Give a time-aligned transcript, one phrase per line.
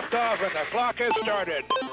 [0.00, 1.89] liftoff and the clock has started.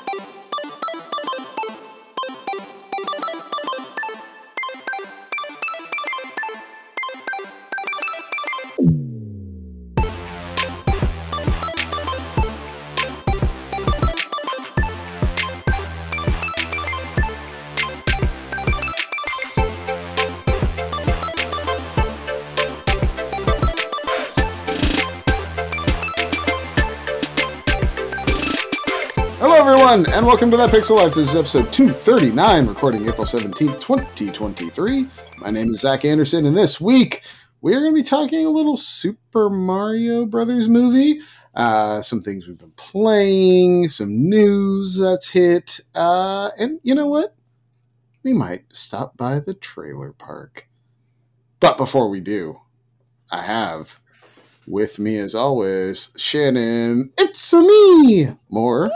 [29.97, 31.15] Everyone, and welcome to That Pixel Life.
[31.15, 35.07] This is episode 239, recording April 17th, 2023.
[35.39, 37.23] My name is Zach Anderson, and this week
[37.61, 41.21] we are going to be talking a little Super Mario Brothers movie.
[41.55, 47.35] Uh, some things we've been playing, some news that's hit, uh, and you know what?
[48.21, 50.67] We might stop by the trailer park.
[51.59, 52.59] But before we do,
[53.31, 53.99] I have
[54.67, 57.13] with me, as always, Shannon.
[57.17, 58.91] It's me, more.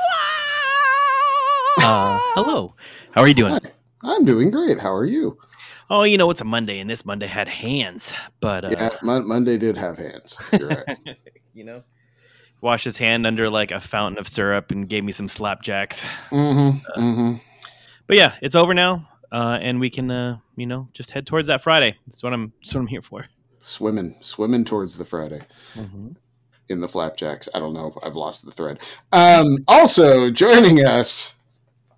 [1.84, 2.76] Uh, hello.
[3.12, 3.54] How are you doing?
[3.54, 3.60] Hi.
[4.04, 4.80] I'm doing great.
[4.80, 5.38] How are you?
[5.90, 9.28] Oh, you know it's a Monday, and this Monday had hands, but uh, yeah, Mon-
[9.28, 10.38] Monday did have hands.
[10.58, 10.98] You're right.
[11.54, 11.82] you know,
[12.62, 16.06] washed his hand under like a fountain of syrup and gave me some slapjacks.
[16.30, 17.36] mm-hmm, mm-hmm.
[18.08, 21.48] But yeah, it's over now, uh, and we can, uh, you know, just head towards
[21.48, 21.98] that Friday.
[22.08, 22.54] That's what I'm.
[22.62, 23.26] That's what I'm here for.
[23.60, 25.42] Swimming, swimming towards the Friday
[25.76, 26.10] Mm-hmm.
[26.70, 27.50] in the flapjacks.
[27.54, 27.98] I don't know.
[28.04, 28.80] I've lost the thread.
[29.12, 31.36] Um, also joining us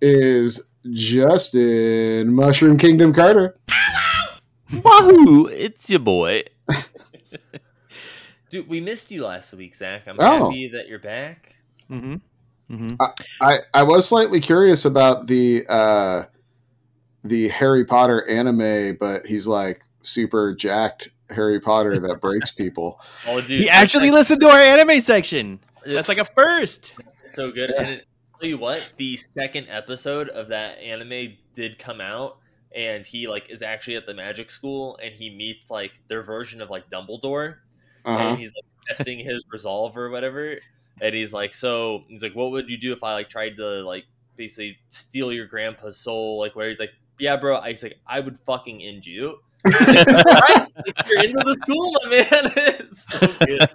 [0.06, 3.56] is Justin Mushroom Kingdom Carter.
[4.70, 5.46] Wahoo!
[5.46, 6.42] It's your boy.
[8.50, 10.02] Dude, we missed you last week, Zach.
[10.06, 10.46] I'm Oh.
[10.46, 11.56] happy that you're back.
[11.90, 12.14] Mm-hmm.
[12.70, 12.96] Mm-hmm.
[13.40, 16.24] I I was slightly curious about the uh,
[17.22, 23.00] the Harry Potter anime, but he's like super jacked Harry Potter that breaks people.
[23.26, 25.60] Oh, dude, He actually like- listened to our anime section.
[25.86, 26.94] That's like a first.
[27.32, 27.72] so good.
[27.74, 27.82] Yeah.
[27.82, 28.06] And it,
[28.40, 32.38] tell you what, the second episode of that anime did come out,
[32.74, 36.60] and he like is actually at the magic school, and he meets like their version
[36.60, 37.56] of like Dumbledore,
[38.04, 38.18] Uh-huh.
[38.18, 38.64] and he's like
[38.96, 40.56] testing his resolve or whatever.
[41.00, 43.82] And he's like, so he's like, what would you do if I like tried to
[43.82, 44.04] like
[44.36, 46.38] basically steal your grandpa's soul?
[46.38, 47.56] Like, where he's like, yeah, bro.
[47.56, 49.38] I like, I would fucking end you.
[49.64, 52.26] right, like, you're into the school, my man.
[52.56, 53.68] it's so good.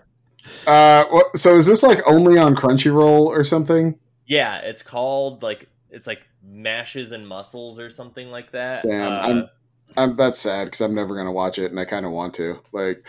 [0.68, 1.04] Uh,
[1.36, 3.98] so is this like only on Crunchyroll or something?
[4.30, 8.84] Yeah, it's called like it's like mashes and muscles or something like that.
[8.84, 9.50] Damn, Uh, I'm,
[9.98, 12.60] I'm that's sad because I'm never gonna watch it, and I kind of want to.
[12.72, 13.06] Like,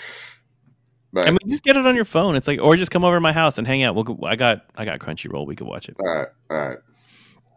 [1.12, 2.36] but I mean, just get it on your phone.
[2.36, 3.94] It's like, or just come over to my house and hang out.
[3.94, 4.04] We'll.
[4.04, 4.64] Go, I got.
[4.76, 5.46] I got Crunchyroll.
[5.46, 5.96] We could watch it.
[6.00, 6.78] all right, all right.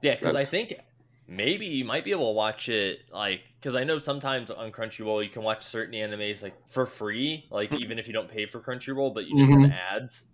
[0.02, 0.76] yeah, because I think
[1.26, 5.24] maybe you might be able to watch it like because I know sometimes on Crunchyroll
[5.24, 8.60] you can watch certain animes like for free, like even if you don't pay for
[8.60, 9.70] Crunchyroll, but you just Mhm.
[9.72, 10.26] have ads.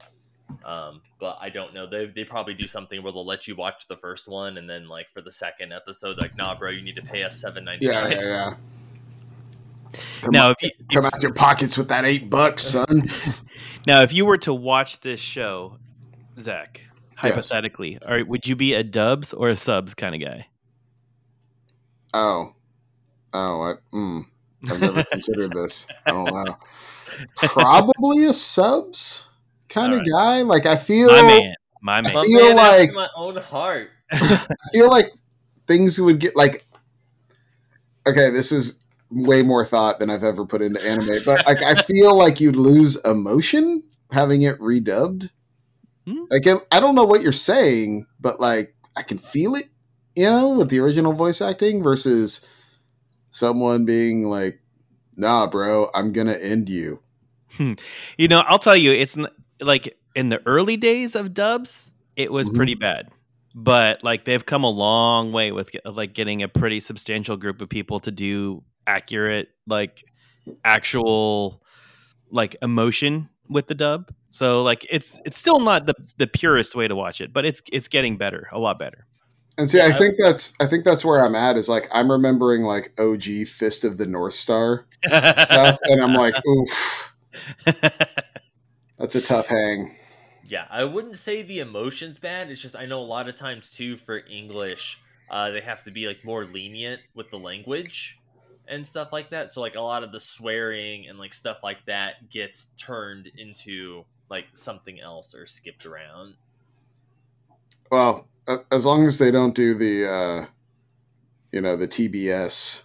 [0.63, 1.87] Um, but I don't know.
[1.87, 4.87] They they probably do something where they'll let you watch the first one and then
[4.87, 7.85] like for the second episode, like, nah, bro, you need to pay us seven ninety
[7.85, 8.53] Yeah, yeah, yeah.
[10.21, 13.07] Come, Now, out, if you, come out your pockets with that eight bucks, son.
[13.87, 15.77] Now, if you were to watch this show,
[16.37, 16.81] Zach,
[17.15, 20.47] hypothetically, all right, would you be a dubs or a subs kind of guy?
[22.13, 22.53] oh,
[23.33, 24.25] oh, I, mm,
[24.69, 25.87] I've never considered this.
[26.05, 26.57] I don't know.
[27.37, 29.28] Probably a subs
[29.69, 30.41] kind of All guy.
[30.41, 32.11] Like I feel, My man, my man.
[32.11, 33.89] I My feel man like- my own heart.
[34.11, 35.11] I feel like
[35.67, 36.65] things would get like.
[38.07, 38.79] Okay, this is
[39.11, 42.55] way more thought than I've ever put into anime, but like I feel like you'd
[42.55, 45.29] lose emotion having it redubbed.
[46.07, 46.23] Hmm.
[46.29, 49.65] Like I- I don't know what you're saying, but like I can feel it,
[50.15, 52.45] you know, with the original voice acting versus
[53.31, 54.59] someone being like,
[55.15, 57.01] "Nah, bro, I'm gonna end you."
[58.17, 59.27] You know, I'll tell you, it's n-
[59.61, 62.55] like in the early days of dubs, it was Mhm.
[62.55, 63.09] pretty bad.
[63.55, 67.69] But like they've come a long way with like getting a pretty substantial group of
[67.69, 70.03] people to do accurate, like
[70.63, 71.61] actual,
[72.31, 74.11] like emotion with the dub.
[74.29, 77.61] So like it's it's still not the the purest way to watch it, but it's
[77.71, 79.05] it's getting better, a lot better.
[79.57, 79.97] And see, I Yeah.
[79.97, 81.57] think that's I think that's where I'm at.
[81.57, 86.35] Is like I'm remembering like OG Fist of the North Star stuff, and I'm like,
[86.47, 87.13] oof,
[88.99, 89.95] that's a tough hang.
[90.45, 92.49] Yeah, I wouldn't say the emotion's bad.
[92.49, 94.99] It's just I know a lot of times too for English,
[95.29, 98.19] uh, they have to be like more lenient with the language
[98.67, 99.51] and stuff like that.
[99.51, 104.05] So like a lot of the swearing and like stuff like that gets turned into
[104.29, 106.35] like something else or skipped around.
[107.91, 108.27] Well,
[108.71, 110.45] as long as they don't do the, uh,
[111.51, 112.83] you know, the TBS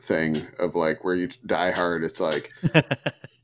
[0.00, 2.52] thing of like where you die hard, it's like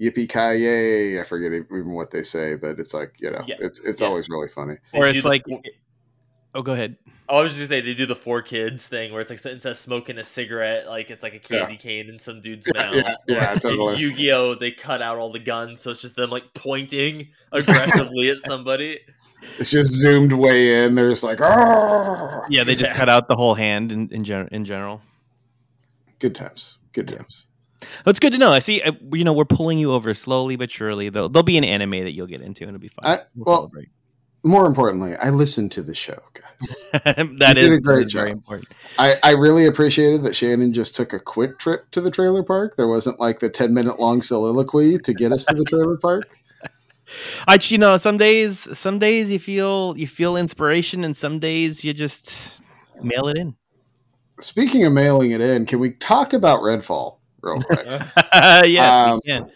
[0.00, 1.20] yippee ki yay!
[1.20, 3.56] I forget even what they say, but it's like you know, Yeah.
[3.60, 4.08] it's it's Yeah.
[4.08, 4.76] always really funny.
[4.92, 5.62] They or do it's the like four-
[6.54, 6.96] oh go ahead
[7.28, 9.70] oh, I was just gonna say they do the 4Kids thing where it's like instead
[9.70, 12.94] of smoking a cigarette, like it's like a candy cane in some dude's Yeah, mouth.
[12.94, 13.96] Yeah, yeah totally.
[13.96, 17.28] Yu Gi Oh, they cut out all the guns, so it's just them like pointing
[17.52, 19.00] aggressively at somebody.
[19.58, 20.94] It's just zoomed way in.
[20.94, 24.48] They're just like, oh, yeah they just cut out the whole hand in in, gen-
[24.52, 25.00] in general
[26.18, 27.46] good times, good times.
[28.04, 28.52] That's good to know.
[28.52, 28.82] I see.
[28.82, 31.08] uh, You know, we're pulling you over slowly but surely.
[31.08, 33.18] There'll, there'll be an anime that you'll get into, and it'll be fine.
[33.18, 33.88] I- we'll, well, celebrate.
[34.46, 36.76] More importantly, I listened to the show, guys.
[37.38, 38.36] that you is a great is very job.
[38.36, 38.68] important.
[38.98, 42.76] I, I really appreciated that Shannon just took a quick trip to the trailer park.
[42.76, 46.28] There wasn't like the 10 minute long soliloquy to get us to the trailer park.
[47.48, 51.82] I, you know, some days, some days you feel you feel inspiration, and some days
[51.82, 52.60] you just
[53.02, 53.56] mail it in.
[54.40, 57.86] Speaking of mailing it in, can we talk about Redfall real quick?
[58.66, 59.50] yes, Um.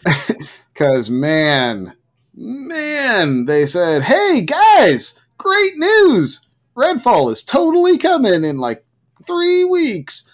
[0.73, 1.95] Because, man,
[2.33, 6.47] man, they said, hey, guys, great news.
[6.75, 8.85] Redfall is totally coming in like
[9.25, 10.31] three weeks.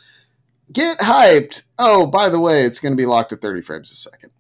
[0.72, 1.64] Get hyped.
[1.80, 4.32] Oh, by the way, it's going to be locked at 30 frames a second.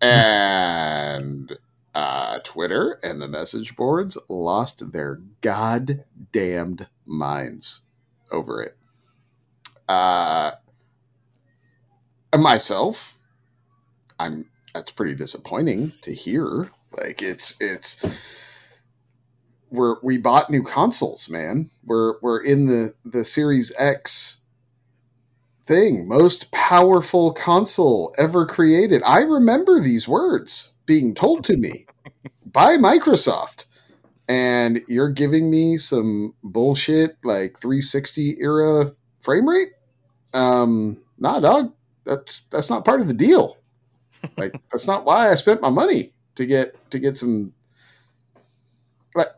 [0.00, 1.56] And
[1.94, 7.80] uh, Twitter and the message boards lost their goddamned minds
[8.30, 8.76] over it.
[9.88, 10.52] Uh,
[12.40, 13.18] myself,
[14.18, 16.70] I'm that's pretty disappointing to hear.
[16.96, 18.04] Like it's it's
[19.70, 21.70] we're we bought new consoles, man.
[21.84, 24.38] We're we're in the the Series X
[25.64, 29.02] thing, most powerful console ever created.
[29.04, 31.86] I remember these words being told to me
[32.44, 33.66] by Microsoft.
[34.26, 39.68] And you're giving me some bullshit like 360 era frame rate?
[40.32, 41.72] Um, nah, dog.
[42.04, 43.58] That's that's not part of the deal.
[44.38, 47.52] Like that's not why I spent my money to get to get some
[49.14, 49.28] like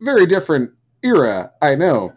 [0.00, 0.72] very different
[1.04, 2.12] era, I know.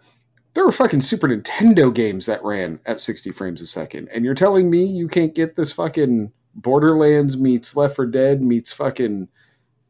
[0.54, 4.08] There were fucking Super Nintendo games that ran at 60 frames a second.
[4.12, 8.72] And you're telling me you can't get this fucking Borderlands meets Left 4 Dead meets
[8.72, 9.28] fucking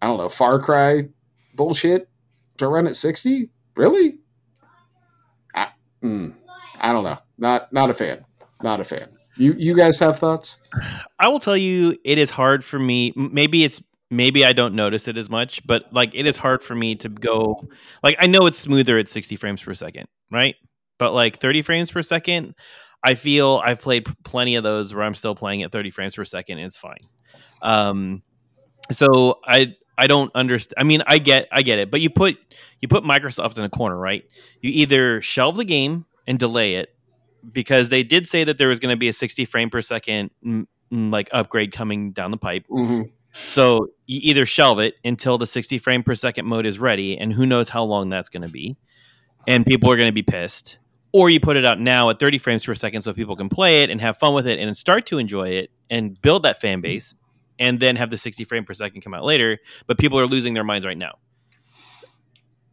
[0.02, 1.08] I don't know, Far Cry
[1.54, 2.08] bullshit
[2.58, 3.48] to run at 60?
[3.76, 4.18] Really?
[5.54, 5.68] I,
[6.02, 6.34] mm,
[6.80, 7.18] I don't know.
[7.38, 8.24] Not not a fan.
[8.62, 9.15] Not a fan.
[9.36, 10.58] You you guys have thoughts?
[11.18, 13.12] I will tell you, it is hard for me.
[13.16, 16.74] Maybe it's maybe I don't notice it as much, but like it is hard for
[16.74, 17.68] me to go.
[18.02, 20.54] Like I know it's smoother at 60 frames per second, right?
[20.98, 22.54] But like 30 frames per second,
[23.04, 26.24] I feel I've played plenty of those where I'm still playing at 30 frames per
[26.24, 27.00] second and it's fine.
[27.62, 28.22] Um,
[28.90, 30.74] so I I don't understand.
[30.78, 32.38] I mean, I get I get it, but you put
[32.80, 34.24] you put Microsoft in a corner, right?
[34.60, 36.95] You either shelve the game and delay it
[37.52, 40.30] because they did say that there was going to be a 60 frame per second
[40.90, 42.64] like upgrade coming down the pipe.
[42.68, 43.02] hmm
[43.32, 47.32] So you either shelve it until the 60 frame per second mode is ready, and
[47.32, 48.76] who knows how long that's going to be,
[49.46, 50.78] and people are going to be pissed,
[51.12, 53.82] or you put it out now at 30 frames per second so people can play
[53.82, 56.80] it and have fun with it and start to enjoy it and build that fan
[56.80, 57.14] base,
[57.58, 59.58] and then have the 60 frame per second come out later.
[59.86, 61.18] But people are losing their minds right now.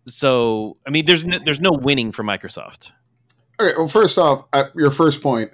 [0.06, 2.92] So I mean, there's no, there's no winning for Microsoft.
[3.60, 4.46] Okay, well, first off,
[4.76, 5.52] your first point,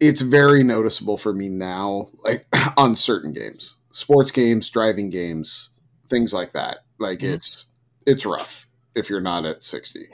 [0.00, 2.46] it's very noticeable for me now, like
[2.76, 5.70] on certain games, sports games, driving games,
[6.08, 6.78] things like that.
[6.98, 7.34] Like Mhm.
[7.34, 7.66] it's
[8.06, 10.08] it's rough if you're not at sixty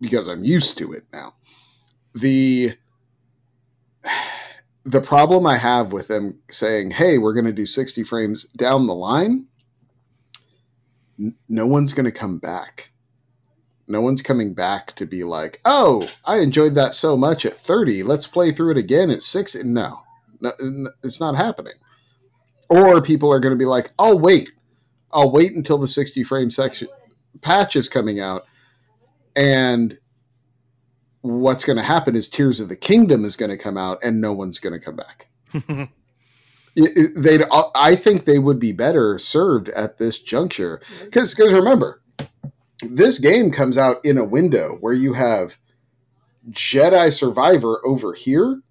[0.00, 1.34] because I'm used to it now.
[2.14, 2.76] The
[4.84, 8.86] the problem I have with them saying, "Hey, we're going to do sixty frames down
[8.86, 9.46] the line,"
[11.18, 12.92] n- no one's going to come back
[13.88, 18.02] no one's coming back to be like, "Oh, I enjoyed that so much at 30.
[18.02, 20.00] Let's play through it again at 6." No.
[20.40, 20.52] no
[21.02, 21.74] it's not happening.
[22.68, 24.50] Or people are going to be like, "I'll wait.
[25.12, 26.88] I'll wait until the 60 frame section
[27.40, 28.44] patch is coming out."
[29.34, 29.98] And
[31.22, 34.20] what's going to happen is Tears of the Kingdom is going to come out and
[34.20, 35.28] no one's going to come back.
[36.80, 41.52] It- they'd uh, I think they would be better served at this juncture because because
[41.52, 42.00] remember
[42.82, 45.56] this game comes out in a window where you have
[46.50, 48.62] Jedi Survivor over here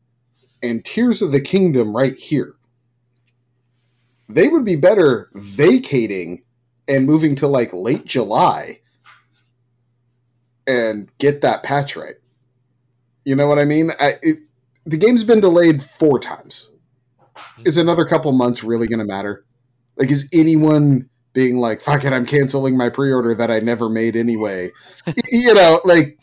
[0.63, 2.55] and Tears of the Kingdom right here.
[4.29, 6.43] They would be better vacating
[6.87, 8.79] and moving to like late July
[10.65, 12.15] and get that patch right.
[13.25, 13.91] You know what I mean?
[13.99, 14.39] I, it,
[14.85, 16.71] the game's been delayed four times.
[17.65, 19.45] Is another couple months really going to matter?
[19.97, 23.89] Like, is anyone being like, fuck it, I'm canceling my pre order that I never
[23.89, 24.71] made anyway?
[25.31, 26.17] You know, like,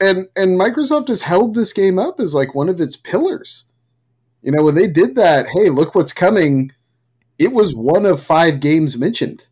[0.00, 3.64] and and Microsoft has held this game up as like one of its pillars.
[4.40, 6.70] You know, when they did that, hey, look what's coming.
[7.36, 9.48] It was one of five games mentioned.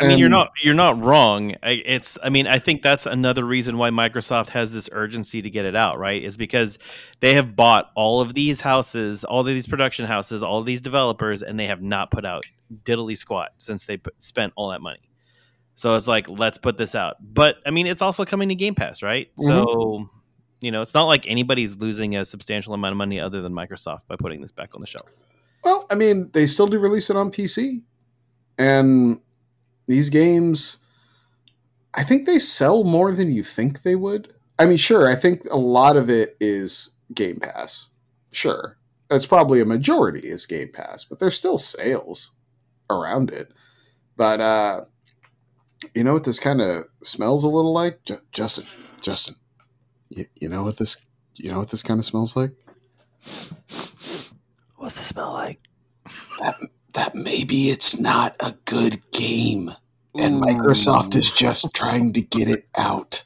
[0.00, 1.54] I mean, you're not you're not wrong.
[1.62, 5.64] It's I mean, I think that's another reason why Microsoft has this urgency to get
[5.64, 6.22] it out, right?
[6.22, 6.78] Is because
[7.20, 10.80] they have bought all of these houses, all of these production houses, all of these
[10.80, 12.44] developers, and they have not put out
[12.82, 15.08] diddly squat since they put, spent all that money.
[15.76, 17.16] So it's like, let's put this out.
[17.20, 19.28] But I mean, it's also coming to Game Pass, right?
[19.38, 19.46] Mm-hmm.
[19.46, 20.10] So
[20.60, 24.06] you know, it's not like anybody's losing a substantial amount of money other than Microsoft
[24.08, 25.08] by putting this back on the shelf.
[25.62, 27.82] Well, I mean, they still do release it on PC.
[28.56, 29.20] And
[29.86, 30.78] these games,
[31.92, 34.32] I think they sell more than you think they would.
[34.58, 37.90] I mean, sure, I think a lot of it is Game Pass.
[38.30, 38.76] Sure.
[39.08, 42.32] That's probably a majority is Game Pass, but there's still sales
[42.90, 43.52] around it.
[44.16, 44.84] But uh
[45.94, 48.02] you know what this kind of smells a little like?
[48.04, 48.64] Ju- Justin,
[49.00, 49.36] Justin.
[50.08, 50.96] You, you know what this
[51.34, 52.52] you know what this kind of smells like?
[54.76, 55.60] What's the smell like?
[56.40, 56.56] that
[57.14, 59.72] maybe it's not a good game
[60.16, 63.24] and Microsoft is just trying to get it out.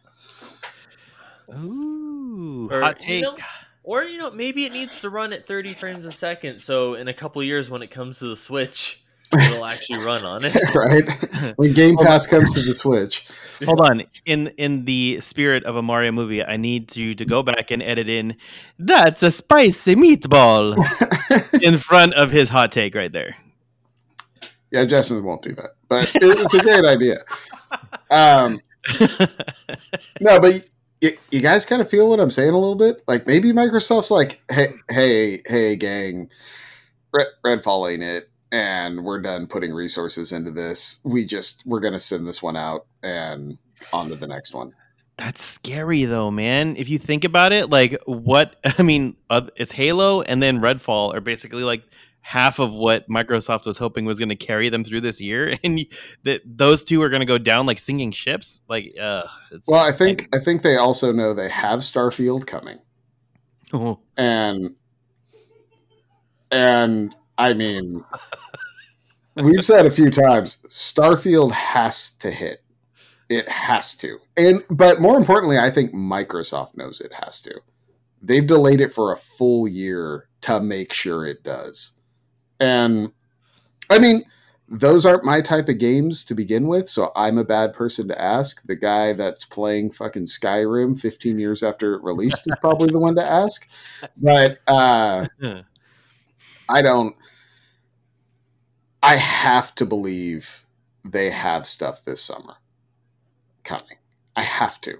[1.52, 3.22] Ooh, Or, hot you take.
[3.22, 3.36] know,
[3.82, 7.08] Or you know, maybe it needs to run at 30 frames a second, so in
[7.08, 10.54] a couple years when it comes to the Switch, it'll actually run on it.
[10.74, 11.56] right?
[11.56, 13.26] When Game Pass comes to the Switch.
[13.64, 14.04] Hold on.
[14.26, 17.82] In in the spirit of a Mario movie, I need you to go back and
[17.82, 18.36] edit in.
[18.78, 20.76] That's a spicy meatball
[21.62, 23.36] in front of his hot take right there.
[24.70, 27.18] Yeah, Justin won't do that, but it, it's a great idea.
[28.10, 28.60] Um,
[30.20, 30.68] no, but
[31.00, 33.02] you, you guys kind of feel what I'm saying a little bit.
[33.06, 36.30] Like maybe Microsoft's like, hey, hey, hey, gang,
[37.12, 41.00] Red, Redfall ain't it, and we're done putting resources into this.
[41.04, 43.58] We just we're gonna send this one out and
[43.92, 44.74] on to the next one.
[45.16, 46.76] That's scary though, man.
[46.76, 51.14] If you think about it, like what I mean, uh, it's Halo and then Redfall
[51.14, 51.82] are basically like
[52.20, 55.86] half of what Microsoft was hoping was going to carry them through this year, and
[56.24, 58.62] that those two are going to go down like singing ships.
[58.68, 62.78] Like, uh, it's, Well, I think I think they also know they have Starfield coming,
[63.72, 64.74] Oh, and
[66.50, 68.04] and I mean,
[69.36, 72.62] we've said a few times, Starfield has to hit.
[73.28, 77.60] It has to, and but more importantly, I think Microsoft knows it has to.
[78.22, 81.92] They've delayed it for a full year to make sure it does,
[82.60, 83.12] and
[83.90, 84.24] I mean.
[84.70, 88.20] Those aren't my type of games to begin with, so I'm a bad person to
[88.20, 88.62] ask.
[88.66, 93.14] The guy that's playing fucking Skyrim 15 years after it released is probably the one
[93.14, 93.66] to ask.
[94.18, 95.26] But uh,
[96.68, 97.16] I don't.
[99.02, 100.66] I have to believe
[101.02, 102.56] they have stuff this summer
[103.64, 103.96] coming.
[104.36, 104.98] I have to,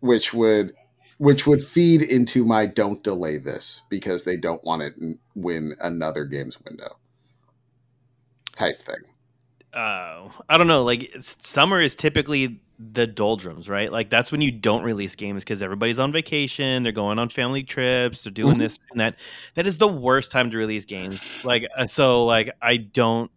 [0.00, 0.72] which would
[1.20, 4.94] which would feed into my don't delay this because they don't want it
[5.34, 6.96] win another games window
[8.54, 9.02] type thing.
[9.74, 10.82] uh, I don't know.
[10.82, 13.92] Like it's, summer is typically the doldrums, right?
[13.92, 17.64] Like that's when you don't release games because everybody's on vacation, they're going on family
[17.64, 18.60] trips, they're doing Mhm.
[18.60, 19.16] this and that.
[19.56, 21.44] That is the worst time to release games.
[21.44, 23.30] Like uh, so, like I don't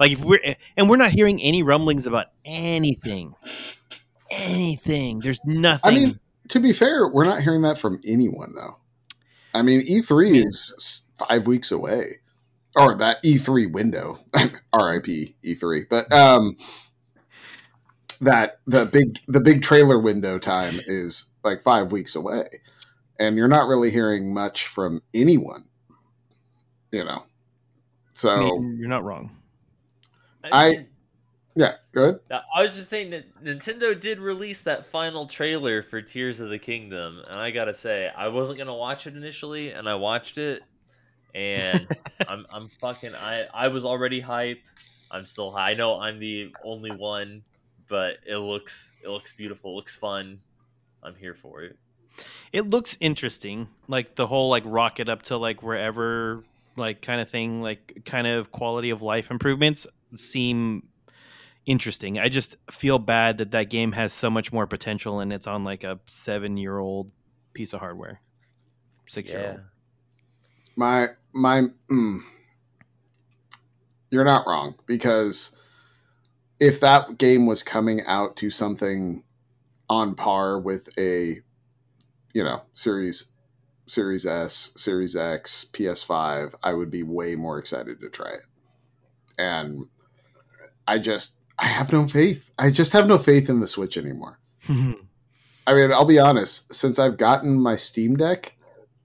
[0.00, 3.32] like if we're and we're not hearing any rumblings about anything,
[4.28, 5.20] anything.
[5.20, 5.92] There's nothing.
[5.92, 8.76] I mean, to be fair, we're not hearing that from anyone though.
[9.54, 12.20] I mean, E3 is five weeks away,
[12.76, 14.18] or that E3 window.
[14.72, 15.34] R.I.P.
[15.44, 15.84] E3.
[15.88, 16.56] But um,
[18.20, 22.46] that the big the big trailer window time is like five weeks away,
[23.18, 25.64] and you're not really hearing much from anyone.
[26.92, 27.24] You know, I
[28.14, 29.30] so mean, you're not wrong.
[30.44, 30.86] I-
[31.58, 32.20] yeah, good.
[32.30, 36.58] I was just saying that Nintendo did release that final trailer for Tears of the
[36.58, 40.62] Kingdom, and I gotta say, I wasn't gonna watch it initially, and I watched it,
[41.34, 41.88] and
[42.28, 44.60] I'm I'm fucking I I was already hype.
[45.10, 45.72] I'm still high.
[45.72, 47.42] I know I'm the only one,
[47.88, 49.72] but it looks it looks beautiful.
[49.72, 50.38] It looks fun.
[51.02, 51.76] I'm here for it.
[52.52, 56.44] It looks interesting, like the whole like rocket up to like wherever
[56.76, 60.84] like kind of thing, like kind of quality of life improvements seem
[61.68, 62.18] interesting.
[62.18, 65.64] I just feel bad that that game has so much more potential and it's on
[65.64, 67.12] like a seven year old
[67.52, 68.22] piece of hardware,
[69.06, 69.60] six year old.
[70.74, 72.20] my my mm,
[74.10, 75.54] you're not wrong because
[76.58, 79.22] if that game was coming out to something
[79.90, 81.40] on par with a
[82.32, 83.32] you know series
[83.86, 88.42] series s series x ps5 i would be way more excited to try it
[89.38, 89.86] and
[90.86, 94.38] i just i have no faith i just have no faith in the switch anymore
[95.66, 96.72] I mean, I'll be honest.
[96.74, 98.56] Since I've gotten my Steam Deck,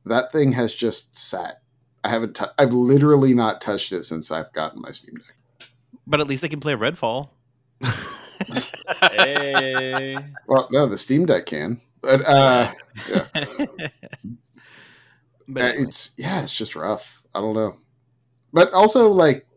[0.06, 1.62] that thing has just sat.
[2.06, 2.42] I haven't.
[2.42, 5.36] i I've literally not touched it since I've gotten my Steam Deck.
[6.08, 7.30] But at least I can play Redfall.
[9.02, 10.18] hey.
[10.48, 11.82] Well, no, the Steam Deck can.
[12.02, 12.72] But uh,
[13.10, 13.90] yeah, but Uh,
[15.66, 15.76] anyway.
[15.84, 17.24] it's yeah, it's just rough.
[17.34, 17.78] I don't know.
[18.52, 19.48] But also, like,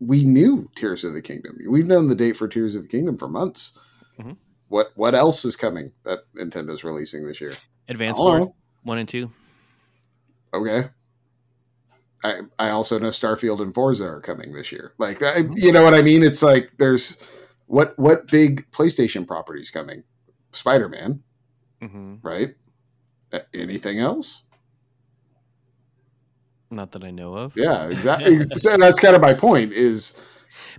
[0.00, 1.58] we knew Tears of the Kingdom.
[1.68, 3.78] We've known the date for Tears of the Kingdom for months.
[4.18, 4.36] Mhm.
[4.68, 7.54] What what else is coming that Nintendo's releasing this year?
[7.88, 8.46] Advance Wars
[8.82, 9.30] one and two.
[10.54, 10.88] Okay.
[12.24, 14.94] I I also know Starfield and Forza are coming this year.
[14.98, 16.22] Like, I, you know what I mean?
[16.22, 17.16] It's like there's
[17.66, 20.02] what what big PlayStation properties coming?
[20.52, 21.22] Spider Man,
[21.80, 22.54] hmm right?
[23.54, 24.42] Anything else?
[26.70, 27.56] Not that I know of.
[27.56, 28.38] Yeah, exactly.
[28.40, 29.72] so that's kind of my point.
[29.72, 30.20] Is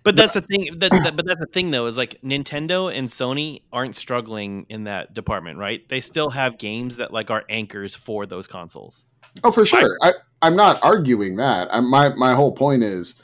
[0.03, 0.69] But that's the thing.
[0.77, 4.85] That, that, but that's the thing, though, is like Nintendo and Sony aren't struggling in
[4.85, 5.87] that department, right?
[5.89, 9.05] They still have games that like are anchors for those consoles.
[9.43, 9.95] Oh, for sure.
[10.01, 11.73] I, I'm not arguing that.
[11.73, 13.21] I, my my whole point is,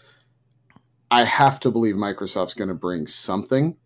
[1.10, 3.78] I have to believe Microsoft's going to bring something.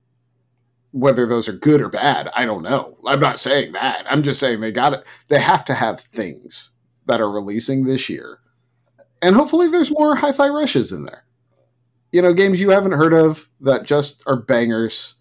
[0.93, 2.97] Whether those are good or bad, I don't know.
[3.07, 4.05] I'm not saying that.
[4.11, 5.05] I'm just saying they got it.
[5.29, 6.71] They have to have things
[7.05, 8.40] that are releasing this year,
[9.21, 11.23] and hopefully there's more hi-fi rushes in there.
[12.11, 15.15] You know, games you haven't heard of that just are bangers,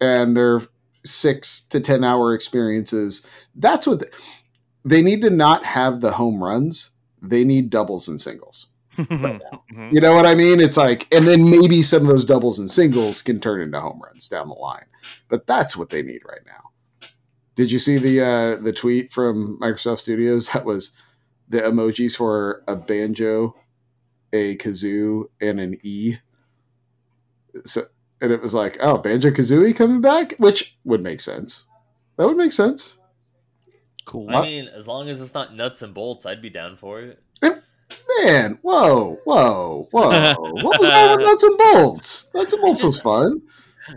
[0.00, 0.60] and they're
[1.04, 3.26] six to ten hour experiences.
[3.54, 4.00] That's what.
[4.00, 4.10] The,
[4.84, 6.92] they need to not have the home runs.
[7.20, 8.68] They need doubles and singles.
[8.96, 9.40] Mhm.
[9.92, 10.60] You know what I mean?
[10.60, 14.00] It's like, and then maybe some of those doubles and singles can turn into home
[14.02, 14.86] runs down the line.
[15.28, 16.70] But that's what they need right now.
[17.56, 20.50] Did you see the uh, the tweet from Microsoft Studios?
[20.50, 20.92] That was
[21.48, 23.54] the emojis for a banjo,
[24.32, 26.16] a kazoo, and an e.
[27.64, 27.82] So,
[28.20, 31.68] and it was like, oh, banjo kazooie coming back, which would make sense.
[32.16, 32.98] That would make sense.
[34.04, 34.34] Cool.
[34.34, 37.22] I mean, as long as it's not nuts and bolts, I'd be down for it.
[37.42, 37.54] Eh,
[38.22, 40.34] man, whoa, whoa, whoa!
[40.38, 42.30] what was that with nuts and bolts?
[42.34, 43.42] Nuts and bolts was fun.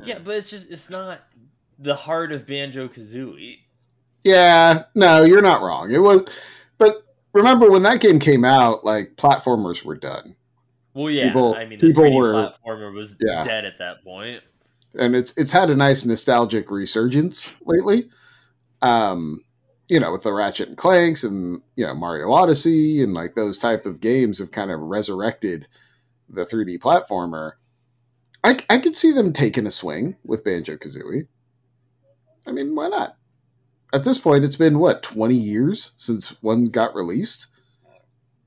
[0.03, 1.21] Yeah, but it's just it's not
[1.77, 3.59] the heart of Banjo Kazooie.
[4.23, 5.91] Yeah, no, you're not wrong.
[5.91, 6.25] It was,
[6.77, 10.35] but remember when that game came out, like platformers were done,
[10.93, 13.43] Well, yeah, People- I mean, the people were- platformer was Yeah.
[13.43, 14.41] dead at that point.
[14.97, 18.09] and it's it's had a nice nostalgic resurgence lately.
[18.81, 19.43] Um,
[19.87, 23.57] you know, with the Ratchet and Clanks and you know Mario Odyssey and like those
[23.59, 25.67] type of games have kind of resurrected
[26.27, 27.53] the 3D platformer.
[28.43, 31.27] I I could see them taking a swing with Banjo Kazooie.
[32.47, 33.15] I mean, why not?
[33.91, 37.47] At this point, it's been what twenty years since one got released.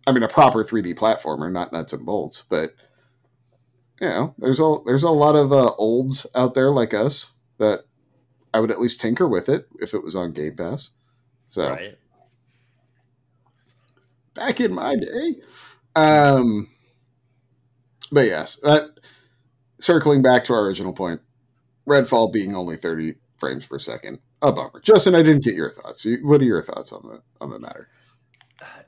[0.06, 2.74] I mean, a proper 3D platformer, not nuts and bolts, but
[4.00, 7.84] you know, there's a there's a lot of uh, olds out there like us that
[8.52, 10.90] I would at least tinker with it if it was on Game Pass.
[11.46, 11.98] So Right.
[14.34, 15.36] back in my day,
[15.94, 16.68] um,
[18.10, 18.98] but yes, that
[19.80, 21.20] circling back to our original point,
[21.88, 24.80] Redfall being only thirty frames per second, a bummer.
[24.82, 26.06] Justin, I didn't get your thoughts.
[26.22, 27.88] What are your thoughts on the on the matter?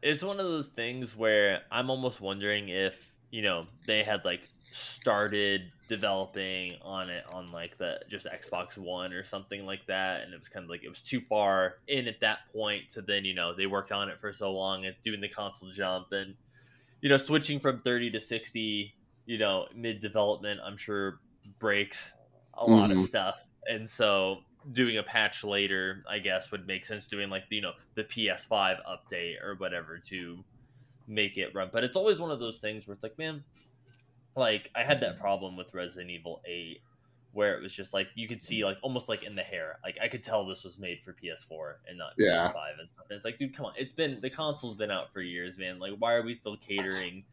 [0.02, 4.48] It's one of those things where I'm almost wondering if you know they had like
[4.60, 10.32] started developing on it on like the just Xbox One or something like that, and
[10.34, 13.24] it was kind of like it was too far in at that point to then
[13.24, 16.34] you know they worked on it for so long and doing the console jump and
[17.00, 18.94] you know switching from 30 to 60
[19.26, 21.18] you know mid development I'm sure
[21.58, 22.12] breaks
[22.54, 23.06] a lot of Mhm.
[23.06, 23.36] stuff
[23.66, 24.38] and so
[24.72, 28.79] doing a patch later I guess would make sense doing like you know the PS5
[28.88, 30.42] update or whatever to
[31.07, 31.68] make it run.
[31.72, 33.44] But it's always one of those things where it's like man
[34.37, 36.81] like I had that problem with Resident Evil 8
[37.33, 39.79] where it was just like you could see like almost like in the hair.
[39.83, 42.48] Like I could tell this was made for PS4 and not Yeah.
[42.48, 43.07] PS5 and stuff.
[43.11, 43.72] And it's like dude come on.
[43.77, 45.79] It's been the console's been out for years man.
[45.79, 47.24] Like why are we still catering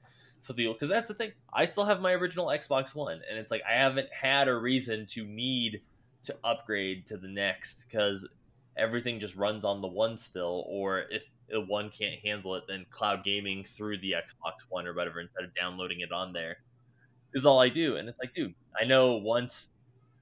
[0.47, 1.31] to the because that's the thing.
[1.53, 5.05] I still have my original Xbox One and it's like I haven't had a reason
[5.11, 5.81] to need
[6.23, 8.27] to upgrade to the next because
[8.77, 12.85] everything just runs on the one still or if the one can't handle it then
[12.89, 16.57] cloud gaming through the Xbox One or whatever instead of downloading it on there
[17.33, 17.97] is all I do.
[17.97, 19.71] And it's like dude I know once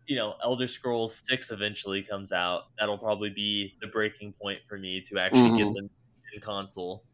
[0.08, 4.78] you know Elder Scrolls 6 eventually comes out that'll probably be the breaking point for
[4.80, 5.76] me to actually get Mhm.
[5.76, 5.90] them
[6.36, 7.06] in console.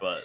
[0.00, 0.24] But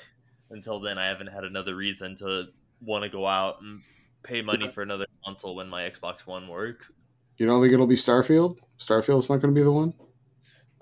[0.52, 2.47] until then I haven't had another reason to
[2.82, 3.84] want to go out and
[4.23, 6.91] pay money for another console when my Xbox One works
[7.38, 8.58] You don't think it'll be Starfield?
[8.80, 9.93] Starfield's not going to be the one.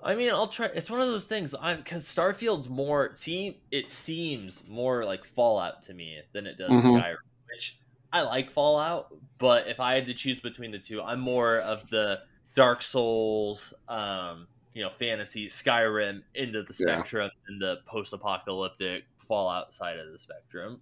[0.04, 0.66] I mean, I'll try.
[0.66, 1.54] It's one of those things.
[1.60, 3.14] I'm because Starfield's more.
[3.14, 7.00] See, it seems more like Fallout to me than it does Mhm.
[7.00, 7.16] Skyrim.
[7.52, 7.78] Which
[8.12, 11.88] I like Fallout, but if I had to choose between the two, I'm more of
[11.88, 12.20] the
[12.54, 16.96] Dark Souls, um, you know fantasy Skyrim into the Yeah.
[16.96, 20.80] spectrum and the post-apocalyptic Fallout side of the spectrum.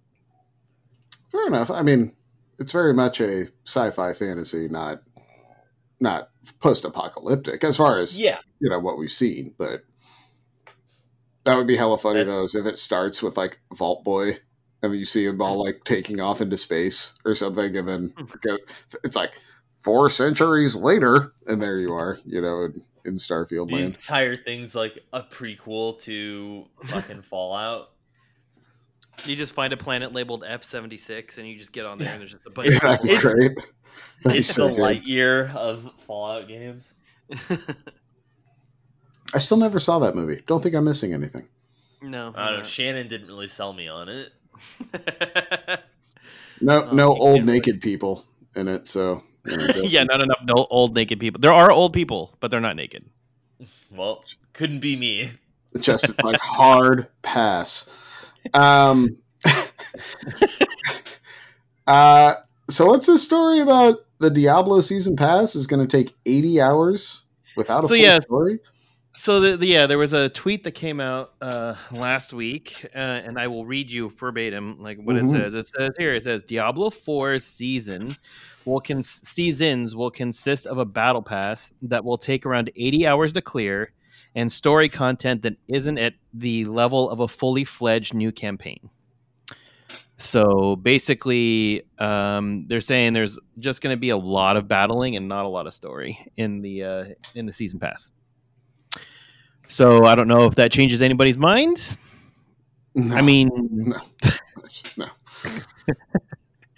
[1.31, 1.69] Fair enough.
[1.69, 2.15] I mean,
[2.59, 5.01] it's very much a sci-fi fantasy, not
[6.01, 9.53] not post-apocalyptic as far as Yeah, you know what we've seen.
[9.57, 9.83] But
[11.45, 14.37] that would be hella funny That- though, is if it starts with like Vault Boy,
[14.83, 15.65] and you see him all mm-hmm.
[15.65, 18.55] like taking off into space or something, and then mm-hmm.
[19.03, 19.33] it's like
[19.75, 23.85] four centuries later, and there you are, you know, in, in Starfield the land.
[23.85, 27.91] entire thing's like a prequel to fucking Fallout.
[29.25, 32.11] You just find a planet labeled F seventy six, and you just get on there,
[32.11, 33.55] and there's just a bunch Yeah, of that'd be It's- great.
[34.23, 34.81] That'd be It's so the good.
[34.81, 36.95] light year of Fallout games.
[39.33, 40.41] I still never saw that movie.
[40.45, 41.47] Don't think I'm missing anything.
[42.01, 42.63] no, I don't know.
[42.63, 44.31] Shannon didn't really sell me on it.
[46.63, 48.23] No, Oh, no old can't naked people
[48.55, 48.87] in it.
[48.87, 51.41] So you know, yeah, not enough no old naked people.
[51.41, 53.03] There are old people, but they're not naked.
[53.91, 55.31] Well, couldn't be me.
[55.79, 57.89] just like hard pass.
[58.53, 59.17] Um,
[61.87, 62.35] uh,
[62.69, 67.23] so what's this story about the Diablo season pass is going to take 80 hours
[67.57, 68.23] without a So, full yes.
[68.25, 68.59] story?
[69.13, 72.97] So the, the- yeah, there was a tweet that came out uh, last week, uh,
[72.97, 75.23] and I will read you verbatim like what Mhm.
[75.23, 75.53] it says.
[75.53, 78.15] It says here it says Diablo 4's season
[78.63, 83.33] will con- seasons will consist of a battle pass that will take around 80 hours
[83.33, 83.91] to clear,
[84.35, 88.89] and story content that isn't at the level of a fully fledged new campaign.
[90.17, 95.27] So basically, um, they're saying there's just going to be a lot of battling and
[95.27, 98.11] not a lot of story in the uh, in the season pass.
[99.67, 101.97] So I don't know if that changes anybody's mind.
[102.93, 103.97] No, I mean, no.
[104.97, 105.07] no.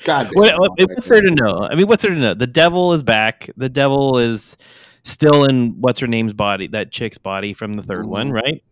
[0.03, 1.67] God what- what's there to know?
[1.69, 2.33] I mean, what's there to know?
[2.33, 3.49] The devil is back.
[3.57, 4.57] The devil is
[5.03, 8.33] still in what's her name's body, that chick's body from the 3rd one, Mhm.
[8.33, 8.63] right?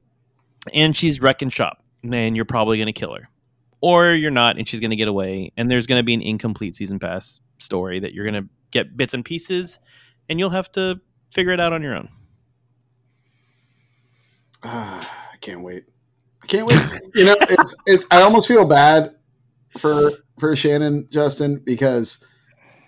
[0.73, 1.83] And she's wrecking shop.
[2.03, 3.29] And you're probably going to kill her,
[3.79, 5.51] or you're not, and she's going to get away.
[5.55, 8.97] And there's going to be an incomplete season pass story that you're going to get
[8.97, 9.77] bits and pieces,
[10.29, 12.09] and you'll have to figure it out on your own.
[14.63, 15.83] Ah, I can't wait.
[16.43, 16.79] I can't wait.
[17.15, 18.05] you know, it's it's.
[18.11, 19.15] I almost feel bad
[19.77, 22.25] for for Shannon Justin because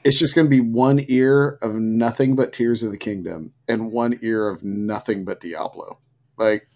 [0.03, 3.91] it's just going to be one ear of nothing but Tears of the Kingdom and
[3.91, 5.99] one ear of nothing but Diablo,
[6.37, 6.67] like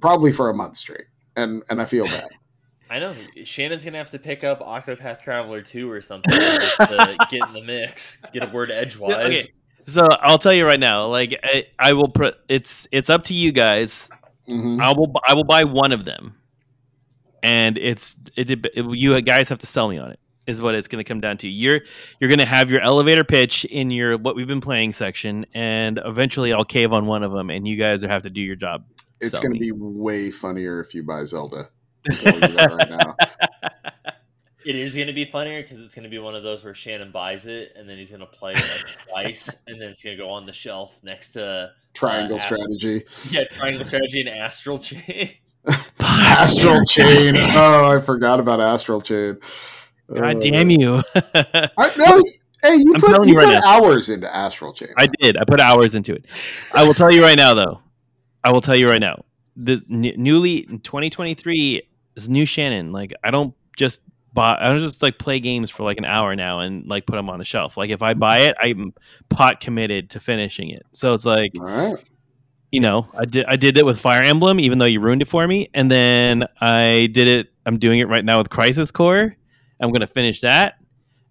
[0.00, 1.06] probably for a month straight.
[1.36, 2.28] And and I feel bad.
[2.90, 7.46] I know Shannon's gonna have to pick up Octopath Traveler two or something to get
[7.46, 9.10] in the mix, get a word edgewise.
[9.10, 9.52] Yeah, okay.
[9.86, 12.08] So I'll tell you right now, like I, I will.
[12.08, 14.08] Pr- it's it's up to you guys.
[14.48, 14.82] Mhm.
[14.82, 16.34] I will I will buy one of them,
[17.44, 20.18] and it's it, it, you guys have to sell me on it.
[20.50, 21.48] Is what it's going to come down to.
[21.48, 21.80] You're
[22.18, 25.98] you're going to have your elevator pitch in your what we've been playing section, and
[26.04, 28.84] eventually I'll cave on one of them, and you guys have to do your job.
[29.20, 31.70] It's going to be way funnier if you buy Zelda.
[32.08, 33.80] I'm telling you that right.
[34.62, 37.46] It is gonna be funnier because it's gonna be one of those where Shannon buys
[37.46, 40.44] it and then he's gonna play it like twice, and then it's gonna go on
[40.44, 45.30] the shelf next to Triangle Uh, strategy, yeah Triangle Strategy and Astral Chain.
[46.00, 47.36] Astral Chain.
[47.38, 49.38] Oh, I forgot about Astral Chain.
[50.12, 51.02] God Uh, damn you!
[51.14, 52.22] I, no,
[52.62, 54.88] hey, you I'm put, you right put hours into Astral Chain.
[54.96, 55.36] I did.
[55.36, 56.26] I put hours into it.
[56.74, 57.80] I will tell you right now, though.
[58.42, 59.24] I will tell you right now.
[59.56, 61.82] This n- newly in 2023
[62.16, 62.92] is new Shannon.
[62.92, 64.00] Like I don't just
[64.32, 64.56] buy.
[64.58, 67.28] I don't just like play games for like an hour now and like put them
[67.28, 67.76] on the shelf.
[67.76, 68.94] Like if I buy it, I'm
[69.28, 70.84] pot committed to finishing it.
[70.92, 72.02] So it's like right.
[72.72, 75.28] you know, I did I did it with Fire Emblem, even though you ruined it
[75.28, 77.48] for me, and then I did it.
[77.66, 79.36] I'm doing it right now with Crisis Core.
[79.80, 80.74] I'm gonna finish that,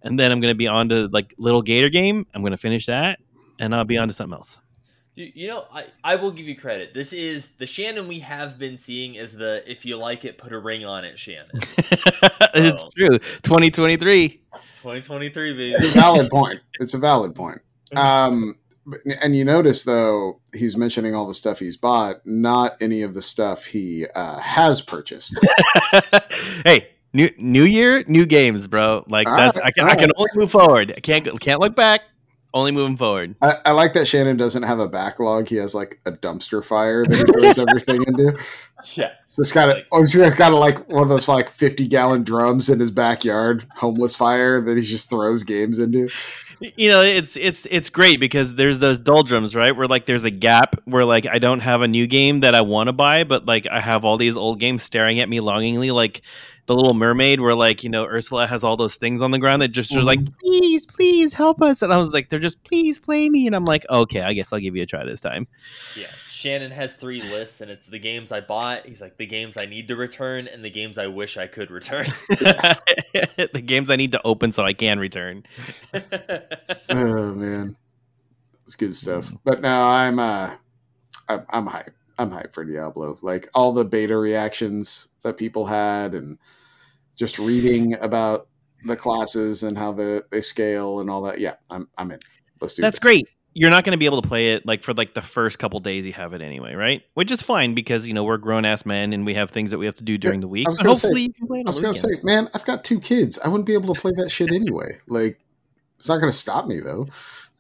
[0.02, 2.26] and then I'm gonna be on to like Little Gator Game.
[2.34, 3.20] I'm gonna finish that,
[3.60, 4.60] and I'll be on to something else.
[5.16, 6.94] You, you know, I, I will give you credit.
[6.94, 10.54] This is the Shannon we have been seeing is the if you like it, put
[10.54, 11.50] a ring on it, Shannon.
[12.54, 12.90] it's Oh.
[12.96, 13.18] true.
[13.44, 14.30] 2023.
[14.30, 15.74] 2023, baby.
[15.74, 16.60] It's a valid point.
[16.80, 17.60] It's a valid point.
[17.98, 18.56] Um,
[19.24, 23.22] and you notice though he's mentioning all the stuff he's bought, not any of the
[23.24, 25.36] stuff he uh, has purchased.
[26.66, 29.04] hey, new new year, new games, bro.
[29.08, 30.94] Like that's right, I can all I can only move forward.
[30.96, 32.02] I can't can't look back.
[32.52, 33.36] Only moving forward.
[33.44, 35.48] I, I like that Shannon doesn't have a backlog.
[35.48, 38.40] He has like a dumpster fire that he throws everything into.
[38.96, 39.12] Yeah.
[39.36, 39.86] Just got it.
[39.92, 43.66] Oh, he's just got like one of those like fifty gallon drums in his backyard,
[43.76, 46.10] homeless fire that he just throws games into.
[46.76, 50.30] you know it's it's it's great because there's those doldrums right where like there's a
[50.30, 53.46] gap where like i don't have a new game that i want to buy but
[53.46, 56.22] like i have all these old games staring at me longingly like
[56.70, 59.60] the little mermaid where like you know ursula has all those things on the ground
[59.60, 63.00] that just are like please please help us and i was like they're just please
[63.00, 65.48] play me and i'm like okay i guess i'll give you a try this time
[65.98, 66.06] Yeah.
[66.40, 68.86] Shannon has three lists, and it's the games I bought.
[68.86, 71.70] He's like the games I need to return, and the games I wish I could
[71.70, 72.06] return.
[72.30, 75.44] the games I need to open so I can return.
[76.90, 77.76] oh man,
[78.64, 79.34] it's good stuff.
[79.44, 80.56] But now I'm uh,
[81.28, 81.96] I'm, I'm hyped.
[82.18, 83.18] I'm hyped for Diablo.
[83.22, 86.38] Like all the beta reactions that people had, and
[87.20, 88.48] just reading about
[88.86, 91.40] the classes and how the they scale and all that.
[91.40, 92.20] Yeah, I'm I'm in.
[92.62, 92.82] Let's do.
[92.82, 93.04] That's this.
[93.04, 93.28] great.
[93.54, 95.80] You're not going to be able to play it like for like the first couple
[95.80, 97.02] days you have it anyway, right?
[97.16, 99.80] Which is fine because you know we're grown ass men and we have things that
[99.80, 100.68] we have to do during the week.
[100.68, 101.68] I was gonna say- hopefully you can play it.
[101.68, 103.38] I was gonna say, man, I've got two kids.
[103.44, 105.00] I wouldn't be able to play that shit anyway.
[105.08, 105.40] Like,
[105.98, 107.08] it's not gonna stop me though.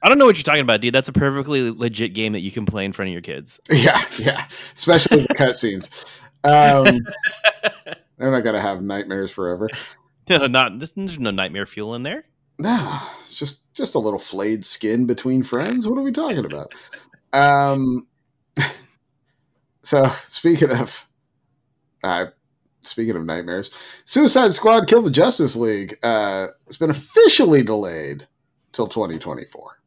[0.01, 0.95] I don't know what you're talking about, dude.
[0.95, 3.59] That's a perfectly legit game that you can play in front of your kids.
[3.69, 4.45] Yeah, yeah.
[4.75, 6.21] Especially the cutscenes.
[6.45, 6.99] Um,
[8.19, 9.69] they're not gonna have nightmares forever.
[10.29, 12.23] No, not this, there's no nightmare fuel in there.
[12.59, 15.87] No, it's just just a little flayed skin between friends.
[15.87, 16.71] What are we talking about?
[17.33, 18.05] Um,
[19.81, 21.07] so speaking of,
[22.03, 22.25] uh,
[22.81, 23.71] speaking of nightmares,
[24.05, 25.97] Suicide Squad: Kill the Justice League.
[26.03, 28.27] Uh, it's been officially delayed
[28.71, 29.79] till 2024,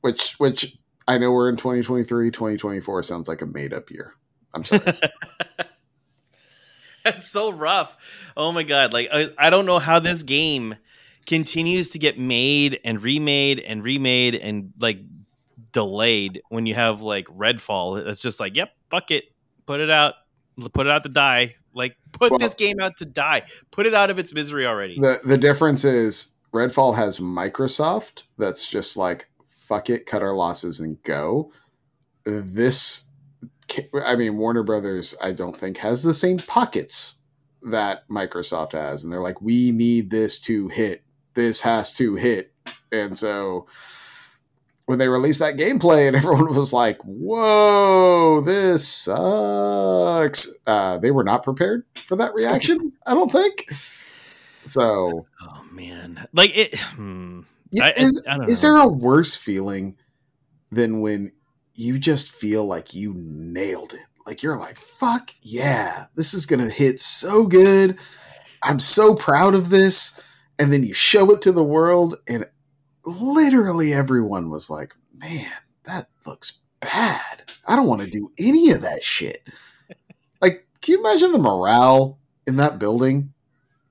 [0.00, 2.32] which which I know we're in 2023.
[2.32, 4.14] 2024 sounds like a made up year.
[4.52, 4.82] I'm sorry.
[7.04, 7.96] That's so rough.
[8.36, 8.92] Oh my god!
[8.92, 10.76] Like I, I don't know how this game
[11.26, 14.98] continues to get made and remade and remade and like
[15.72, 18.04] delayed when you have like Redfall.
[18.06, 19.24] It's just like, yep, fuck it,
[19.66, 20.14] put it out,
[20.72, 21.54] put it out to die.
[21.74, 23.42] Like put Well- this game out to die.
[23.70, 24.98] Put it out of its misery already.
[24.98, 30.80] the the difference is Redfall has Microsoft that's just like fuck it, cut our losses
[30.80, 31.52] and go.
[32.24, 33.04] This,
[34.04, 37.16] I mean, Warner Brothers, I don't think has the same pockets
[37.62, 41.02] that Microsoft has, and they're like, we need this to hit.
[41.34, 42.52] This has to hit,
[42.92, 43.66] and so
[44.86, 51.22] when they released that gameplay and everyone was like, "Whoa, this sucks," uh, they were
[51.24, 52.92] not prepared for that reaction.
[53.06, 53.70] I don't think.
[54.64, 56.76] So oh man, like it.
[56.78, 57.42] Hmm.
[57.70, 58.68] yeah, I- is, I don't is know.
[58.74, 59.96] there a worse feeling
[60.72, 61.32] than when
[61.80, 64.06] you just feel like you nailed it?
[64.26, 67.98] Like you're like, fuck yeah, this is gonna hit so good.
[68.62, 70.20] I'm so proud of this.
[70.58, 72.46] And then you show it to the world, and
[73.06, 75.50] literally everyone was like, man,
[75.84, 77.50] that looks bad.
[77.66, 79.42] I don't want to do any of that shit.
[80.42, 83.34] Like, can you imagine the morale in that building?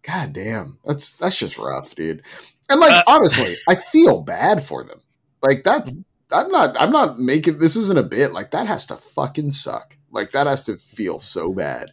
[0.01, 2.23] God damn, that's that's just rough, dude.
[2.69, 4.99] And like Uh, honestly, I feel bad for them.
[5.43, 5.91] Like that
[6.31, 8.31] I'm not I'm not making this isn't a bit.
[8.31, 9.97] Like that has to fucking suck.
[10.11, 11.91] Like that has to feel so bad.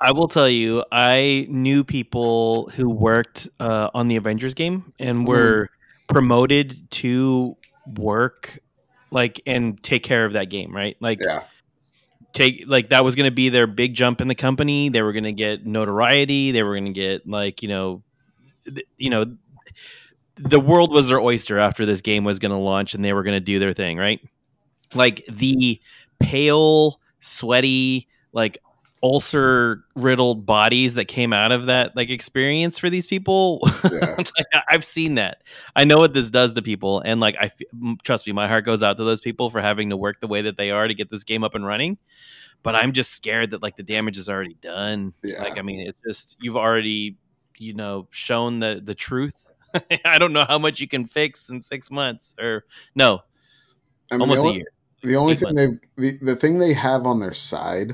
[0.00, 5.26] I will tell you, I knew people who worked uh, on the Avengers game and
[5.26, 5.68] were
[6.08, 7.56] promoted to
[7.96, 8.60] work
[9.10, 10.96] like and take care of that game, right?
[11.00, 11.44] Like Yeah.
[12.32, 14.88] take like that was going to be their big jump in the company.
[14.88, 16.52] They were going to get notoriety.
[16.52, 18.02] They were going to get like you know,
[18.66, 19.36] th- you know,
[20.38, 23.22] the world was their oyster after this game was going to launch, and they were
[23.22, 24.20] going to do their thing, right?
[24.94, 25.80] Like the
[26.18, 28.58] pale, sweaty, like
[29.02, 34.16] ulcer riddled bodies that came out of that like experience for these people Yeah.
[34.18, 35.42] like, I've seen that.
[35.76, 37.50] I know what this does to people, and like I
[38.02, 40.42] trust me, my heart goes out to those people for having to work the way
[40.42, 41.98] that they are to get this game up and running.
[42.62, 45.14] But I'm just scared that like the damage is already done.
[45.22, 45.42] Yeah.
[45.42, 47.16] Like I mean, it's just you've already
[47.56, 49.47] you know shown the the truth.
[50.04, 53.20] I don't know how much you can fix in six months or no,
[54.10, 54.66] I mean, almost the a only- year.
[55.00, 57.92] The only thing they the, the thing they have on their side,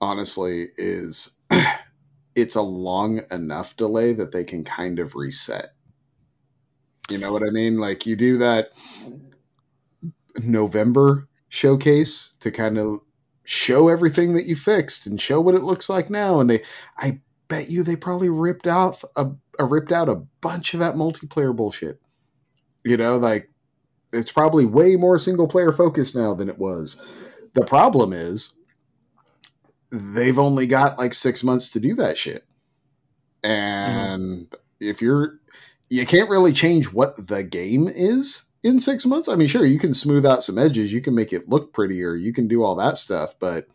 [0.00, 1.36] honestly, is
[2.36, 5.70] it's a long enough delay that they can kind of reset.
[7.10, 7.78] You know what I mean?
[7.78, 8.70] Like you do that
[10.38, 13.00] November showcase to kind of
[13.44, 16.40] show everything that you fixed and show what it looks like now.
[16.40, 16.62] And they,
[16.98, 17.20] I
[17.52, 19.26] bet you, they probably ripped out a,
[19.58, 22.00] a ripped out a bunch of that multiplayer bullshit.
[22.82, 23.50] You know, like
[24.10, 26.98] it's probably way more single player focused now than it was.
[27.52, 28.54] The problem is
[29.90, 32.44] they've only got like six months to do that shit.
[33.44, 35.38] And if you're,
[35.90, 39.28] you can't really change what the game is in six months.
[39.28, 42.14] I mean, sure, you can smooth out some edges, you can make it look prettier,
[42.14, 43.34] you can do all that stuff.
[43.38, 43.66] But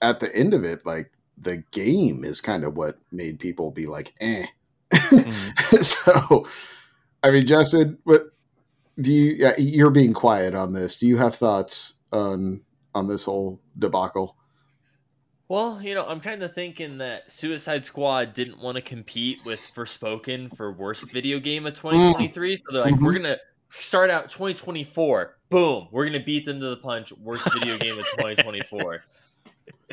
[0.00, 3.86] at the end of it, like the game is kind of what made people be
[3.86, 4.46] like, eh.
[4.92, 5.82] Mhm.
[5.82, 6.46] so,
[7.22, 8.30] I mean, Justin, what
[9.00, 9.50] do you?
[9.58, 10.96] You're being quiet on this.
[10.96, 12.62] Do you have thoughts on
[12.94, 14.36] on this whole debacle?
[15.48, 19.60] Well, you know, I'm kind of thinking that Suicide Squad didn't want to compete with
[19.76, 23.04] Forspoken for worst video game of 2023, so they're like, Mhm.
[23.04, 23.38] we're gonna
[23.70, 27.12] start out 2024 boom, we're gonna beat them to the punch.
[27.12, 29.04] Worst video game of 2024.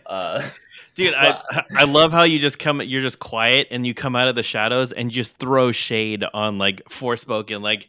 [0.05, 0.47] Uh,
[0.95, 1.41] Dude, I
[1.75, 4.43] I love how you just come you're just quiet and you come out of the
[4.43, 7.61] shadows and just throw shade on like Forspoken.
[7.61, 7.87] Like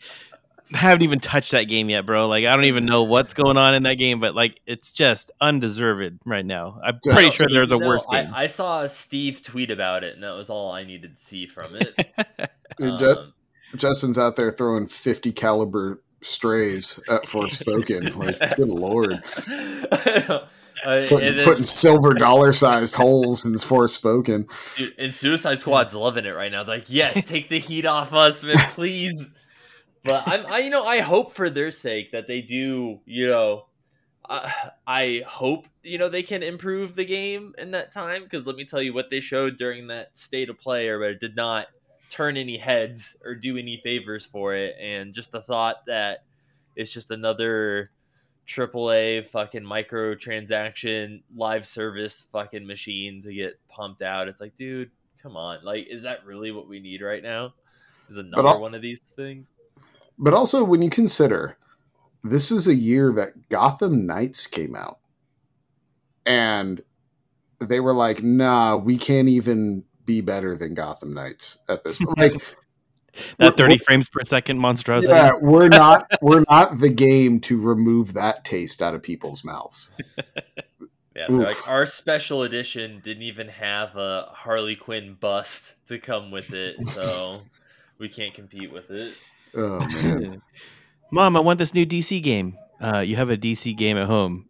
[0.72, 2.28] I haven't even touched that game yet, bro.
[2.28, 5.30] Like I don't even know what's going on in that game, but like it's just
[5.40, 6.80] undeserved right now.
[6.82, 7.12] I'm Yeah.
[7.14, 8.32] pretty sure there's a No, worse I, game.
[8.34, 11.76] I saw Steve tweet about it, and that was all I needed to see from
[11.76, 11.94] it.
[12.78, 13.32] Dude, Ju- Um,
[13.76, 18.16] Justin's out there throwing 50 caliber strays at Forspoken.
[18.16, 19.22] like, good lord.
[20.84, 24.76] Uh, Putting, then, putting silver dollar sized holes in Forspoken.
[24.76, 26.62] dude, and Suicide Squad's loving it right now.
[26.62, 29.30] They're like, yes, take the heat off us, man, please.
[30.04, 33.64] But I'm, I, you know, I hope for their sake that they do, you know,
[34.28, 34.50] uh,
[34.86, 38.64] I hope you know they can improve the game in that time because let me
[38.64, 41.66] tell you what they showed during that state of play or it did not
[42.10, 46.24] turn any heads or do any favors for it and just the thought that
[46.76, 47.90] it's just another
[48.46, 54.90] AAA fucking microtransaction live service fucking machine to get pumped out it's like dude
[55.22, 57.52] come on like is that really what we need right now
[58.08, 59.50] is another I'll- one of these things
[60.18, 61.56] But also, when you consider
[62.22, 64.98] this is a year that Gotham Knights came out,
[66.24, 66.80] and
[67.60, 72.16] they were like, "Nah, we can't even be better than Gotham Knights at this." point."
[72.16, 72.56] Like,
[73.38, 75.12] that 30 we're- frames per second monstrosity.
[75.12, 79.90] yeah, we're not we're not the game to remove that taste out of people's mouths.
[81.16, 86.52] Yeah, like our special edition didn't even have a Harley Quinn bust to come with
[86.52, 87.38] it, so
[87.98, 89.14] we can't compete with it.
[89.56, 90.42] Oh man,
[91.12, 92.58] Mom, I want this new DC game.
[92.80, 94.48] Uh, you have a DC game at home.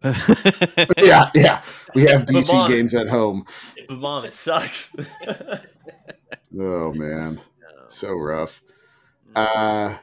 [1.02, 1.62] yeah, yeah.
[1.94, 3.44] We have DC Mom- games at home.
[3.86, 4.96] But mom, it sucks.
[6.58, 7.42] Oh man,
[7.90, 8.62] so rough.
[9.34, 9.96] Uh,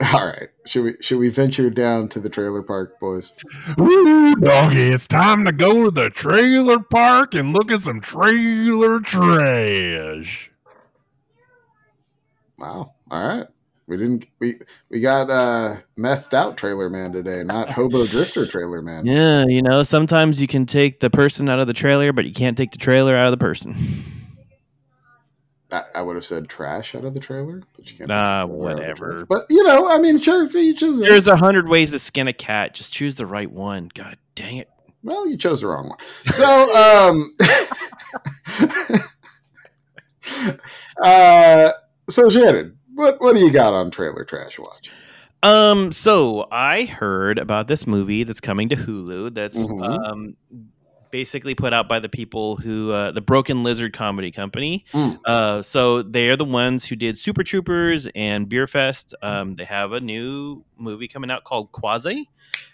[0.14, 0.48] all right.
[0.66, 3.32] Should we should we venture down to the trailer park, boys?
[3.76, 9.00] Woo, doggy, it's time to go to the trailer park and look at some trailer
[9.00, 10.50] trash.
[12.58, 12.94] Wow.
[13.10, 13.46] All right.
[13.86, 18.80] We didn't we we got uh methed out trailer man today, not hobo drifter trailer
[18.80, 19.04] man.
[19.04, 22.32] yeah, you know, sometimes you can take the person out of the trailer, but you
[22.32, 23.74] can't take the trailer out of the person.
[25.72, 28.08] I, I would have said trash out of the trailer, but you can't.
[28.08, 29.26] Nah, take the trailer out of the whatever.
[29.26, 30.98] But you know, I mean, sure, if you choose.
[31.00, 32.74] There's a hundred ways to skin a cat.
[32.74, 33.90] Just choose the right one.
[33.94, 34.68] God dang it.
[35.02, 35.98] Well, you chose the wrong one.
[36.26, 36.44] So,
[37.08, 37.34] um,
[41.02, 41.72] uh,
[42.08, 44.90] so Shannon, what what do you got on trailer trash watch?
[45.42, 49.32] Um, so I heard about this movie that's coming to Hulu.
[49.34, 50.10] That's Mhm.
[50.10, 50.36] um
[51.10, 54.84] basically put out by the people who uh, the Broken Lizard Comedy Company.
[54.92, 55.18] Mm.
[55.24, 59.14] Uh, so they are the ones who did Super Troopers and Beer Fest.
[59.22, 62.28] Um, they have a new movie coming out called Quasi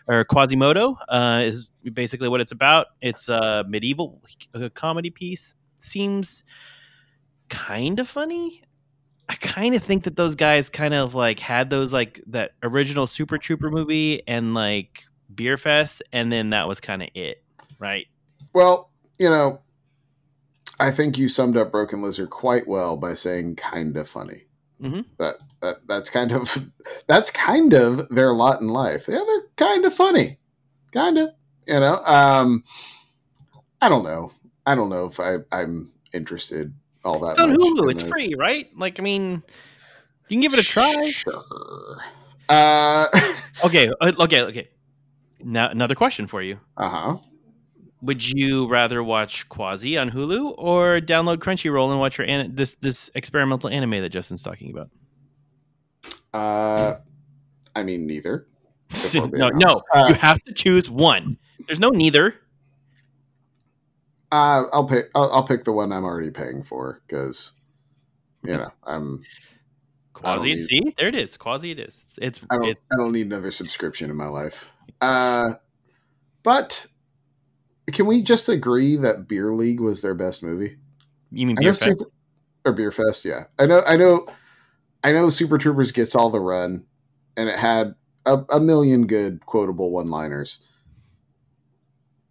[0.07, 0.97] or Quasimodo.
[1.09, 2.89] Uh, is basically what it's about.
[3.01, 4.23] It's a medieval
[4.55, 5.55] uh, comedy piece.
[5.79, 6.43] Seems
[7.49, 8.63] kind of funny.
[9.29, 13.07] I kind of think that those guys kind of like had those like that original
[13.07, 17.43] Super Trooper movie and like Beer Fest, and then that was kind of it,
[17.79, 18.07] right?
[18.57, 19.61] Well, you know,
[20.81, 24.47] I think you summed up Broken Lizard quite well by saying "kind of funny."
[24.81, 25.05] Mhm.
[25.19, 26.67] That that that's kind of
[27.07, 29.09] that's kind of their lot in life.
[29.09, 30.39] Yeah, they're kind of funny,
[30.91, 31.33] kind of.
[31.67, 32.65] You know, um,
[33.83, 34.33] I don't know.
[34.65, 36.73] I don't know if I I'm interested
[37.05, 37.57] all that It's on.
[37.57, 37.91] Hulu.
[37.91, 38.11] It's this.
[38.11, 38.71] free, right?
[38.75, 39.43] Like, I mean,
[40.29, 40.95] you can give it a try.
[41.11, 41.45] Sure.
[42.49, 43.07] Uh
[43.67, 44.69] Okay, uh, okay, okay.
[45.45, 47.17] Now, another question for you: Uh huh.
[48.07, 52.75] Would you rather watch Quasi on Hulu or download Crunchyroll and watch your an- this
[52.81, 54.91] this experimental anime that Justin's talking about?
[56.33, 56.97] Uh,
[57.75, 58.47] I mean neither.
[58.91, 59.83] if we're being no, no.
[59.93, 61.37] Uh, you have to choose one.
[61.67, 62.37] There's no neither.
[64.33, 65.07] Uh, I'll pick.
[65.15, 67.53] I'll, I'll pick the one I'm already paying for because,
[68.43, 69.23] you know, I'm.
[70.13, 71.37] Quasi, need- see, there it is.
[71.37, 72.09] Quasi, it is.
[72.21, 72.69] It's I don't.
[72.69, 74.71] it's I don't need another subscription in my life.
[75.01, 75.51] Uh,
[76.43, 76.87] but
[77.93, 80.77] can we just agree that Beer League was their best movie?
[81.31, 81.83] you mean Beer Fest?
[81.85, 82.11] Super
[82.65, 83.25] or Beer Fest.
[83.25, 83.83] Yeah, I know.
[83.87, 84.27] I know.
[85.05, 85.31] I know.
[85.31, 86.85] Super Troopers gets all the run,
[87.37, 87.95] and it had
[88.27, 90.61] a, a million good quotable one-liners.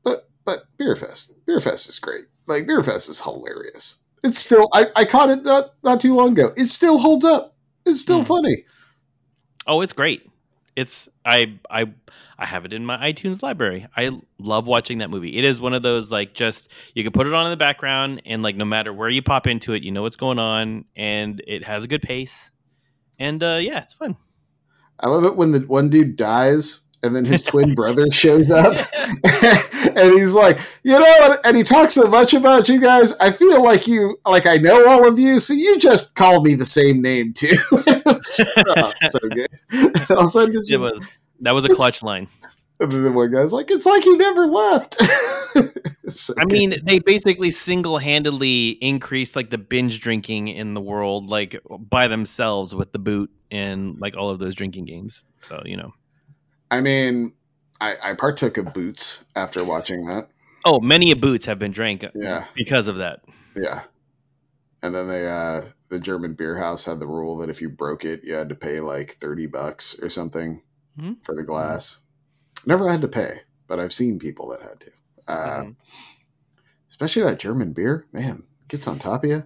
[0.03, 2.26] But but Beer Fest, Beer Fest is great.
[2.47, 3.97] Like Beer Fest is hilarious.
[4.24, 4.68] It's still.
[4.74, 6.51] I, I caught it not not too long ago.
[6.58, 7.56] It still holds up.
[7.86, 8.26] It's still Hmm.
[8.26, 8.66] funny.
[9.68, 10.28] Oh, it's great.
[10.76, 11.86] It's I I
[12.38, 13.88] I have it in my iTunes library.
[13.95, 15.38] I love watching that movie.
[15.38, 18.21] It is one of those like just you can put it on in the background
[18.26, 21.41] and like no matter where you pop into it, you know what's going on and
[21.47, 22.51] it has a good pace.
[23.19, 24.17] And uh yeah, it's fun.
[24.99, 28.76] I love it when the one dude dies and then his twin brother shows up,
[29.24, 33.14] and he's like, you know, and he talks so much about you guys.
[33.18, 36.56] I feel like you, like I know all of you, so you just call me
[36.56, 37.56] the same name too.
[37.72, 39.47] oh, so good.
[40.10, 42.28] All of a sudden, It was that was a clutch line.
[42.80, 44.97] and then the one guy's like, it's like you never left.
[46.08, 46.51] So I good.
[46.51, 52.76] mean, they basically single-handedly increased like the binge drinking in the world, like by themselves
[52.76, 55.24] with the boot and like all of those drinking games.
[55.41, 55.93] So you know,
[56.76, 57.34] I mean,
[57.82, 60.30] I, I partook of boots after watching that.
[60.65, 62.45] oh, many a boots have been drank Yeah.
[62.53, 63.21] because of that.
[63.55, 63.82] Yeah.
[64.84, 68.03] And then they uh the German beer house had the rule that if you broke
[68.05, 70.61] it, you had to pay like 30 bucks or something
[70.99, 71.23] Mhm.
[71.23, 71.99] for the glass.
[72.65, 74.91] Never had to pay, but I've seen people that had to.
[75.28, 75.76] Uh, Mhm.
[76.89, 79.43] Especially that German beer, man, gets on top of you.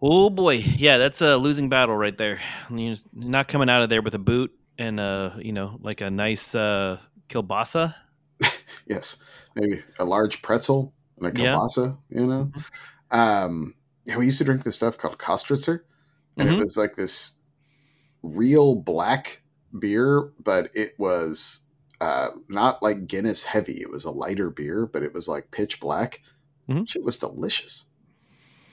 [0.00, 2.40] Oh boy, yeah, that's a losing battle right there.
[2.74, 6.10] You're not coming out of there with a boot and uh, you know, like a
[6.10, 6.98] nice uh
[7.28, 7.94] kielbasa.
[8.86, 9.18] Yes,
[9.54, 11.54] maybe a large pretzel and a Yeah.
[11.56, 12.50] kielbasa, you know.
[13.10, 13.74] Um,
[14.06, 15.80] yeah, we used to drink this stuff called Kostritzer,
[16.38, 16.54] and Mhm.
[16.54, 17.32] it was like this
[18.22, 19.42] real black
[19.78, 21.60] beer, but it was
[22.00, 23.80] uh, not like Guinness heavy.
[23.80, 26.22] It was a lighter beer, but it was like pitch black.
[26.68, 26.88] Mhm.
[26.88, 27.86] Shit was delicious.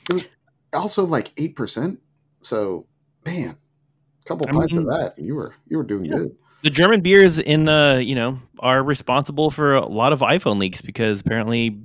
[0.10, 0.30] It was
[0.74, 2.00] also like eight percent.
[2.42, 2.88] So,
[3.26, 3.58] man, a
[4.26, 6.18] couple I pints of that, and you were you were doing Yeah.
[6.18, 6.36] good.
[6.64, 10.82] The German beers in uh, you know, are responsible for a lot of iPhone leaks
[10.82, 11.80] because apparently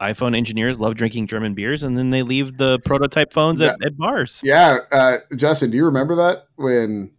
[0.00, 3.96] iPhone engineers love drinking German beers and then they leave the prototype phones at, at
[3.96, 4.40] bars.
[4.44, 7.12] Yeah, uh, Justin, do you remember that when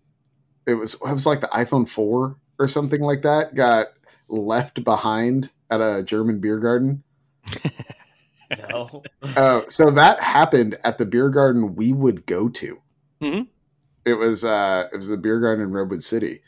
[0.65, 3.87] it was it was like the iPhone four or something like that got
[4.29, 7.03] left behind at a German beer garden?
[8.69, 9.01] No.
[9.35, 12.79] Uh, so that happened at the beer garden we would go to.
[13.19, 13.47] Mhm.
[14.05, 16.41] It was uh, it was a beer garden in Redwood City,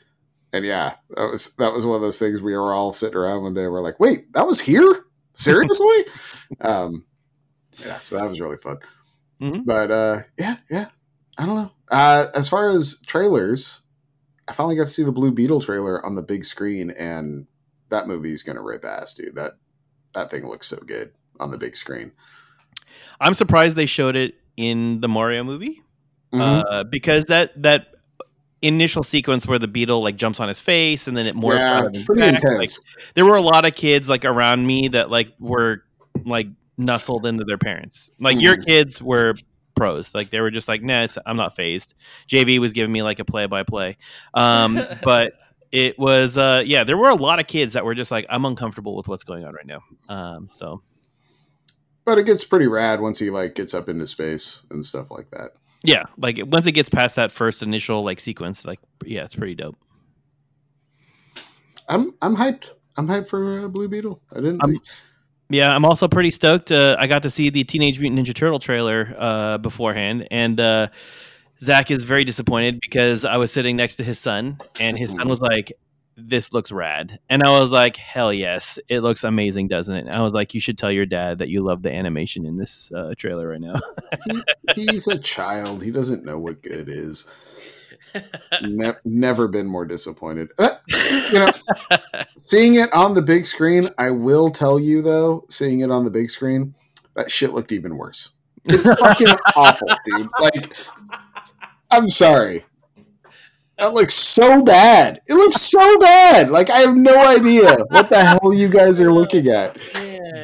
[0.51, 3.43] and yeah, that was that was one of those things we were all sitting around
[3.43, 3.63] one day.
[3.63, 5.05] and We're like, wait, that was here?
[5.33, 6.05] Seriously?
[6.61, 7.05] um,
[7.85, 8.77] yeah, so that was really fun.
[9.41, 9.65] Mhm.
[9.65, 10.89] But uh, yeah, yeah,
[11.37, 11.71] I don't know.
[11.89, 13.81] Uh, as far as trailers,
[14.47, 17.47] I finally got to see the Blue Beetle trailer on the big screen, and
[17.89, 19.35] that movie's gonna rip ass, dude.
[19.35, 19.53] That
[20.13, 22.11] that thing looks so good on the big screen.
[23.19, 25.81] I'm surprised they showed it in the Mario movie.
[26.33, 26.63] Mhm.
[26.69, 27.87] Uh, because that that
[28.61, 31.79] initial sequence where the beetle like jumps on his face and then it morphs yeah,
[31.79, 32.57] out pretty back, intense.
[32.57, 32.71] like,
[33.13, 35.83] there were a lot of kids like around me that like were
[36.25, 36.47] like
[36.77, 38.09] nestled into their parents.
[38.19, 38.65] Like your Mhm.
[38.65, 39.35] kids were
[39.75, 40.15] pros.
[40.15, 41.93] Like they were just like, nah, I'm not phased.
[42.27, 43.97] JV was giving me like a play by play.
[44.33, 45.33] Um, but
[45.71, 48.45] it was uh yeah, there were a lot of kids that were just like, I'm
[48.45, 49.81] uncomfortable with what's going on right now.
[50.09, 50.81] Um, so
[52.05, 55.29] but it gets pretty rad once he like gets up into space and stuff like
[55.31, 55.51] that.
[55.85, 59.55] Yeah, like once it gets past that first initial like sequence, like yeah, it's pretty
[59.55, 59.75] dope.
[61.87, 62.71] I'm I'm hyped.
[62.97, 64.21] I'm hyped for uh, Blue Beetle.
[64.31, 64.61] I didn't.
[64.61, 64.83] I'm- think,
[65.49, 66.71] Yeah, I'm also pretty stoked.
[66.71, 70.87] Uh, I got to see the Teenage Mutant Ninja Turtle trailer uh, beforehand, and uh,
[71.61, 75.27] Zach is very disappointed because I was sitting next to his son, and his son
[75.27, 75.71] was like,
[76.17, 80.15] "This looks rad," and I was like, "Hell yes, it looks amazing, doesn't it?" And
[80.15, 82.91] I was like, "You should tell your dad that you love the animation in this
[82.95, 83.75] uh, trailer right now."
[84.75, 85.83] he's a child.
[85.83, 87.25] He doesn't know what good is.
[88.61, 90.49] Ne- never been more disappointed.
[90.57, 90.69] Uh,
[91.31, 91.51] you know,
[92.37, 96.11] seeing it on the big screen, I will tell you though, seeing it on the
[96.11, 96.73] big screen,
[97.15, 98.31] that shit looked even worse.
[98.65, 100.29] It's fucking awful, dude.
[100.39, 100.75] Like,
[101.91, 102.65] I'm sorry.
[103.79, 105.21] That looks so bad.
[105.27, 106.49] It looks so bad.
[106.49, 109.77] Like I have no idea what the hell you guys are looking at.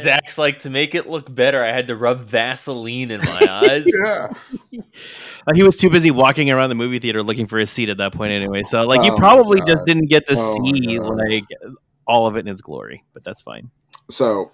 [0.01, 1.63] Zach's like to make it look better.
[1.63, 3.85] I had to rub Vaseline in my eyes.
[4.03, 4.27] Yeah.
[5.47, 7.97] Uh, he was too busy walking around the movie theater looking for his seat at
[7.97, 8.61] that point, anyway.
[8.61, 11.45] So, like, you Oh probably just didn't get to Oh see like
[12.05, 13.71] all of it in its glory, but that's fine.
[14.07, 14.51] So,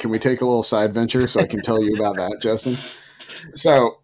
[0.00, 2.76] can we take a little side venture so I can tell you about that, Justin?
[3.54, 4.00] So,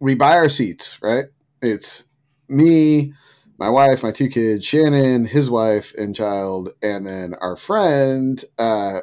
[0.00, 1.26] we buy our seats, right?
[1.62, 2.02] It's
[2.48, 3.12] me,
[3.58, 8.44] my wife, my two kids, Shannon, his wife and child, and then our friend.
[8.58, 9.00] Uh,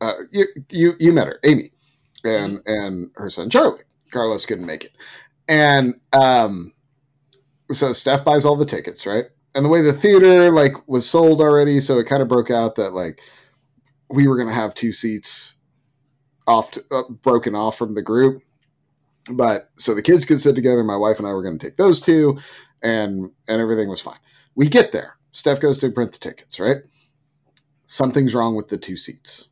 [0.00, 1.72] uh, you you you met her, Amy,
[2.24, 3.82] and and her son Charlie.
[4.10, 4.92] Carlos couldn't make it,
[5.48, 6.72] and um,
[7.70, 9.26] so Steph buys all the tickets, right?
[9.54, 12.76] And the way the theater like was sold already, so it kind of broke out
[12.76, 13.20] that like
[14.08, 15.54] we were going to have two seats
[16.46, 18.42] off to, uh, broken off from the group
[19.32, 21.76] but so the kids could sit together my wife and i were going to take
[21.76, 22.36] those two
[22.82, 24.18] and and everything was fine
[24.54, 26.78] we get there steph goes to print the tickets right
[27.84, 29.48] something's wrong with the two seats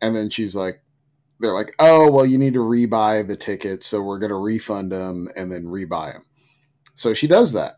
[0.00, 0.82] and then she's like
[1.40, 4.90] they're like oh well you need to rebuy the tickets so we're going to refund
[4.92, 6.24] them and then rebuy them
[6.94, 7.76] so she does that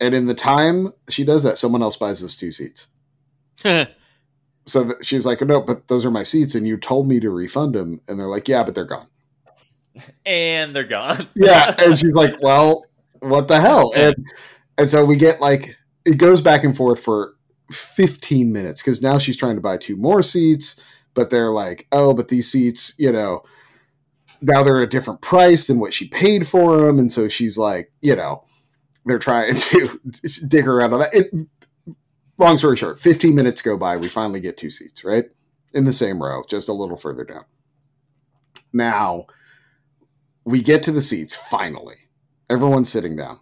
[0.00, 2.88] And in the time she does that, someone else buys those two seats.
[4.66, 7.28] So th- she's like, no, but those are my seats, and you told me to
[7.28, 8.00] refund them.
[8.08, 9.08] And they're like, yeah, but they're gone.
[10.24, 11.28] and they're gone.
[11.36, 12.84] Yeah, and she's like, well,
[13.24, 13.92] what the hell?
[13.94, 14.14] And
[14.78, 15.70] and so we get like
[16.04, 17.34] it goes back and forth for
[17.70, 20.80] 15 minutes because now she's trying to buy two more seats,
[21.14, 23.42] but they're like, oh, but these seats, you know,
[24.42, 27.90] now they're a different price than what she paid for them, and so she's like,
[28.02, 28.44] you know,
[29.06, 30.00] they're trying to
[30.46, 31.14] dig around on that.
[31.14, 31.30] It,
[32.38, 35.24] long story short, 15 minutes go by, we finally get two seats, right?
[35.72, 37.44] In the same row, just a little further down.
[38.72, 39.26] Now,
[40.44, 41.96] we get to the seats finally.
[42.50, 43.40] Everyone's sitting down.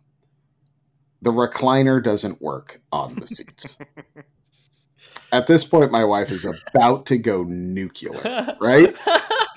[1.22, 3.78] The recliner doesn't work on the seats.
[5.32, 8.94] At this point, my wife is about to go nuclear, right?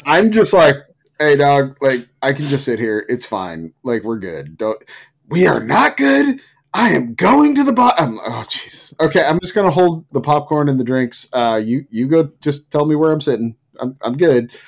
[0.05, 0.77] I'm just like,
[1.19, 3.05] hey, dog, like, I can just sit here.
[3.09, 3.73] It's fine.
[3.83, 4.57] Like, we're good.
[4.57, 4.81] Don't,
[5.27, 6.39] we are not good.
[6.75, 8.19] I am going to the bottom.
[8.25, 8.93] Oh Jesus.
[8.99, 11.25] Okay, I'm just gonna hold the popcorn and the drinks.
[11.31, 12.29] Uh, you you go.
[12.41, 13.55] Just tell me where I'm sitting.
[13.79, 14.59] I'm I'm good.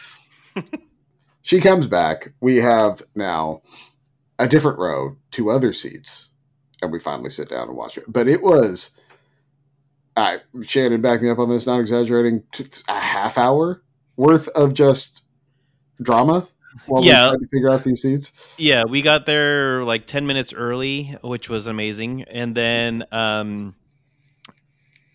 [1.42, 2.32] she comes back.
[2.40, 3.62] We have now
[4.40, 6.32] a different row, two other seats,
[6.82, 8.06] and we finally sit down and watch it.
[8.08, 8.92] But it was.
[10.16, 11.68] I Shannon, back me up on this.
[11.68, 12.44] Not exaggerating.
[12.88, 13.84] A half hour
[14.16, 15.22] worth of just
[16.02, 16.48] drama
[16.88, 17.26] while Yeah.
[17.26, 18.56] we tried to figure out these seats.
[18.58, 22.24] Yeah, we got there like 10 minutes early, which was amazing.
[22.24, 23.76] And then um,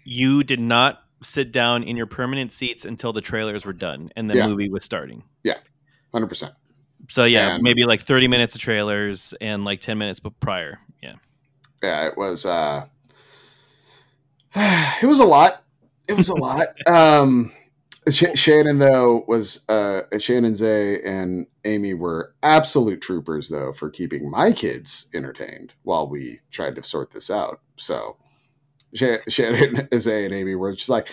[0.05, 4.29] you did not sit down in your permanent seats until the trailers were done and
[4.31, 4.47] the Yeah.
[4.49, 5.23] movie was starting.
[5.45, 5.59] Yeah,
[6.13, 6.53] Hundred percent.
[7.09, 10.79] So, yeah, And- maybe like 30 minutes of trailers and like 10 minutes prior.
[11.03, 11.15] Yeah.
[11.83, 12.87] yeah, it was uh
[14.55, 15.63] it was a lot.
[16.09, 16.67] It was a lot.
[16.89, 17.53] Um
[18.11, 24.29] Sh- Shannon though was uh Shannon Zay and Amy were absolute troopers though for keeping
[24.31, 27.61] my kids entertained while we tried to sort this out.
[27.77, 28.17] So
[28.95, 31.09] Sh- Shannon Zay and Amy were just like,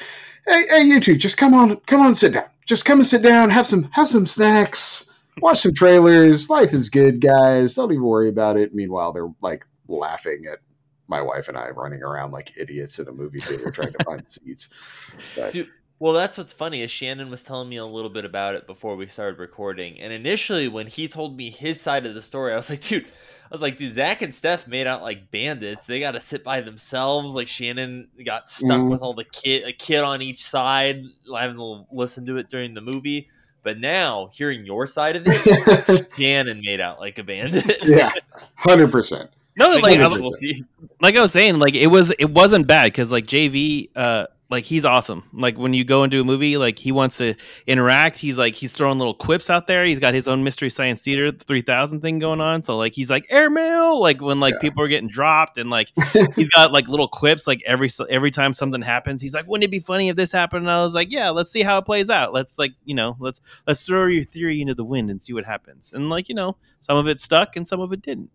[0.48, 2.46] "Hey, hey, you two, just come on, come on, sit down.
[2.66, 3.50] Just come and sit down.
[3.50, 5.09] Have some, have some snacks.
[5.42, 6.50] Watch some trailers.
[6.50, 7.74] Life is good, guys.
[7.74, 10.60] Don't even worry about it." Meanwhile, they're like laughing at
[11.08, 14.26] my wife and I running around like idiots in a movie theater trying to find
[14.28, 15.14] seats.
[15.36, 15.68] But Dude,
[15.98, 18.96] Well, that's what's funny is Shannon was telling me a little bit about it before
[18.96, 22.56] we started recording, and initially when he told me his side of the story, I
[22.58, 25.88] was like, dude, I was like, dude, Zach and Steph made out like bandits.
[25.88, 27.34] They got to sit by themselves.
[27.34, 28.92] Like Shannon got stuck Mhm.
[28.92, 31.04] with all the kid, a kid on each side,
[31.36, 33.30] having to listen to it during the movie.
[33.64, 37.78] But now hearing your side of it, Shannon made out like a bandit.
[37.84, 38.12] yeah,
[38.56, 39.30] hundred percent.
[39.58, 40.64] No, Like, like, I, hundred we'll see.
[41.02, 44.64] like I was saying, like it was it wasn't bad because like JV, uh, like
[44.64, 45.24] he's awesome.
[45.32, 47.36] Like when you go into a movie, like he wants to
[47.68, 48.18] interact.
[48.18, 49.86] He's like he's throwing little quips out there.
[49.86, 52.64] He's got his own Mystery Science Theater three thousand thing going on.
[52.64, 54.62] So like he's like airmail, like when like Yeah.
[54.62, 55.90] people are getting dropped, and like
[56.36, 57.46] he's got like little quips.
[57.46, 60.66] Like every every time something happens, he's like, "Wouldn't it be funny if this happened?"
[60.66, 62.34] And I was like, "Yeah, let's see how it plays out.
[62.34, 65.46] Let's like you know let's let's throw your theory into the wind and see what
[65.46, 68.32] happens." And like you know, some of it stuck and some of it didn't.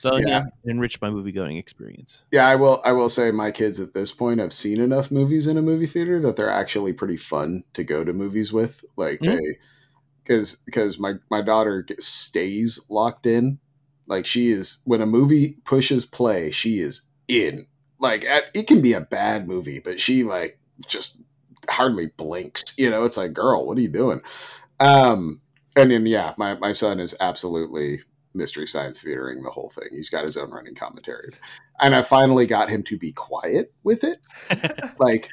[0.00, 0.24] So Yeah.
[0.28, 2.22] yeah, it enriched my movie going experience.
[2.32, 2.80] Yeah, I will.
[2.86, 5.86] I will say my kids at this point have seen enough movies in a movie
[5.86, 8.82] theater that they're actually pretty fun to go to movies with.
[8.96, 9.36] Like Mhm.
[9.36, 9.56] they,
[10.24, 13.58] because because my my daughter stays locked in.
[14.06, 17.66] Like she is when a movie pushes play, she is in.
[17.98, 21.18] Like at, it can be a bad movie, but she like just
[21.68, 22.78] hardly blinks.
[22.78, 24.22] You know, it's like, girl, what are you doing?
[24.80, 25.42] Um,
[25.76, 28.00] and then yeah, my my son is absolutely
[28.34, 29.88] mystery science theatering the whole thing.
[29.90, 31.30] He's got his own running commentary
[31.80, 34.18] and I finally got him to be quiet with it.
[34.98, 35.28] like,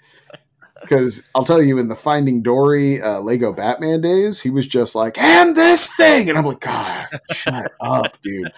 [0.82, 4.94] because I'll tell you, in the Finding Dory uh, Lego Batman days, he was just
[4.96, 8.54] like, "And this thing," and I'm like, "God, shut up, dude."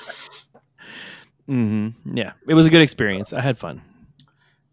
[1.49, 2.17] Mm-hmm.
[2.17, 3.31] Yeah, it was a good experience.
[3.31, 3.81] I had fun.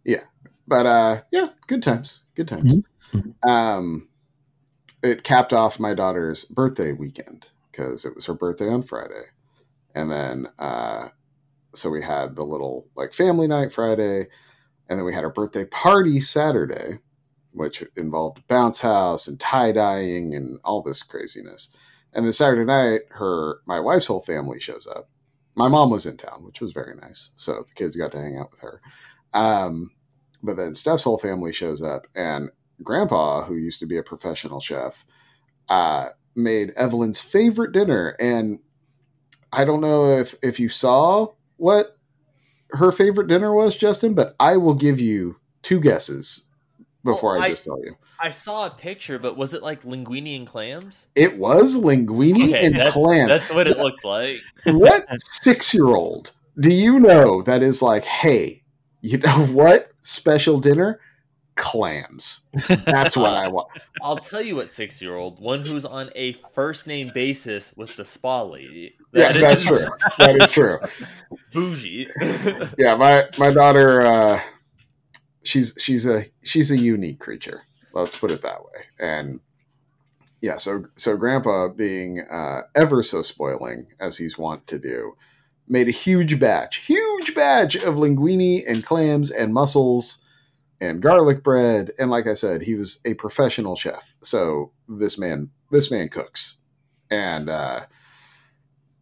[0.04, 0.24] Yeah.
[0.68, 2.76] But uh, yeah, good times, good times.
[3.12, 3.48] Mhm.
[3.48, 4.08] Um,
[5.02, 9.22] it capped off my daughter's birthday weekend because it was her birthday on Friday,
[9.96, 11.08] and then uh,
[11.74, 14.26] so we had the little like family night Friday,
[14.88, 16.98] and then we had our birthday party Saturday,
[17.52, 21.70] which involved a bounce house and tie dyeing and all this craziness.
[22.12, 25.08] And then Saturday night, her my wife's whole family shows up.
[25.56, 28.36] My mom was in town, which was very nice, so the kids got to hang
[28.38, 28.82] out with her.
[29.32, 29.90] Um,
[30.42, 32.50] but then Steph's whole family shows up, and
[32.82, 35.06] Grandpa, who used to be a professional chef,
[35.70, 38.14] uh, made Evelyn's favorite dinner.
[38.20, 38.58] And
[39.52, 41.96] I don't know if if you saw what
[42.70, 46.44] her favorite dinner was, Justin, but I will give you two guesses
[47.04, 47.96] before Oh, I I- just tell you.
[48.18, 51.06] I saw a picture, but was it like linguine and clams?
[51.14, 53.28] It was linguine Okay, and that's, clams.
[53.28, 54.40] That's what it looked like.
[54.64, 58.62] what six year old do you know that is like, hey,
[59.02, 59.90] you know what?
[60.00, 60.98] Special dinner?
[61.56, 62.46] Clams.
[62.68, 63.68] That's what I want.
[64.02, 67.96] I'll tell you what, six year old, one who's on a first name basis with
[67.96, 68.94] the spa lady.
[69.12, 69.86] Yeah, That that's true.
[70.18, 70.78] That is true.
[71.52, 72.06] Bougie.
[72.78, 74.40] Yeah, my my daughter, uh,
[75.44, 77.62] she's she's a she's a unique creature.
[77.92, 78.84] Let's put it that way.
[78.98, 79.40] And
[80.42, 85.16] yeah, so so Grandpa, being uh, ever so spoiling as he's wont to do,
[85.66, 90.18] made a huge batch, huge batch of linguine and clams and mussels
[90.80, 91.92] and garlic bread.
[91.98, 94.14] And like I said, he was a professional chef.
[94.20, 96.58] So this man, this man cooks,
[97.10, 97.86] and uh,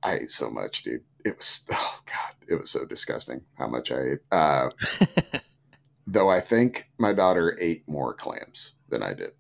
[0.03, 1.03] I ate so much, dude.
[1.25, 4.19] It was oh god, it was so disgusting how much I ate.
[4.31, 4.71] Uh,
[6.07, 9.31] though I think my daughter ate more clams than I did.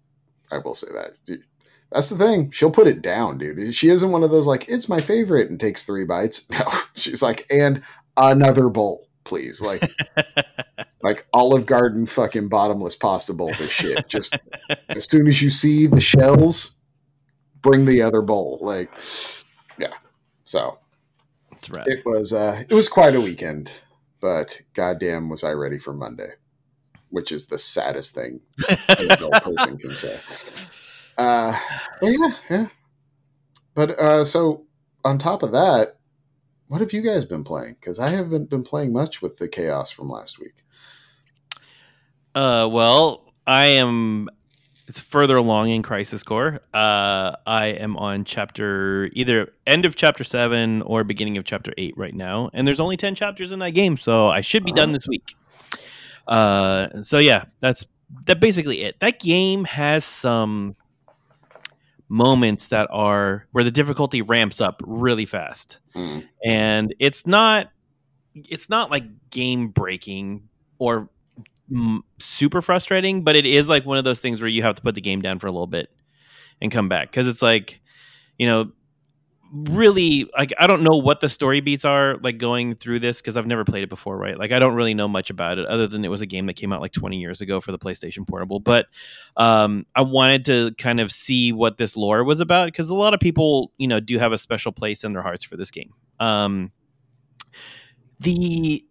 [0.50, 1.12] I will say that.
[1.24, 1.44] Dude,
[1.92, 2.50] That's the thing.
[2.50, 3.74] She'll put it down, dude.
[3.74, 6.46] She isn't one of those like it's my favorite and takes three bites.
[6.50, 6.64] No,
[6.94, 7.82] she's like and
[8.16, 9.60] another bowl, please.
[9.60, 9.90] Like
[11.04, 13.52] like Olive Garden fucking bottomless pasta bowl.
[13.58, 14.08] This shit.
[14.08, 14.36] Just
[14.88, 16.78] as soon as you see the shells,
[17.60, 18.58] bring the other bowl.
[18.62, 18.90] Like,
[19.78, 19.92] yeah.
[20.44, 20.78] So
[21.86, 23.70] it was uh it was quite a weekend,
[24.18, 26.30] but goddamn was I ready for Monday,
[27.10, 30.18] which is the saddest thing an adult person can say.
[31.18, 31.58] Uh
[32.00, 32.66] but yeah, yeah.
[33.74, 34.64] But uh so
[35.04, 35.98] on top of that,
[36.68, 37.76] what have you guys been playing?
[37.78, 40.64] Because I haven't been playing much with the chaos from last week.
[42.34, 44.28] Uh, well, I am
[44.86, 46.60] it's further along in Crisis Core.
[46.74, 51.94] Uh, I am on chapter either end of chapter seven or beginning of chapter eight
[51.96, 54.92] right now, and there's only ten chapters in that game, so I should be done
[54.92, 55.36] this week.
[56.26, 57.86] Uh, so yeah, that's
[58.26, 59.00] that basically it.
[59.00, 60.74] That game has some
[62.08, 66.28] moments that are where the difficulty ramps up really fast Mm.
[66.44, 67.70] and it's not
[68.34, 71.08] it's not like game breaking or
[71.70, 74.82] mm, super frustrating but it is like one of those things where you have to
[74.82, 75.90] put the game down for a little bit
[76.60, 77.80] and come back because it's like
[78.38, 78.70] you know
[79.52, 83.36] really like i don't know what the story beats are like going through this because
[83.36, 84.36] i've never played it before right?
[84.36, 86.54] Like i don't really know much about it other than it was a game that
[86.54, 88.86] came out like 20 years ago for the playstation portable but
[89.36, 93.14] um i wanted to kind of see what this lore was about because a lot
[93.14, 95.92] of people you know do have a special place in their hearts for this game.
[96.18, 96.72] Um
[98.20, 98.84] the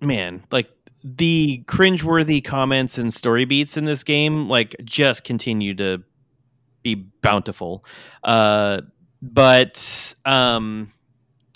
[0.00, 0.68] man like
[1.14, 6.02] the cringeworthy comments and story beats in this game like just continue to
[6.82, 7.84] be bountiful.
[8.24, 8.80] Uh
[9.22, 10.92] but um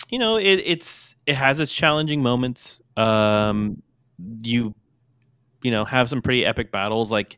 [0.09, 2.79] you know it, it's it has its challenging moments.
[2.95, 3.83] Um
[4.41, 4.73] you
[5.63, 7.37] you know have some pretty epic battles like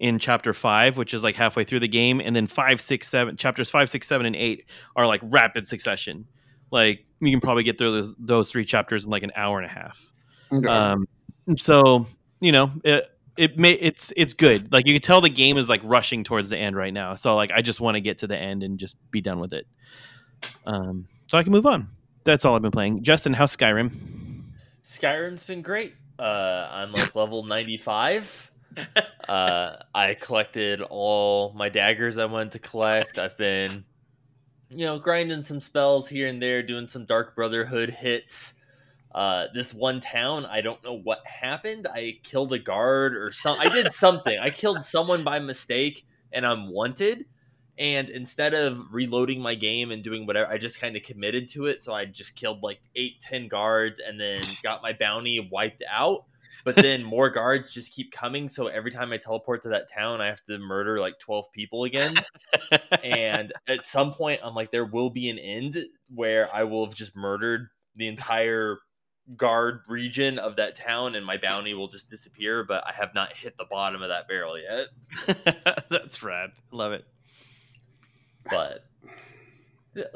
[0.00, 3.38] in chapter five which is like halfway through the game and then five six seven
[3.38, 6.26] chapters five six seven and eight are like rapid succession.
[6.70, 9.64] Like you can probably get through those, those three chapters in like an hour and
[9.64, 10.10] a half.
[10.52, 10.68] Okay.
[10.68, 11.08] um
[11.56, 12.06] so
[12.40, 15.68] you know it it may it's it's good like you can tell the game is
[15.68, 18.26] like rushing towards the end right now so like i just want to get to
[18.26, 19.66] the end and just be done with it
[20.66, 21.88] um so i can move on
[22.22, 23.90] that's all i've been playing justin how's skyrim
[24.84, 25.94] Skyrim's been great.
[26.18, 28.50] Uh, I'm like level 95.
[29.28, 33.18] Uh, I collected all my daggers I wanted to collect.
[33.18, 33.84] I've been,
[34.68, 38.52] you know, grinding some spells here and there, doing some Dark Brotherhood hits.
[39.14, 41.86] Uh, this one town, I don't know what happened.
[41.86, 43.56] I killed a guard or some.
[43.60, 44.36] I did something.
[44.38, 47.26] I killed someone by mistake, and I'm wanted.
[47.78, 51.66] And instead of reloading my game and doing whatever, I just kind of committed to
[51.66, 51.82] it.
[51.82, 56.24] So I just killed like eight, ten guards, and then got my bounty wiped out.
[56.64, 58.48] But then more guards just keep coming.
[58.48, 61.84] So every time I teleport to that town, I have to murder like twelve people
[61.84, 62.16] again.
[63.04, 65.78] and at some point, I'm like, there will be an end
[66.12, 68.78] where I will have just murdered the entire
[69.36, 72.64] guard region of that town, and my bounty will just disappear.
[72.64, 75.84] But I have not hit the bottom of that barrel yet.
[75.90, 77.04] that's rad love it
[78.50, 78.84] But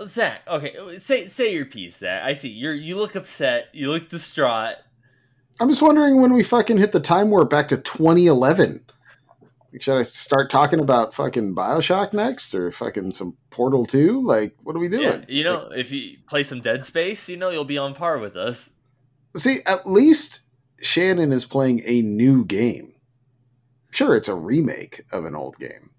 [0.07, 2.23] Zach, okay, say say your piece, Zach.
[2.25, 4.77] I see you're you look upset, you look distraught.
[5.61, 8.85] I'm just wondering when we fucking hit the time warp back to 2011.
[9.73, 14.23] Like, Should I start talking about fucking Bioshock next or fucking some Portal 2?
[14.23, 15.03] Like, what are we doing?
[15.03, 18.19] Yeah, you know, if you play some Dead Space, you know you'll be on par
[18.19, 18.71] with us.
[19.37, 20.41] See, at least
[20.81, 22.95] Shannon is playing a new game.
[23.91, 25.91] Sure, it's a remake of an old game,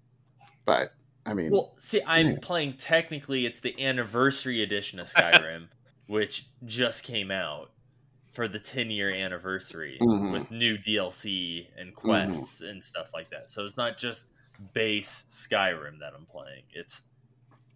[0.64, 0.92] but
[1.26, 2.36] I mean, Well, see, I'm Yeah.
[2.40, 5.68] playing technically it's the anniversary edition of Skyrim,
[6.06, 7.72] which just came out
[8.32, 10.32] for the 10 year anniversary Mhm.
[10.32, 13.50] with new DLC and quests and stuff like that.
[13.50, 14.26] So it's not just
[14.72, 16.64] base Skyrim that I'm playing.
[16.72, 17.02] It's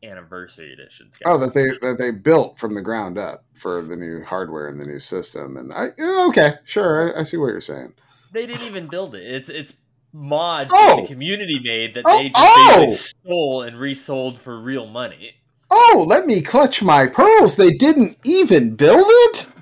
[0.04, 1.10] anniversary edition.
[1.24, 4.80] Oh, that they that they built from the ground up for the new hardware and
[4.80, 5.56] the new system.
[5.56, 5.90] And I
[6.28, 7.94] okay, sure, I, I see what you're saying.
[8.32, 9.22] they didn't even build it.
[9.22, 9.74] It's it's
[10.12, 10.96] mods Oh!
[10.96, 12.76] that the community made that Oh, they just oh!
[12.86, 12.96] basically
[13.26, 15.32] stole and resold for real money.
[15.70, 17.56] Oh, let me clutch my pearls.
[17.56, 19.48] They didn't even build it.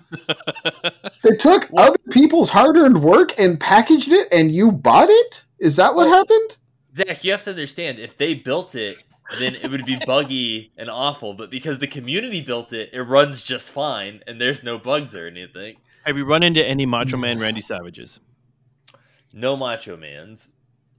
[1.23, 5.45] They took other people's hard-earned work and packaged it, and you bought it.
[5.61, 6.59] Is that what Well- happened?
[6.97, 9.03] Zach, you have to understand if they built it,
[9.39, 11.35] then it would be buggy and awful.
[11.35, 15.27] But because the community built it, it runs just fine, and there's no bugs or
[15.27, 15.77] anything.
[16.05, 18.19] Have you run into any Macho Man Randy Savages?
[19.33, 20.49] No Macho Mans.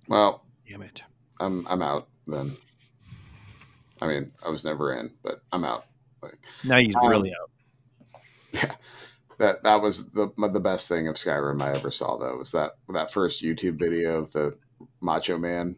[0.08, 1.04] Well, Damn it.
[1.40, 2.54] I'm I'm out then.
[4.02, 5.86] I mean, I was never in, but I'm out.
[6.64, 7.50] Now he's Um, really out.
[8.54, 8.72] Yeah,
[9.40, 12.72] That that was the the best thing of Skyrim I ever saw though was that
[12.90, 14.58] that first YouTube video of the
[15.02, 15.76] Macho Man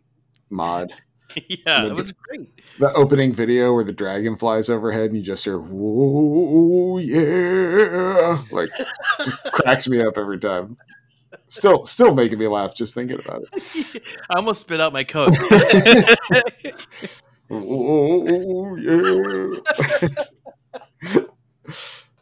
[0.49, 0.93] mod.
[1.47, 2.49] yeah, the- was great.
[2.79, 8.69] The opening video where the dragon flies overhead and you just hear "Whoa, yeah!" Like
[9.23, 10.77] just cracks me up every time.
[11.47, 14.01] Still, still making me laugh just thinking about it.
[14.29, 15.35] I almost spit out my coke.
[17.51, 19.55] Oh yeah!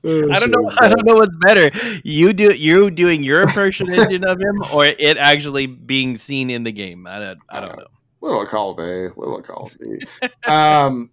[0.06, 0.70] I don't know.
[0.80, 1.72] I don't know what's better.
[2.04, 6.74] You do you doing your impersonation of him, or it actually being seen in the
[6.74, 7.08] game.
[7.08, 7.40] I don't.
[7.50, 7.88] I don't uh, know.
[8.24, 10.00] Little column A, little column B.
[10.48, 11.10] um,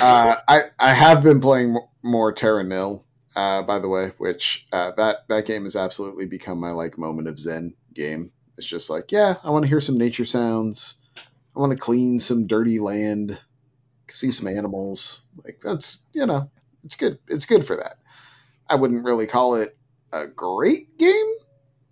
[0.00, 4.92] uh, I I have been playing more Terra Nil, uh, by the way, which uh,
[4.96, 8.30] that that game has absolutely become my like moment of zen game.
[8.56, 10.94] It's just like, yeah, I want to hear some nature sounds.
[11.56, 13.42] I want to clean some dirty land,
[14.08, 15.22] see some animals.
[15.44, 16.52] Like that's you know,
[16.84, 17.18] it's good.
[17.26, 17.96] It's good for that.
[18.68, 19.76] I wouldn't really call it
[20.12, 21.34] a great game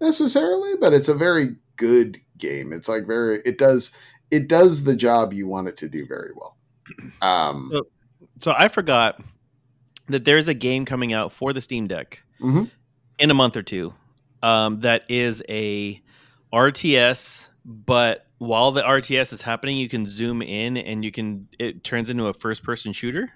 [0.00, 2.72] necessarily, but it's a very good game.
[2.72, 3.92] It's like very it does
[4.30, 6.56] it does the job you want it to do very well.
[7.22, 7.86] Um, So-
[8.38, 9.20] So I forgot
[10.08, 12.70] that there's a game coming out for the Steam Deck mhm.
[13.18, 13.92] in a month or two.
[14.42, 16.00] Um, that is a
[16.52, 21.84] RTS, but while the RTS is happening, you can zoom in and you can it
[21.84, 23.30] turns into a first person shooter.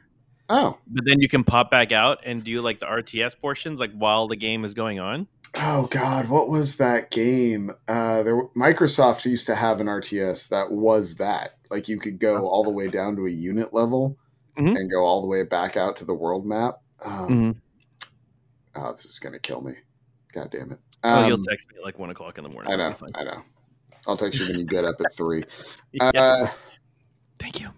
[0.48, 3.92] Oh, But then you can pop back out and do like the RTS portions, like
[3.92, 5.26] while the game is going on.
[5.56, 7.70] Oh God, what was that game?
[7.88, 11.58] Uh, there Microsoft used to have an RTS that was that.
[11.70, 14.16] Like you could go all the way down to a unit level
[14.58, 14.76] Mhm.
[14.76, 16.76] and go all the way back out to the world map.
[17.04, 17.60] Um, Mhm.
[18.74, 19.74] Oh, this is gonna kill me.
[20.32, 20.78] God damn it.
[21.04, 22.72] oh, you'll Um, text me at like one o'clock in the morning.
[22.72, 22.94] I know.
[23.14, 23.42] I know.
[24.06, 25.44] I'll text you when you get up at three.
[25.92, 26.10] Yeah.
[26.14, 26.46] Uh,
[27.38, 27.70] Thank you.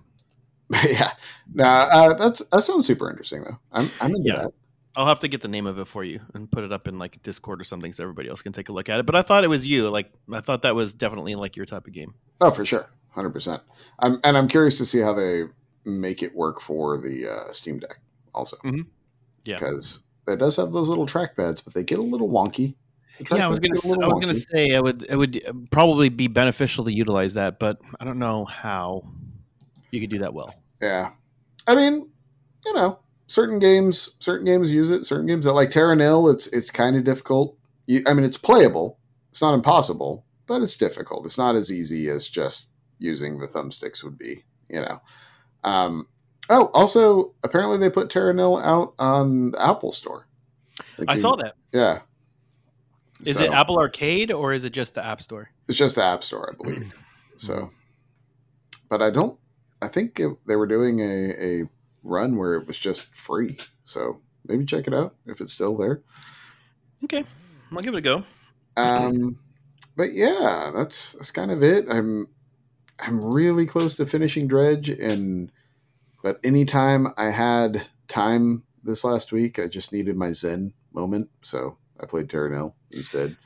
[0.88, 1.12] yeah,
[1.52, 3.58] nah, uh, that's that sounds super interesting though.
[3.72, 4.42] I'm I'm into Yeah.
[4.44, 4.52] that.
[4.96, 6.98] I'll have to get the name of it for you and put it up in
[6.98, 9.06] like Discord or something so everybody else can take a look at it.
[9.06, 9.88] But I thought it was you.
[9.90, 12.14] Like I thought that was definitely like your type of game.
[12.40, 13.62] Oh, for sure, hundred percent.
[13.98, 15.44] I'm and I'm curious to see how they
[15.84, 17.98] make it work for the uh, Steam Deck
[18.34, 18.56] also.
[18.64, 18.86] Mhm.
[19.44, 19.56] Yeah.
[19.56, 22.74] because it does have those little trackpads, but they get a little wonky.
[23.30, 23.74] Yeah, I was gonna.
[23.74, 25.04] get a s- I was gonna say I would.
[25.08, 29.06] It would probably be beneficial to utilize that, but I don't know how
[29.92, 30.52] you could do that well.
[30.82, 31.10] Yeah,
[31.66, 32.08] I mean,
[32.66, 35.04] you know, certain games, certain games use it.
[35.06, 37.56] Certain games that like Terra Nil, it's it's kind of difficult.
[37.86, 38.98] You, I mean, it's playable.
[39.30, 41.26] It's not impossible, but it's difficult.
[41.26, 44.44] It's not as easy as just using the thumbsticks would be.
[44.68, 45.00] You know.
[45.64, 46.06] Um,
[46.50, 50.26] oh, also, apparently they put Terra Nil out on the Apple Store.
[50.98, 51.54] Like I you- saw that.
[51.72, 52.00] Yeah.
[53.24, 55.48] Is So, it Apple Arcade or is it just the App Store?
[55.68, 56.92] It's just the App Store, I believe.
[57.36, 57.70] So,
[58.88, 59.36] but I don't.
[59.82, 61.30] I think it, they were doing a,
[61.62, 61.62] a
[62.04, 63.56] run where it was just free.
[63.84, 66.02] So maybe check it out if it's still there.
[67.02, 67.24] Okay,
[67.72, 68.24] I'll give it a go.
[68.76, 69.38] Um,
[69.96, 71.86] but yeah, that's that's kind of it.
[71.88, 72.28] I'm
[72.98, 75.50] I'm really close to finishing Dredge, and
[76.22, 81.78] but anytime I had time this last week, I just needed my Zen moment, so
[82.00, 83.36] I played Terra Nil instead.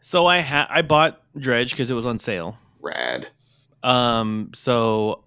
[0.00, 2.56] So I ha- I bought Dredge because it was on sale.
[2.80, 3.28] Rad.
[3.82, 5.24] Um, so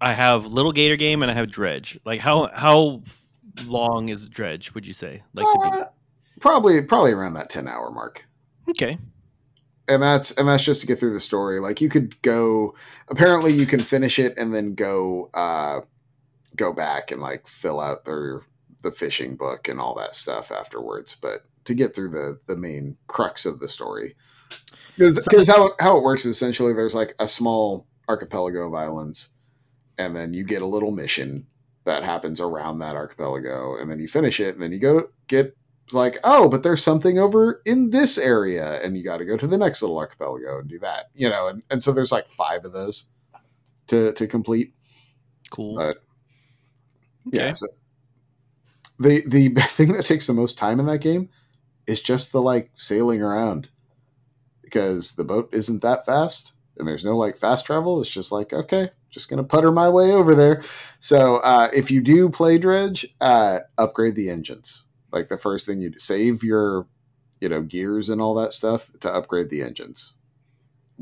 [0.00, 1.98] I have Little Gator Game and I have Dredge.
[2.04, 3.02] Like how how
[3.66, 4.74] long is Dredge?
[4.74, 5.22] Would you say?
[5.34, 5.84] Like Uh,
[6.40, 8.24] probably probably around that ten hour mark.
[8.68, 8.98] okay.
[9.88, 12.74] and that's and that's just to get through the story like you could go
[13.08, 15.80] apparently you can finish it and then go uh
[16.56, 18.42] go back and like fill out their
[18.82, 22.96] the fishing book and all that stuff afterwards but to get through the the main
[23.06, 24.16] crux of the story
[24.98, 29.30] because how, how it works is essentially there's like a small archipelago of islands
[29.98, 31.46] and then you get a little mission
[31.84, 35.56] that happens around that archipelago and then you finish it and then you go get
[35.92, 39.46] like, oh, but there's something over in this area, and you got to go to
[39.46, 41.48] the next little archipelago and do that, you know.
[41.48, 43.06] And, and so there's like five of those
[43.88, 44.74] to to complete.
[45.50, 45.76] Cool.
[45.76, 45.98] But
[47.32, 47.66] yeah, so
[48.98, 51.28] the the thing that takes the most time in that game
[51.86, 53.68] is just the like sailing around
[54.62, 58.00] because the boat isn't that fast and there's no like fast travel.
[58.00, 60.62] It's just like okay, just gonna putter my way over there.
[60.98, 64.86] So uh, if you do play dredge, uh, upgrade the engines.
[65.10, 66.86] Like the first thing you do, save your
[67.40, 70.14] you know gears and all that stuff to upgrade the engines.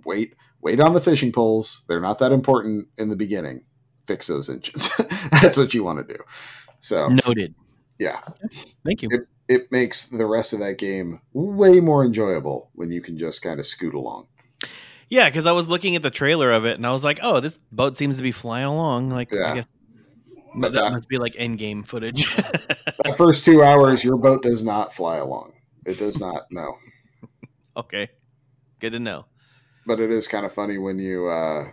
[0.05, 1.83] Wait, wait on the fishing poles.
[1.89, 3.65] They're not that important in the beginning.
[4.07, 4.89] Fix those engines.
[5.43, 6.21] That's what you want to do.
[6.79, 7.55] So Noted.
[7.99, 8.21] yeah,
[8.85, 9.09] Thank you.
[9.11, 13.43] It- it makes the rest of that game way more enjoyable when you can just
[13.43, 14.27] kind of scoot along.
[15.15, 17.39] Yeah, because I was looking at the trailer of it and I was like, oh,
[17.39, 19.11] this boat seems to be flying along.
[19.11, 19.53] Like, Yeah.
[19.53, 19.67] I guess
[20.57, 22.35] But that that, must be like end game footage.
[22.37, 25.53] that first two hours, your boat does not fly along.
[25.87, 26.47] It does not.
[26.51, 26.79] No.
[27.77, 28.09] okay.
[28.81, 29.27] Good to know.
[29.87, 31.67] but it is kind of funny when you uh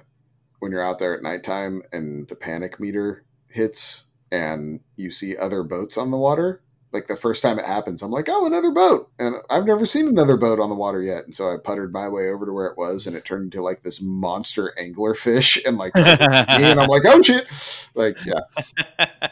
[0.59, 5.63] when you're out there at nighttime and the panic meter hits and you see other
[5.63, 6.61] boats on the water
[6.91, 9.09] like the first time it happens i'm like oh another boat.
[9.19, 11.23] And i've never seen another boat on the water yet.
[11.25, 13.61] And so i puttered my way over to where it was and it turned into
[13.61, 17.21] like this monster angler fish and like tried to eat me, and i'm like oh
[17.21, 17.47] shit.
[17.95, 19.27] Like yeah.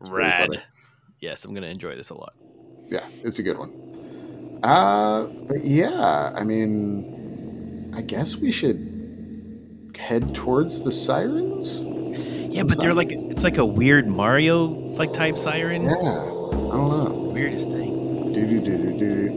[0.00, 0.64] Rad.
[1.20, 2.34] Yes, I'm going to enjoy this a lot.
[2.90, 4.60] yeah it's a good one.
[4.62, 8.94] Uh but yeah i mean i guess we should
[9.96, 11.84] head towards the sirens?
[12.54, 15.84] Yeah, but they're like, it's like a weird Mario like type siren.
[15.84, 16.30] Yeah,
[16.76, 17.30] don't know.
[17.32, 18.32] Weirdest thing.
[18.32, 19.30] Do do do do do.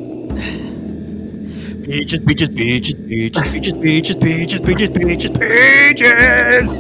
[1.86, 6.74] Peaches, peaches, peaches, peaches, peaches, peaches, peaches, peaches, peaches, peaches.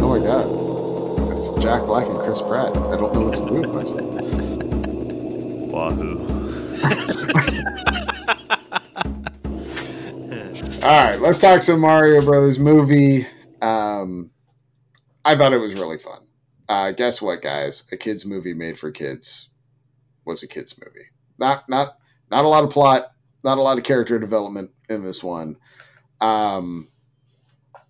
[0.00, 0.46] Oh my god,
[1.36, 2.70] it's Jack Black and Chris Pratt.
[2.70, 4.14] I don't know what to do with myself.
[5.72, 6.18] Wahoo.
[10.82, 13.26] All right, let's talk some Mario Brothers movie.
[13.60, 14.30] Um,
[15.24, 16.20] I thought it was really fun.
[16.68, 17.84] Uh, guess what, guys?
[17.92, 19.50] A kids movie made for kids
[20.24, 21.06] was a kids movie.
[21.38, 21.96] Not not
[22.30, 23.12] not a lot of plot,
[23.44, 25.56] not a lot of character development in this one.
[26.20, 26.88] Um,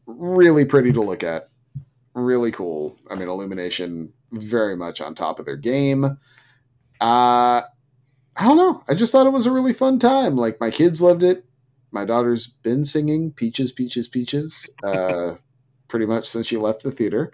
[0.06, 1.48] really pretty to look at.
[2.14, 2.96] Really cool.
[3.10, 6.04] I mean, Illumination very much on top of their game.
[6.04, 7.62] Uh,
[8.40, 8.82] I don't know.
[8.88, 10.36] I just thought it was a really fun time.
[10.36, 11.44] Like my kids loved it.
[11.90, 15.36] My daughter's been singing "Peaches, Peaches, Peaches" uh,
[15.88, 17.32] pretty much since she left the theater.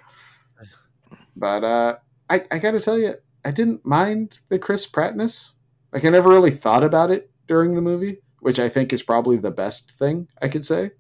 [1.37, 1.97] But uh,
[2.31, 3.15] I, I got to tell you,
[3.45, 5.55] I didn't mind the Chris Prattness.
[5.93, 9.37] Like I never really thought about it during the movie, which I think is probably
[9.37, 10.93] the best thing I could say.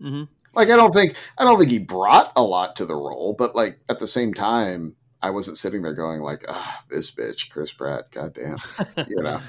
[0.00, 0.24] hmm
[0.54, 3.54] Like I don't think I don't think he brought a lot to the role, but
[3.56, 7.72] like at the same time, I wasn't sitting there going like, "Ah, this bitch, Chris
[7.72, 8.58] Pratt, goddamn,"
[9.08, 9.40] you know.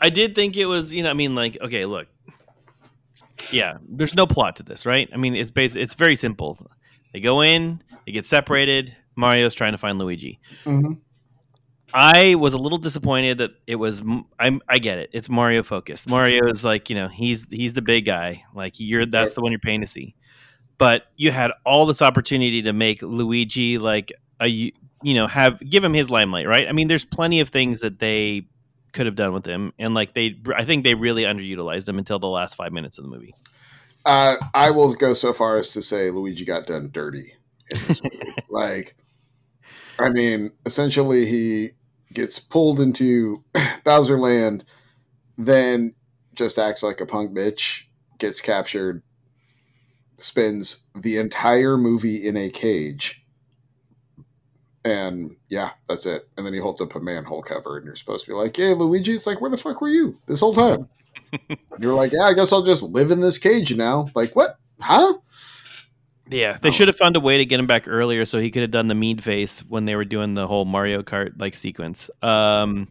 [0.00, 2.08] I did think it was, you know, I mean, like, okay, look,
[3.50, 5.08] yeah, there's no plot to this, right?
[5.12, 6.58] I mean, it's based, it's very simple.
[7.12, 8.96] They go in, they get separated.
[9.16, 10.40] Mario's trying to find Luigi.
[10.64, 10.98] Mhm.
[11.96, 14.02] I was a little disappointed that it was.
[14.40, 14.60] I'm.
[14.68, 15.10] I get it.
[15.12, 16.08] It's Mario focused.
[16.08, 18.42] Mario is like you know he's he's the big guy.
[18.52, 20.16] Like you're that's the one you're paying to see.
[20.76, 25.84] But you had all this opportunity to make Luigi like a you know have give
[25.84, 26.66] him his limelight, right?
[26.68, 28.48] I mean, there's plenty of things that they
[28.92, 32.18] could have done with him, and like they, I think they really underutilized him until
[32.18, 33.36] the last five minutes of the movie.
[34.04, 37.34] Uh, I will go so far as to say Luigi got done dirty
[37.74, 38.34] in this movie.
[38.48, 38.96] like,
[39.98, 41.70] I mean, essentially, he
[42.12, 43.44] gets pulled into
[43.84, 44.64] Bowser Land,
[45.36, 45.94] then
[46.34, 47.84] just acts like a punk bitch,
[48.18, 49.02] gets captured,
[50.16, 53.24] spends the entire movie in a cage.
[54.84, 56.28] And yeah, that's it.
[56.36, 58.74] And then he holds up a manhole cover, and you're supposed to be like, "Hey,
[58.74, 60.88] Luigi!" It's like, "Where the fuck were you this whole time?"
[61.80, 64.08] You're like, yeah, I guess I'll just live in this cage now.
[64.14, 64.58] Like, what?
[64.80, 65.14] Huh?
[66.30, 66.72] Yeah, they Oh.
[66.72, 68.88] should have found a way to get him back earlier so he could have done
[68.88, 72.08] the mean face when they were doing the whole Mario Kart like sequence.
[72.22, 72.88] Um,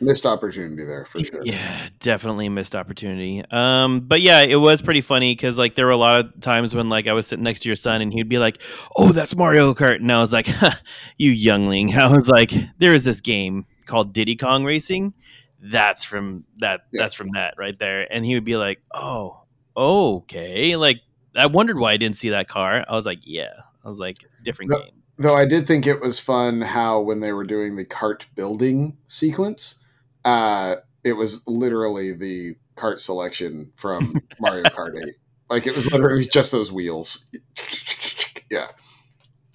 [0.00, 1.42] Missed opportunity there for sure.
[1.44, 3.44] Yeah, definitely missed opportunity.
[3.52, 6.74] Um, but yeah, it was pretty funny because like there were a lot of times
[6.74, 8.60] when like I was sitting next to your son and he'd be like,
[8.96, 10.72] "Oh, that's Mario Kart," and I was like, huh,
[11.18, 15.14] "You youngling!" I was like, "There is this game called Diddy Kong Racing.
[15.60, 16.80] That's from that.
[16.92, 17.02] Yeah.
[17.02, 19.42] That's from that right there." And he would be like, "Oh,
[19.76, 21.00] okay." Like
[21.36, 22.84] I wondered why I didn't see that car.
[22.88, 23.52] I was like, "Yeah."
[23.84, 27.32] I was like, "Different game." Though I did think it was fun how when they
[27.32, 29.76] were doing the cart building sequence,
[30.24, 35.14] uh, it was literally the cart selection from Mario Kart 8.
[35.50, 37.26] Like it was literally just those wheels.
[38.50, 38.68] yeah.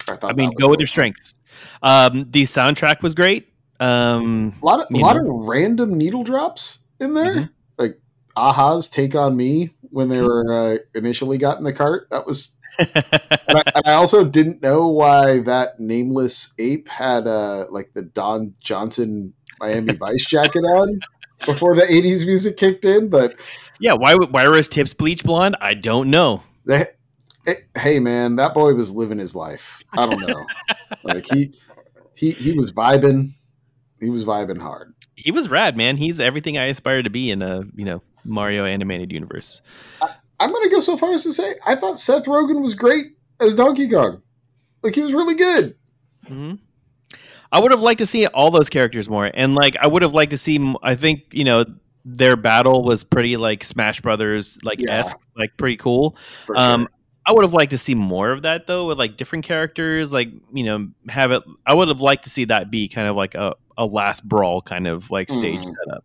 [0.08, 1.34] I thought I mean, go with your strengths.
[1.82, 3.52] Um, the soundtrack was great.
[3.80, 5.40] Um, A lot of, a lot know.
[5.40, 7.34] of random needle drops in there.
[7.34, 7.50] Mhm.
[7.78, 8.00] Like
[8.36, 12.06] Aha's Take on Me when they were uh, initially got in the cart.
[12.12, 12.88] That was and,
[13.48, 18.54] I, and I also didn't know why that nameless ape had uh like the Don
[18.60, 21.00] Johnson Miami Vice jacket on
[21.44, 23.08] before the '80s music kicked in.
[23.10, 23.34] But
[23.80, 25.56] yeah, why why were his tips bleach blonde?
[25.60, 26.44] I don't know.
[26.64, 26.84] they,
[27.44, 29.82] it- hey man, that boy was living his life.
[29.96, 30.46] I don't know,
[31.02, 31.54] like he
[32.14, 33.30] he he was vibing.
[33.98, 34.94] He was vibing hard.
[35.16, 35.96] He was rad, man.
[35.96, 39.60] He's everything I aspire to be in a you know Mario animated universe.
[40.40, 43.04] I'm gonna go so far as to say I thought Seth Rogen was great
[43.40, 44.22] as Donkey Kong.
[44.82, 45.76] Like he was really good.
[46.26, 46.54] hmm
[47.50, 50.12] I would have liked to see all those characters more, and like I would have
[50.14, 50.74] liked to see.
[50.82, 51.64] I think you know
[52.04, 54.98] their battle was pretty like Smash Brothers like Yeah.
[54.98, 56.16] esque, like pretty cool.
[56.54, 56.88] Um.
[57.26, 60.14] I would have liked to see more of that though, with like different characters.
[60.14, 61.42] Like you know, have it.
[61.66, 64.62] I would have liked to see that be kind of like a, a last brawl
[64.62, 65.74] kind of like stage Mhm.
[65.84, 66.04] setup.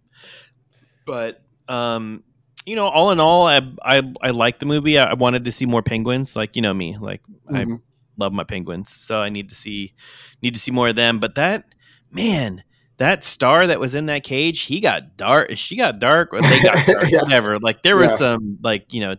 [1.05, 2.23] But um,
[2.65, 4.97] you know, all in all, I I, I like the movie.
[4.97, 6.35] I, I wanted to see more penguins.
[6.35, 7.81] Like you know me, like I Mhm.
[8.17, 9.93] love my penguins, so I need to see
[10.41, 11.19] need to see more of them.
[11.19, 11.65] But that
[12.11, 12.63] man,
[12.97, 15.51] that star that was in that cage, he got dark.
[15.57, 17.21] She got dark, or they got dark, Yeah.
[17.23, 17.59] whatever.
[17.59, 18.17] Like there was Yeah.
[18.17, 19.15] some like you know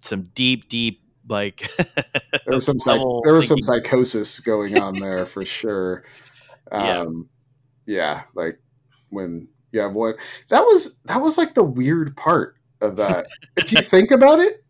[0.00, 1.70] some deep, deep like
[2.46, 6.04] there was some psych- there was some psychosis going on there for sure.
[6.70, 7.00] Yeah.
[7.00, 7.30] Um,
[7.86, 8.60] yeah, like
[9.08, 10.12] when yeah, boy,
[10.48, 13.26] that was that was like the weird part of that.
[13.56, 14.64] if you think about it,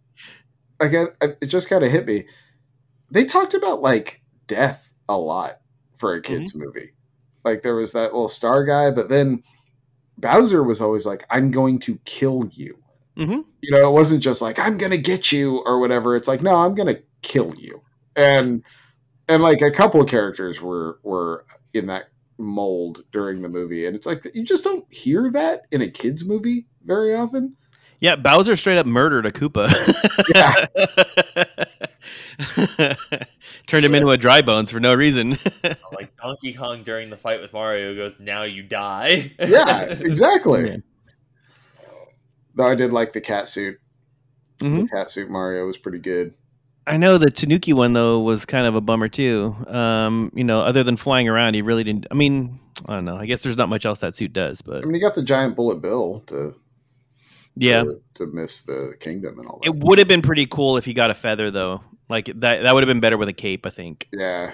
[0.81, 2.27] like I, I, it just kind of hit me.
[3.11, 5.61] They talked about like death a lot
[5.97, 6.93] for a kids movie.
[7.45, 9.43] Like there was that little star guy, but then
[10.19, 12.79] Bowser was always like, "I'm going to kill you."
[13.17, 13.45] Mhm.
[13.63, 16.15] You know, it wasn't just like I'm gonna get you or whatever.
[16.15, 17.83] It's like, no, I'm gonna kill you.
[18.17, 18.63] And
[19.29, 21.45] and like a couple of characters were were
[21.75, 22.07] in that
[22.39, 26.25] mold during the movie, and it's like you just don't hear that in a kids
[26.25, 27.55] movie very often.
[28.01, 29.69] Yeah, Bowser straight up murdered a Koopa.
[33.67, 35.37] Turned him into a dry bones for no reason.
[35.93, 40.71] like Donkey Kong during the fight with Mario goes, "Now you die." Yeah, exactly.
[40.71, 40.77] Yeah.
[42.55, 43.81] Though I did like the cat suit.
[44.59, 44.83] Mhm.
[44.83, 46.35] The cat suit Mario was pretty good.
[46.89, 49.55] I know the Tanuki one though was kind of a bummer too.
[49.67, 52.07] Um, you know, other than flying around, he really didn't.
[52.11, 52.59] I mean,
[52.89, 53.17] I don't know.
[53.17, 55.23] I guess there's not much else that suit does, but I mean, he got the
[55.23, 56.55] giant bullet bill to
[57.57, 59.69] yeah, to, to miss the kingdom and all that.
[59.69, 61.83] it would have been pretty cool if he got a feather though.
[62.09, 63.67] Like that, that would have been better with a cape.
[63.67, 64.09] I think.
[64.13, 64.53] yeah,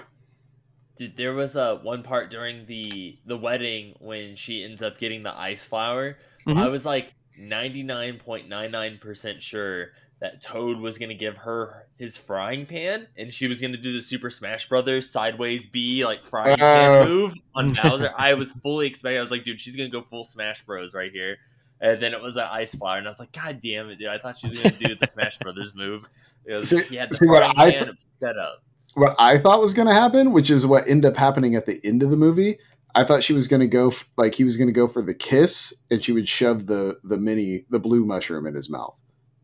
[0.97, 5.23] Dude, there was a one part during the the wedding when she ends up getting
[5.23, 6.17] the ice flower.
[6.47, 6.57] Mhm.
[6.57, 9.89] I was like ninety nine point nine nine percent sure
[10.21, 14.01] that Toad was gonna give her his frying pan, and she was gonna do the
[14.01, 16.57] Super Smash Brothers sideways B like frying Uh.
[17.01, 18.11] pan move on Bowser.
[18.17, 19.17] I was fully expecting.
[19.17, 21.37] I was like, dude, she's gonna go full Smash Bros right here.
[21.81, 24.07] And then it was an ice flower, and I was like, God damn it, dude!
[24.07, 26.07] I thought she was gonna do the Smash Brothers move.
[26.45, 28.63] It was, See- he had the see what frying I pan th- set up.
[28.93, 31.81] what I thought was going to happen, which is what ended up happening at the
[31.83, 32.57] end of the movie.
[32.95, 35.01] I thought she was going to go f- like he was going to go for
[35.01, 38.97] the kiss, and she would shove the the mini the blue mushroom in his mouth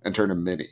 [0.03, 0.69] and turn him mini.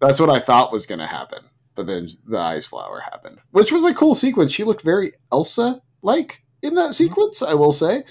[0.00, 1.44] That's what I thought was going to happen.
[1.74, 4.52] But then the ice flower happened, which was a cool sequence.
[4.52, 7.42] She looked very Elsa like in that sequence.
[7.42, 8.04] I will say.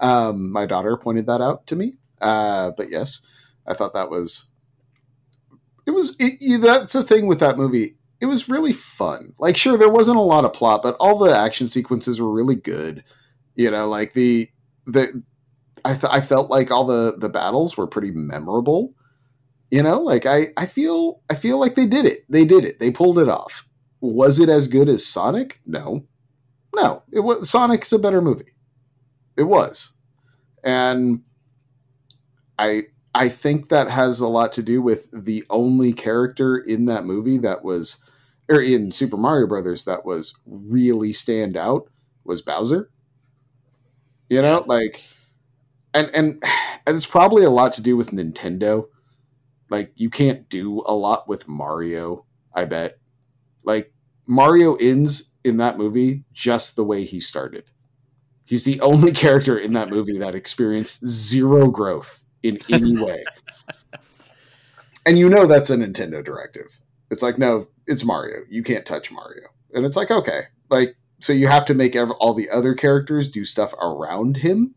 [0.00, 1.94] Um, my daughter pointed that out to me.
[2.20, 3.20] Uh, but yes,
[3.66, 4.46] I thought that was.
[5.86, 6.16] It was.
[6.18, 9.34] It, that's the thing with that movie it was really fun.
[9.40, 12.54] Like, sure, there wasn't a lot of plot, but all the action sequences were really
[12.54, 13.02] good.
[13.56, 14.48] You know, like the
[14.86, 15.24] the
[15.84, 18.94] I th- I felt like all the the battles were pretty memorable.
[19.72, 22.26] You know, like I I feel I feel like they did it.
[22.30, 22.80] They did it.
[22.80, 23.66] They pulled it off.
[24.02, 25.60] Was it as good as Sonic?
[25.66, 26.06] No,
[26.74, 27.04] no.
[27.12, 28.52] It was Sonic's a better movie.
[29.36, 29.94] It was,
[30.64, 31.22] and
[32.58, 37.04] I I think that has a lot to do with the only character in that
[37.04, 37.98] movie that was,
[38.50, 41.88] or in Super Mario Brothers that was really stand out
[42.24, 42.90] was Bowser.
[44.28, 45.02] You know, like,
[45.94, 46.42] and and
[46.86, 48.86] and it's probably a lot to do with Nintendo.
[49.72, 52.26] Like, you can't do a lot with Mario.
[52.54, 52.98] I bet.
[53.64, 53.90] Like
[54.26, 57.70] Mario ends in that movie just the way he started.
[58.44, 63.24] He's the only character in that movie that experienced zero growth in any way.
[65.06, 66.78] and you know that's a Nintendo directive.
[67.10, 68.40] It's like, no, it's Mario.
[68.50, 69.48] You can't touch Mario.
[69.72, 70.42] And it's like, okay.
[70.68, 74.74] Like, so you have to make ev- all the other characters do stuff around him,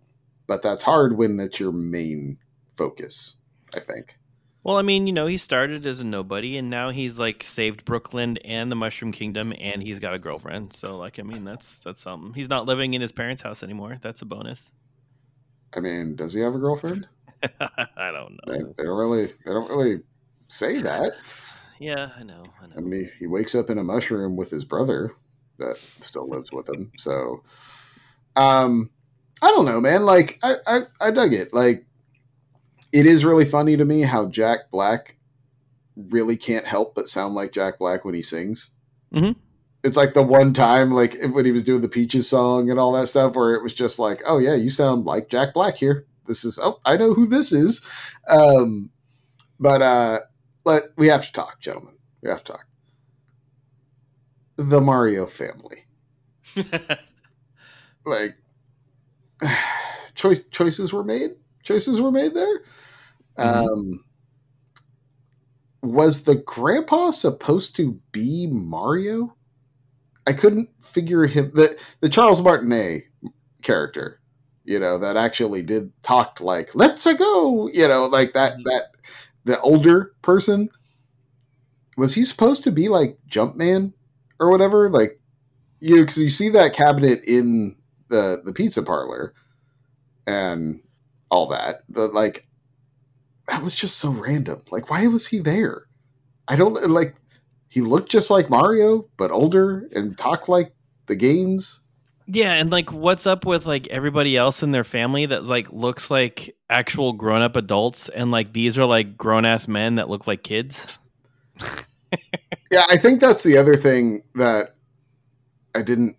[0.47, 2.37] but that's hard when that's your main
[2.73, 3.35] focus,
[3.73, 4.17] I think.
[4.65, 7.85] Well, I mean, you know, he started as a nobody, and now he's like saved
[7.85, 10.73] Brooklyn and the Mushroom Kingdom, and he's got a girlfriend.
[10.73, 12.33] So, like, I mean, that's that's something.
[12.33, 13.99] He's not living in his parents' house anymore.
[14.01, 14.71] That's a bonus.
[15.75, 17.07] I mean, does he have a girlfriend?
[17.43, 18.55] I don't know.
[18.77, 20.01] they don't really they don't really
[20.47, 21.13] say that.
[21.79, 22.43] Yeah, I know.
[22.61, 22.81] I I know.
[22.81, 25.11] mean, he wakes up in a mushroom with his brother
[25.59, 26.91] that still lives with him.
[26.97, 27.43] So,
[28.35, 28.89] um,
[29.41, 30.05] I don't know, man.
[30.05, 31.53] Like, I, I, I dug it.
[31.53, 31.85] Like,
[32.95, 35.17] it is really funny to me how Jack Black
[35.97, 38.71] really can't help but sound like Jack Black when he sings.
[39.13, 39.35] Mhm.
[39.83, 42.93] It's like the one time, like when he was doing the Peaches song and all
[42.93, 46.05] that stuff, where it was just like, "Oh yeah, you sound like Jack Black here."
[46.25, 47.85] This is, oh, I know who this is.
[48.29, 48.89] Um,
[49.59, 50.21] but uh,
[50.63, 51.95] but we have to talk, gentlemen.
[52.23, 52.65] We have to talk.
[54.55, 55.85] The Mario family,
[58.05, 58.37] like
[60.15, 61.31] choice choices were made.
[61.63, 62.61] Choices were made there.
[63.37, 63.67] Mhm.
[63.73, 64.05] Um,
[65.83, 69.35] was the grandpa supposed to be Mario?
[70.27, 73.03] I couldn't figure him the the Charles Martinet
[73.63, 74.21] character,
[74.65, 78.63] you know, that actually did talked like "Let's go," you know, like that Mhm.
[78.65, 78.83] that
[79.45, 80.69] the older person.
[81.97, 83.93] Was he supposed to be like Jumpman
[84.39, 84.89] or whatever?
[84.89, 85.19] Like
[85.79, 87.75] you, cause you see that cabinet in
[88.09, 89.33] the the pizza parlor
[90.27, 90.81] and
[91.31, 91.83] all that.
[91.89, 92.47] The like
[93.47, 94.61] that was just so random.
[94.71, 95.85] Like, why was he there?
[96.47, 97.15] I don't like.
[97.69, 100.73] He looked just like Mario, but older and talked like
[101.07, 101.81] the games.
[102.27, 106.09] Yeah, and like, what's up with like everybody else in their family that like looks
[106.09, 110.27] like actual grown up adults, and like these are like grown ass men that look
[110.27, 110.97] like kids.
[112.71, 114.75] Yeah, I think that's the other thing that
[115.73, 116.17] I didn't.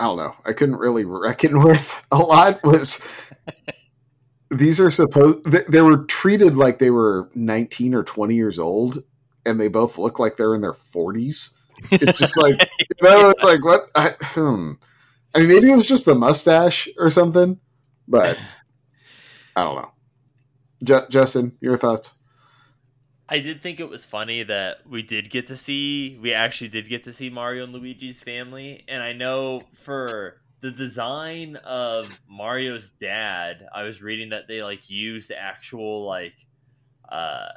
[0.00, 0.34] I don't know.
[0.44, 3.06] I couldn't really reckon with a lot was
[4.50, 5.44] these are supposed.
[5.44, 9.02] They, they were treated like they were nineteen or twenty years old,
[9.44, 11.54] and they both look like they're in their forties.
[11.90, 13.88] It's just like you know, it's like what?
[13.94, 14.72] I, hmm.
[15.34, 17.58] I mean, maybe it was just the mustache or something,
[18.08, 18.38] but
[19.54, 19.90] I don't know.
[20.84, 22.14] Ju- Justin, your thoughts?
[23.28, 26.88] I did think it was funny that we did get to see we actually did
[26.88, 32.90] get to see Mario and Luigi's family and I know for the design of Mario's
[33.00, 36.34] dad I was reading that they like used actual like
[37.10, 37.48] uh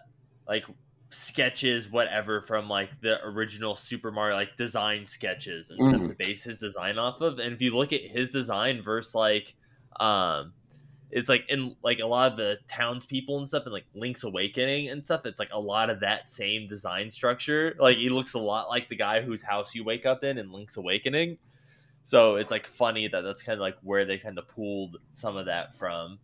[0.48, 0.66] like
[1.12, 6.08] sketches whatever from like the original Super Mario like design sketches and stuff Mhm.
[6.10, 9.56] to base his design off of and if you look at his design versus like
[10.00, 10.54] um
[11.12, 14.90] it's like in like a lot of the townspeople and stuff and like Link's Awakening
[14.90, 17.76] and stuff, it's like a lot of that same design structure.
[17.80, 20.52] Like he looks a lot like the guy whose house you wake up in in
[20.52, 21.40] Link's Awakening.
[22.04, 25.38] So it's like funny that that's kind of like where they kind of pulled some
[25.38, 26.20] of that from,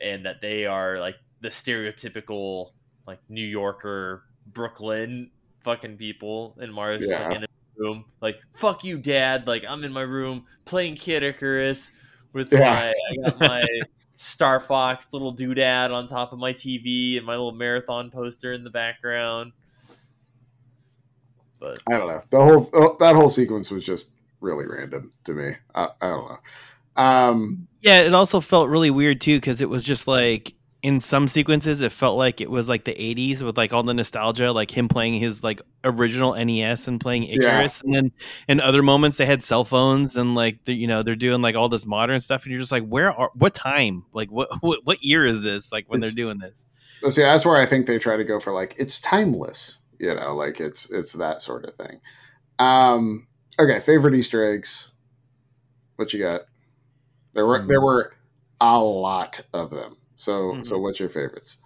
[0.00, 2.70] and that they are like the stereotypical
[3.06, 5.30] like New Yorker, Brooklyn
[5.64, 7.26] fucking people, and Mario's just Yeah.
[7.26, 11.22] like in his room, like "fuck you, dad." Like I'm in my room playing Kid
[11.22, 11.92] Icarus
[12.32, 12.60] with Yeah.
[12.60, 13.66] my I got my
[14.14, 18.64] Star Fox little doodad on top of my TV and my little marathon poster in
[18.64, 19.52] the background.
[21.60, 22.22] But I don't know.
[22.30, 24.10] The whole oh, that whole sequence was just
[24.40, 25.52] really random to me.
[25.74, 26.38] I, I don't know.
[26.96, 31.26] Um, Yeah, it also felt really weird too because it was just like in some
[31.26, 34.70] sequences it felt like it was like the 80s with like all the nostalgia like
[34.70, 38.12] him playing his like original NES and playing Icarus and then
[38.46, 41.56] in other moments they had cell phones and like the, you know they're doing like
[41.56, 44.78] all this modern stuff and you're just like where are what time like what what,
[44.84, 46.64] what year is this like when It's- they're doing this
[47.08, 49.78] see, that's where I think they try to go for like it's timeless.
[50.00, 52.00] You know, like it's it's that sort of thing.
[52.58, 53.27] Um,
[53.58, 54.92] okay, favorite Easter eggs.
[55.96, 56.42] What you got?
[57.34, 58.14] There were there were
[58.60, 59.98] a lot of them.
[60.16, 60.80] So so Mhm.
[60.80, 61.58] what's your favorites?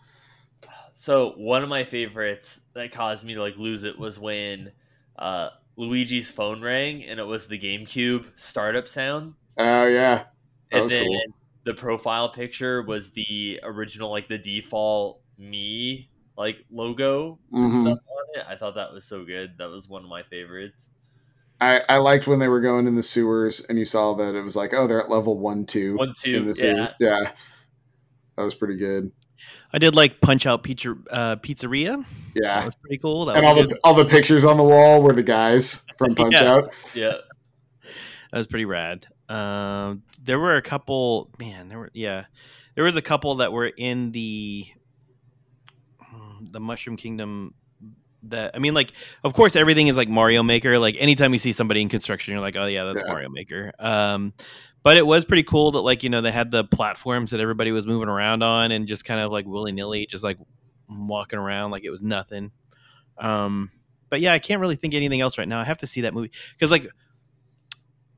[0.94, 4.72] so one of my favorites that caused Mii to like lose it was when
[5.18, 9.34] uh, Luigi's phone rang and it was the GameCube startup sound.
[9.56, 10.26] Oh yeah,
[10.70, 11.22] that and was then cool.
[11.64, 17.82] the profile picture was the original like the default me like logo Mhm.
[17.82, 20.90] stuff on it i thought that was so good that was one of my favorites
[21.62, 24.42] I I liked when they were going in the sewers and you saw that it
[24.42, 26.72] was like oh they're at level one two one in two the sewer.
[26.76, 27.32] yeah yeah.
[28.36, 29.12] That was pretty good.
[29.74, 32.56] I did like Punch Out Pizza uh, Pizzeria Yeah.
[32.56, 35.02] that was pretty cool that And all good- the all the pictures on the wall
[35.02, 36.52] were the guys from Punch Yeah.
[36.52, 36.74] Out.
[36.94, 37.12] yeah
[38.32, 39.06] That was pretty rad.
[39.28, 41.68] Um, there were a couple, man.
[41.68, 42.24] There were, yeah,
[42.74, 44.66] there was a couple that were in the
[46.50, 47.54] the Mushroom Kingdom.
[48.24, 48.92] That I mean, like,
[49.24, 50.78] of course, everything is like Mario Maker.
[50.78, 53.12] Like, anytime you see somebody in construction, you're like, oh yeah, that's Yeah.
[53.12, 53.72] Mario Maker.
[53.78, 54.32] Um,
[54.82, 57.72] but it was pretty cool that like you know they had the platforms that everybody
[57.72, 60.38] was moving around on and just kind of like willy nilly, just like
[60.88, 62.50] walking around like it was nothing.
[63.18, 63.70] Um,
[64.10, 65.60] but yeah, I can't really think of anything else right now.
[65.60, 66.88] I have to see that movie because like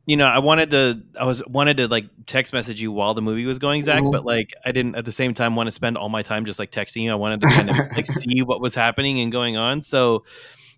[0.07, 3.23] you know, I wanted to, I was wanted to like text message you while the
[3.23, 4.13] movie was going, Zach, Mhm.
[4.13, 6.59] but like I didn't at the same time want to spend all my time just
[6.59, 7.11] like texting you.
[7.13, 9.81] I wanted to kind of like see what was happening and going on.
[9.81, 10.25] So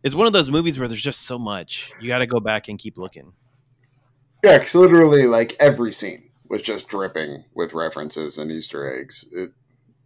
[0.02, 2.68] it's one of those movies where there's just so much you got to go back
[2.68, 3.32] and keep looking.
[4.44, 9.24] Yeah, because literally, like every scene was just dripping with references and Easter eggs.
[9.32, 9.50] It,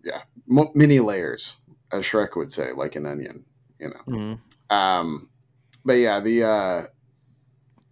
[0.02, 1.58] yeah, M- many layers,
[1.92, 3.44] as Shrek would say, like an onion.
[3.78, 4.00] You know.
[4.06, 4.34] hmm
[4.74, 5.28] Um,
[5.84, 6.88] but yeah, the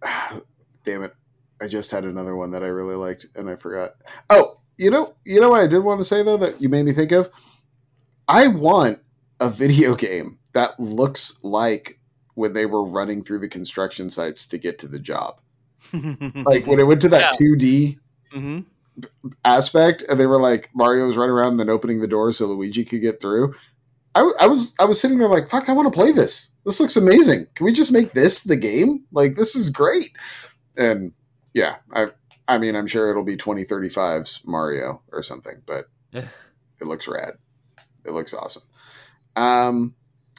[0.03, 0.39] uh,
[0.83, 1.13] damn it,
[1.61, 3.91] I just had another one that I really liked and I forgot.
[4.29, 6.85] Oh, you know, you know what I did want to say though that you made
[6.85, 7.29] me think of.
[8.27, 8.99] I want
[9.39, 11.99] a video game that looks like
[12.35, 15.41] when they were running through the construction sites to get to the job.
[16.45, 17.97] Like when it went to that two D
[18.31, 18.59] hmm
[19.45, 22.45] aspect, and they were like Mario was running around and then opening the door so
[22.47, 23.53] Luigi could get through.
[24.15, 26.51] I, w- I was I was sitting there like, fuck, I want to play this.
[26.65, 27.47] This looks amazing.
[27.55, 29.05] Can we just make this the game?
[29.11, 30.09] Like this is great.
[30.77, 31.13] And
[31.53, 32.07] yeah, I
[32.47, 35.85] I mean I'm sure it'll be 2035's Mario or something, but
[36.81, 37.33] it looks rad.
[38.05, 38.63] It looks awesome.
[39.35, 39.95] Um,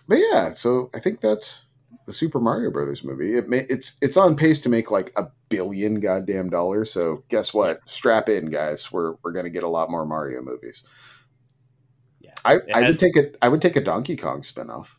[0.09, 1.65] but yeah, so I think that's
[2.07, 3.37] the Super Mario Brothers movie.
[3.37, 6.91] It may, it's it's on pace to make like a billion goddamn dollars.
[6.93, 7.87] So guess what?
[7.89, 8.91] Strap in, guys.
[8.91, 10.85] We're we're gonna get a lot more Mario movies.
[12.21, 12.33] Yeah.
[12.45, 13.37] I, It I would take it.
[13.43, 14.97] I would take a Donkey Kong spinoff.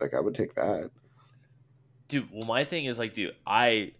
[0.00, 0.90] Like I would take that.
[2.08, 3.92] dude well my thing is like dude i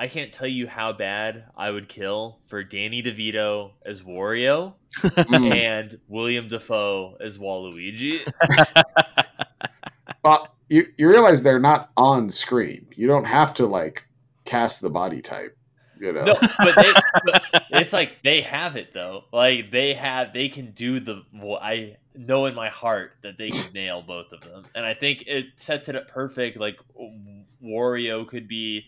[0.00, 5.54] i can't tell you how bad i would kill for danny devito as wario Mm.
[5.54, 8.20] and willem dafoe as waluigi
[10.24, 12.86] Well, you you realize they're not on screen.
[12.94, 14.06] You don't have to like
[14.44, 15.56] cast the body type.
[16.00, 16.24] You know.
[16.24, 16.92] no but, they,
[17.24, 21.58] but it's like they have it though like they have they can do the well,
[21.62, 25.24] i know in my heart that they can nail both of them and i think
[25.26, 26.78] it sets it up perfect like
[27.62, 28.86] wario could be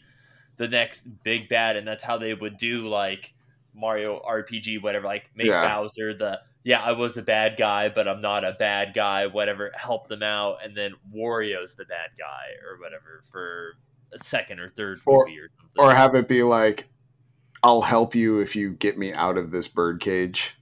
[0.63, 3.35] the next big bad and that's how they would do like
[3.75, 5.67] mario rpg whatever like make Yeah.
[5.67, 9.73] bowser the yeah i was a bad guy but i'm not a bad guy whatever
[9.75, 13.75] help them out and then wario's the bad guy or whatever for
[14.13, 16.89] a second or third Or- movie or something or have it be like,
[17.63, 20.59] "I'll help you if you get me out of this birdcage,"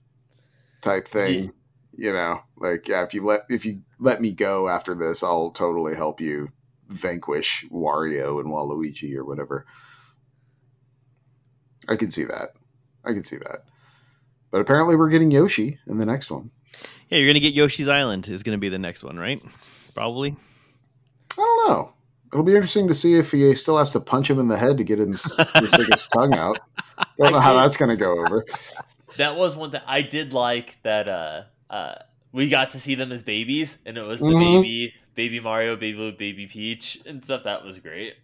[0.81, 1.53] type thing.
[1.97, 5.51] You know, like yeah, if you let if you let me go after this, I'll
[5.51, 6.51] totally help you
[6.89, 9.67] vanquish Wario and Waluigi or whatever.
[11.91, 12.55] I can see that.
[13.05, 13.65] I can see that.
[14.51, 16.51] But apparently, we're getting Yoshi in the next one.
[17.09, 19.43] Yeah, you're gonna get Yoshi's Island is gonna be the next one, right?
[19.95, 20.37] Probably.
[21.33, 21.93] I don't know.
[22.33, 24.79] It'll be interesting to see if he still has to punch him in the head
[24.79, 25.19] to get him to
[25.69, 26.59] stick his tongue out.
[27.19, 28.45] Don't know how that's going to go over.
[29.17, 31.95] that was one that I did like that uh uh
[32.33, 34.62] we got to see them as babies and it was the Mhm.
[34.62, 37.43] baby baby Mario, baby Luke, baby Peach and stuff.
[37.45, 38.15] That was great.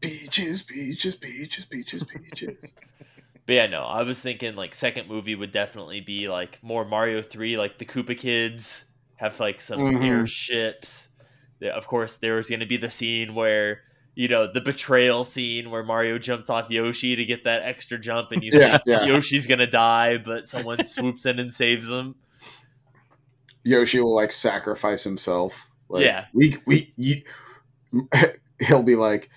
[0.00, 2.56] Peaches, peaches, peaches, peaches, peaches.
[3.46, 7.22] But yeah, no, I was thinking like second movie would definitely be like more Mario
[7.22, 8.84] 3, like the Koopa kids
[9.16, 10.04] have like some Mhm.
[10.04, 11.08] airships.
[11.58, 13.80] Yeah, of course there was gonna be the scene where
[14.14, 18.32] you know, the betrayal scene where Mario jumps off Yoshi to get that extra jump
[18.32, 19.04] and you Yeah, think yeah.
[19.06, 22.16] Yoshi's gonna die, but someone swoops in and saves him.
[23.64, 25.70] Yoshi will like sacrifice himself.
[25.88, 26.26] Like, Yeah.
[26.34, 27.22] we we you,
[28.60, 29.30] he'll be like,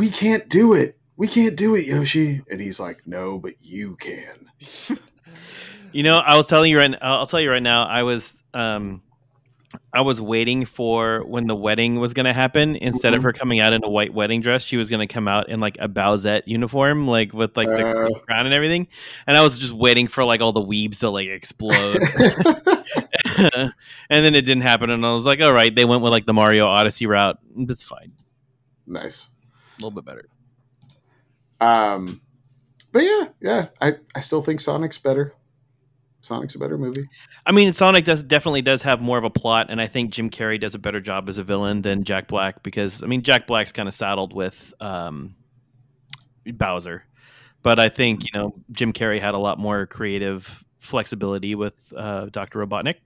[0.00, 0.96] we can't do it.
[1.16, 2.40] We can't do it, Yoshi.
[2.50, 4.50] And he's like, no, but you can.
[5.92, 6.94] You know, I was telling you right.
[7.02, 7.82] I'll tell you right now.
[7.84, 9.02] I was, um,
[9.92, 12.76] I was waiting for when the wedding was going to happen.
[12.76, 13.24] Instead of Mhm.
[13.24, 15.58] her coming out in a white wedding dress, she was going to come out in
[15.58, 18.18] like a Bowsette uniform, like with like the Uh.
[18.20, 18.86] crown and everything.
[19.26, 21.98] And I was just waiting for like all the weebs to like explode.
[24.08, 26.24] and then it didn't happen, and I was like, all right, they went with like
[26.26, 27.38] the Mario Odyssey route.
[27.56, 28.12] It's fine,
[28.86, 29.28] nice.
[29.82, 30.28] A little bit better.
[31.60, 32.20] Um,
[32.92, 35.34] but yeah, yeah, I, I still think Sonic's better.
[36.22, 37.08] Sonic's a better movie.
[37.46, 40.28] I mean, Sonic does definitely does have more of a plot, and I think Jim
[40.28, 43.46] Carrey does a better job as a villain than Jack Black because I mean, Jack
[43.46, 45.34] Black's kind of saddled with um,
[46.46, 47.04] Bowser,
[47.62, 52.26] but I think you know Jim Carrey had a lot more creative flexibility with uh,
[52.26, 52.96] Doctor Robotnik.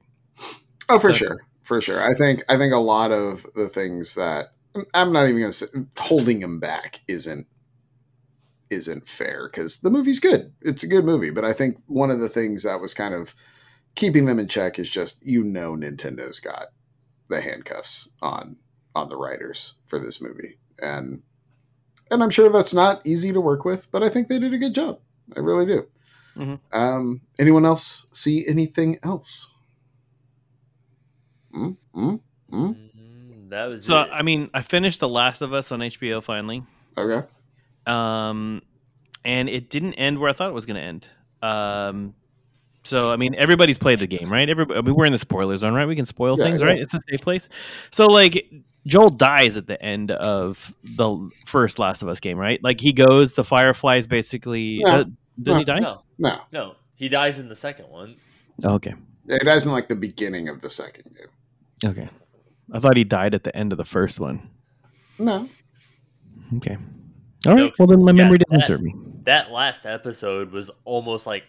[0.88, 2.02] Oh, for But- sure, for sure.
[2.02, 4.46] I think I think a lot of the things that
[4.94, 5.66] I'm not even going to say
[5.98, 7.46] holding him back isn't
[8.70, 10.52] isn't fair because the movie's good.
[10.62, 13.34] It's a good movie, but I think one of the things that was kind of
[13.94, 16.68] keeping them in check is just you know Nintendo's got
[17.28, 18.56] the handcuffs on
[18.94, 21.22] on the writers for this movie, and
[22.10, 24.59] and I'm sure that's not easy to work with, but I think they did a
[24.59, 25.01] good job.
[25.36, 25.86] I really do.
[26.36, 26.60] Mhm.
[26.72, 29.48] Um, anyone else see anything else?
[31.55, 32.20] Mm, mm,
[32.52, 32.84] mm.
[33.55, 34.10] That was So it.
[34.12, 36.62] I mean, I finished The Last of Us on HBO finally,
[36.98, 37.26] Okay.
[37.86, 38.62] um,
[39.24, 41.09] and it didn't end where I thought it was going to end.
[41.43, 42.14] Um,
[42.82, 44.48] so I mean, everybody's played the game, right?
[44.48, 45.86] Everybody, I mean, we're in the spoiler zone, right?
[45.86, 46.66] We can spoil Yeah, things, yeah.
[46.66, 46.78] right?
[46.78, 47.48] It's a safe place.
[47.90, 48.51] So like,
[48.86, 52.62] Joel dies at the end of the first Last of Us game, right?
[52.62, 54.81] Like he goes, the Fireflies basically.
[54.82, 54.90] No.
[54.90, 55.05] Uh,
[55.43, 55.78] did he die?
[55.81, 58.16] No, No, no, he dies in the second one.
[58.62, 58.94] Oh, okay.
[59.28, 61.90] it doesn't like the beginning of the second game.
[61.90, 62.09] Okay.
[62.72, 64.48] I thought he died at the end of the first one.
[65.18, 65.48] No,
[66.56, 66.76] Okay.
[67.46, 67.56] All right.
[67.56, 68.94] No, well, then my yeah, memory doesn't that- serve me.
[69.24, 71.44] That last episode was almost like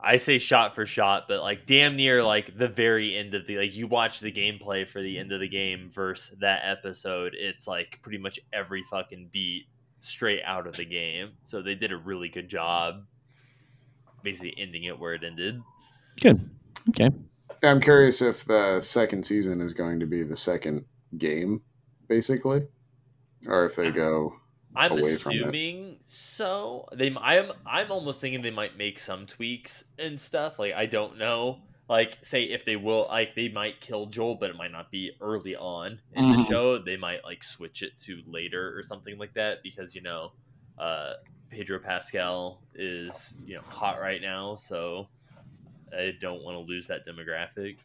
[0.00, 3.58] I say shot for shot, but like damn near like the very end of the
[3.58, 7.34] like you watch the gameplay for the end of the game versus that episode.
[7.36, 9.66] It's like pretty much every fucking beat
[10.00, 11.32] straight out of the game.
[11.42, 13.04] So they did a really good job,
[14.22, 15.60] basically ending it where it ended.
[16.20, 16.48] Good.
[16.90, 17.10] Okay.
[17.62, 20.84] I'm curious if the second season is going to be the second
[21.16, 21.62] game,
[22.08, 22.66] basically,
[23.46, 24.34] or if they go.
[24.76, 25.40] I'm away from it.
[25.42, 26.86] assuming so.
[26.94, 30.58] They, I'm, I'm almost thinking they might make some tweaks and stuff.
[30.58, 31.58] Like I don't know.
[31.88, 35.12] Like say if they will, like they might kill Joel, but it might not be
[35.20, 36.48] early on in the Mhm.
[36.48, 36.78] show.
[36.78, 40.32] They might like switch it to later or something like that because you know,
[40.78, 41.14] uh,
[41.48, 45.08] Pedro Pascal is you know hot right now, so
[45.96, 47.76] I don't want to lose that demographic.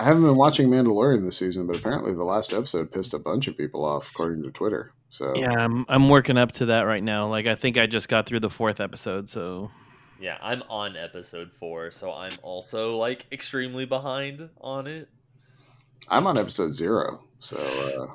[0.00, 3.46] I haven't been watching Mandalorian this season, but apparently the last episode pissed a bunch
[3.46, 4.92] of people off, according to Twitter.
[5.08, 7.28] So Yeah, I'm I'm working up to that right now.
[7.28, 9.70] Like I think I just got through the fourth episode, so
[10.20, 15.08] Yeah, I'm on episode four, so I'm also like extremely behind on it.
[16.08, 17.22] I'm on episode zero.
[17.38, 17.56] So
[18.02, 18.14] uh,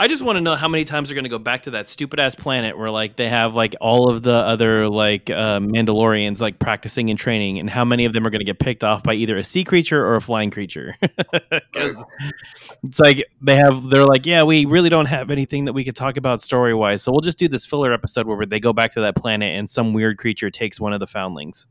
[0.00, 1.86] I just want to know how many times they're going to go back to that
[1.86, 6.40] stupid ass planet where like they have like all of the other like uh, Mandalorians
[6.40, 9.02] like practicing and training, and how many of them are going to get picked off
[9.02, 10.96] by either a sea creature or a flying creature?
[11.72, 12.02] Because
[12.82, 15.94] it's like they have they're like, yeah, we really don't have anything that we could
[15.94, 18.92] talk about story wise, so we'll just do this filler episode where they go back
[18.92, 21.66] to that planet and some weird creature takes one of the foundlings.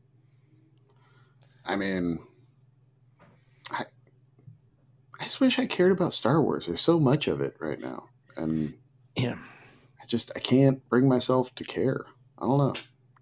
[1.64, 2.20] I mean,
[3.70, 3.84] I,
[5.20, 6.66] I just wish I cared about Star Wars.
[6.66, 8.08] There's so much of it right now,
[8.40, 8.74] and
[9.16, 9.36] Yeah.
[10.02, 12.04] I just I can't bring myself to care.
[12.38, 12.72] I don't know.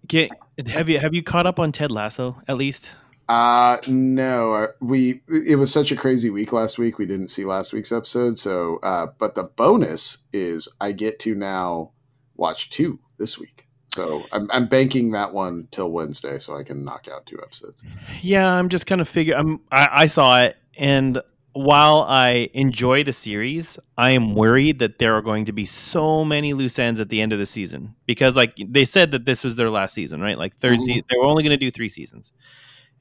[0.07, 0.29] Can,
[0.67, 2.89] have you have you caught up on Ted Lasso at least?
[3.27, 6.97] Uh no, uh, we it was such a crazy week last week.
[6.97, 11.35] We didn't see last week's episode, so uh but the bonus is I get to
[11.35, 11.91] now
[12.37, 13.67] watch two this week.
[13.93, 17.83] So I'm I'm banking that one till Wednesday so I can knock out two episodes.
[18.21, 19.35] Yeah, I'm just kind of figure.
[19.35, 19.59] I'm.
[19.71, 21.21] I, I saw it, and
[21.63, 26.23] while I enjoy the series, I am worried that there are going to be so
[26.23, 29.43] many loose ends at the end of the season because, like, they said that this
[29.43, 30.37] was their last season, right?
[30.37, 30.83] Like, 3rd Mhm.
[30.83, 32.31] season, they were only going to do three seasons,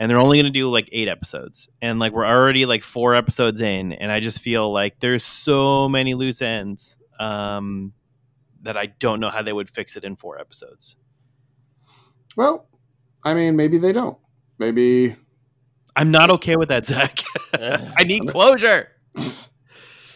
[0.01, 3.15] and they're only going to do like eight episodes, and like we're already like four
[3.15, 7.93] episodes in, and I just feel like there's so many loose ends um,
[8.63, 10.97] that I don't know how they would fix it in four episodes.
[12.37, 12.67] Well,
[13.25, 14.19] I mean maybe they don't.
[14.59, 15.17] Maybe
[15.99, 17.19] I'm not okay with that, Zach.
[17.53, 18.89] I need closure.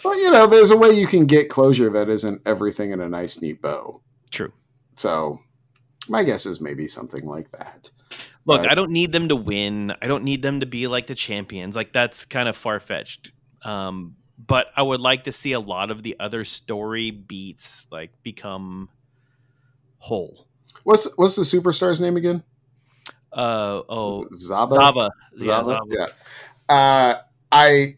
[0.04, 3.09] Well, you know, there's a way you can get closure that isn't everything in a
[3.09, 4.00] nice, neat bow.
[4.32, 4.52] True.
[4.96, 5.38] So,
[6.09, 7.88] my guess is maybe something like that.
[8.44, 9.92] Look, But- I don't need them to win.
[10.02, 11.76] I don't need them to be like the champions.
[11.76, 13.30] Like that's kind of far fetched.
[13.64, 18.10] Um, but I would like to see a lot of the other story beats like
[18.24, 18.88] become
[19.98, 20.48] whole.
[20.82, 22.42] What's what's the superstar's name again?
[23.32, 24.74] Uh oh, Zaba.
[24.74, 25.10] Zava.
[25.38, 25.62] Yeah.
[25.62, 25.80] Zava.
[25.86, 26.06] Yeah.
[26.68, 27.14] Uh,
[27.50, 27.96] I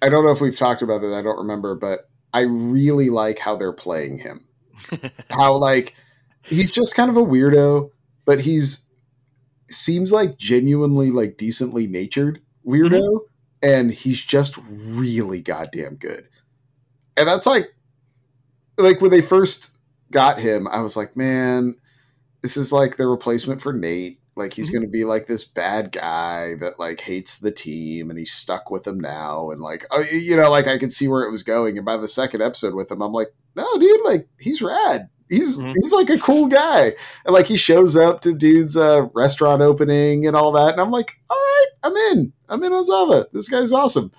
[0.00, 1.14] I don't know if we've talked about that.
[1.14, 4.44] I don't remember, but I really like how they're playing him.
[5.30, 5.94] how like
[6.44, 7.90] he's just kind of a weirdo,
[8.24, 8.86] but he's
[9.68, 13.20] seems like genuinely like decently natured weirdo,
[13.62, 16.28] and he's just really goddamn good.
[17.16, 17.74] And that's like
[18.78, 19.76] like when they first
[20.10, 21.74] got him, I was like, man,
[22.42, 24.20] this is like the replacement for Nate.
[24.38, 24.74] Like he's Mhm.
[24.74, 28.70] going to be like this bad guy that like hates the team and he's stuck
[28.70, 31.42] with them now and like oh, you know like I could see where it was
[31.42, 35.08] going and by the second episode with him I'm like no dude like he's rad.
[35.28, 35.74] He's Mhm.
[35.74, 36.94] he's like a cool guy.
[37.26, 40.90] And like he shows up to dude's uh, restaurant opening and all that and I'm
[40.90, 42.32] like all right, I'm in.
[42.48, 43.26] I'm in on Zava.
[43.32, 44.10] This guy's awesome.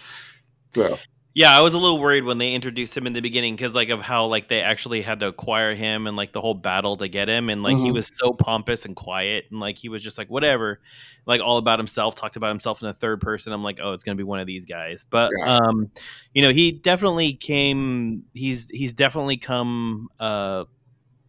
[0.76, 0.98] So,
[1.36, 3.90] Yeah, I was a little worried when they introduced him in the beginning because like
[3.90, 7.08] of how like they actually had to acquire him and like the whole battle to
[7.08, 7.94] get him and like he Mhm.
[7.94, 10.82] was so pompous and quiet and like he was just like whatever,
[11.28, 13.54] like all about himself, talked about himself in the third person.
[13.54, 15.06] I'm like, oh, it's gonna be one of these guys.
[15.08, 15.58] But Yeah.
[15.58, 15.92] um,
[16.34, 18.26] you know, he definitely came.
[18.34, 20.10] He's he's definitely come.
[20.20, 20.66] Uh,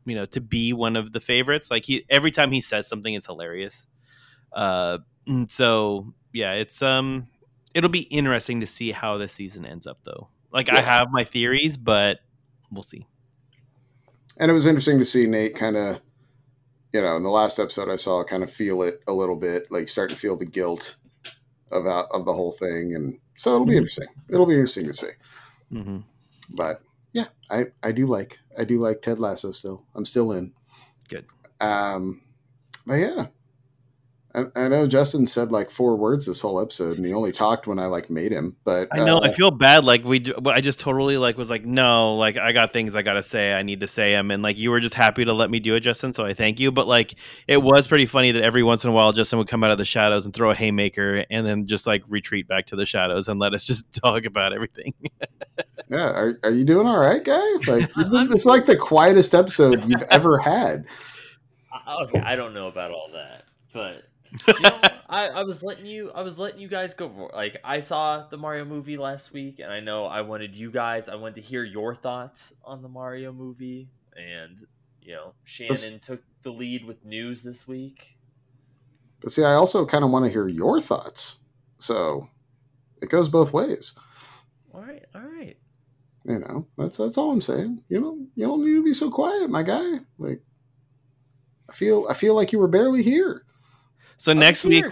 [0.07, 1.71] you know, to be one of the favorites.
[1.71, 3.87] Like he every time he says something, it's hilarious.
[4.53, 7.29] Uh, and so yeah, it's um
[7.75, 11.25] it'll be interesting to see how the season ends up though like i have my
[11.25, 12.19] theories but
[12.71, 13.07] we'll see
[14.39, 16.01] and it was interesting to see Nate kind of,
[16.95, 19.71] you know, in the last episode I saw kind of feel it a little bit,
[19.71, 20.97] like starting to feel the guilt
[21.71, 23.79] of out of the whole thing, and so it'll be Mhm.
[23.79, 24.09] interesting.
[24.31, 25.11] It'll be interesting to see.
[25.71, 25.99] hmm
[26.49, 26.81] But
[27.13, 29.85] yeah, I I do like I do like Ted Lasso still.
[29.95, 30.55] I'm still in.
[31.09, 31.27] Good.
[31.61, 32.23] Um,
[32.87, 33.27] but yeah,
[34.35, 37.67] I, I know Justin said like four words this whole episode, and he only talked
[37.67, 38.57] when I like made him.
[38.65, 39.19] But I know.
[39.19, 39.85] uh, I feel bad.
[39.85, 42.95] Like we, do, but I just totally like was like, no, like I got things
[42.95, 43.55] I gotta say.
[43.55, 45.75] I need to say them, and like you were just happy to let me do
[45.75, 46.13] it, Justin.
[46.13, 46.71] So I thank you.
[46.71, 47.15] But like
[47.49, 49.79] it was pretty funny that every once in a while, Justin would come out of
[49.79, 53.29] the shadows and throw a haymaker, and then just like retreat back to the shadows
[53.29, 54.95] and let us just talk about everything.
[55.89, 57.53] yeah, are, are you doing all right, guy?
[57.67, 60.87] Like you've been, it's like the quietest episode you've ever had.
[62.03, 64.05] Okay, I don't know about all that, but
[64.47, 67.57] you know, I, I was letting you I was letting you guys go for like
[67.65, 71.17] I saw the Mario movie last week and I know I wanted you guys I
[71.17, 74.65] wanted to hear your thoughts on the Mario movie and
[75.03, 78.17] you know Shannon took the lead with news this week.
[79.21, 81.41] But see, I also kind of want to hear your thoughts.
[81.77, 82.29] So
[83.03, 83.95] it goes both ways.
[84.73, 85.57] All right, all right.
[86.25, 87.83] You know, that's that's all I'm saying.
[87.89, 90.01] You know, you don't need to be so quiet, my guy.
[90.19, 90.41] Like,
[91.69, 93.45] I feel I feel like you were barely here.
[94.21, 94.85] So I'm next week,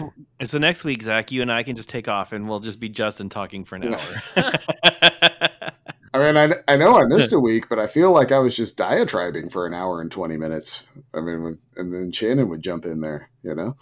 [0.43, 2.89] so next week, Zach, you and I can just take off, and we'll just be
[2.89, 4.01] Justin talking for an Yeah.
[4.35, 4.53] hour.
[6.15, 8.55] I mean, I, I know I missed a week, but I feel like I was
[8.55, 10.89] just diatribing for an hour and twenty minutes.
[11.13, 13.29] I mean, and then Shannon would jump in there.
[13.43, 13.75] You know.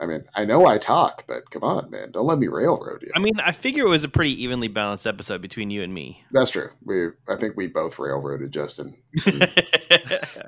[0.00, 3.10] I mean, I know I talk, but come on, man, don't let me railroad you.
[3.16, 6.22] I mean, I figure it was a pretty evenly balanced episode between you and me.
[6.30, 6.70] That's true.
[6.84, 8.96] We, I think we both railroaded Justin.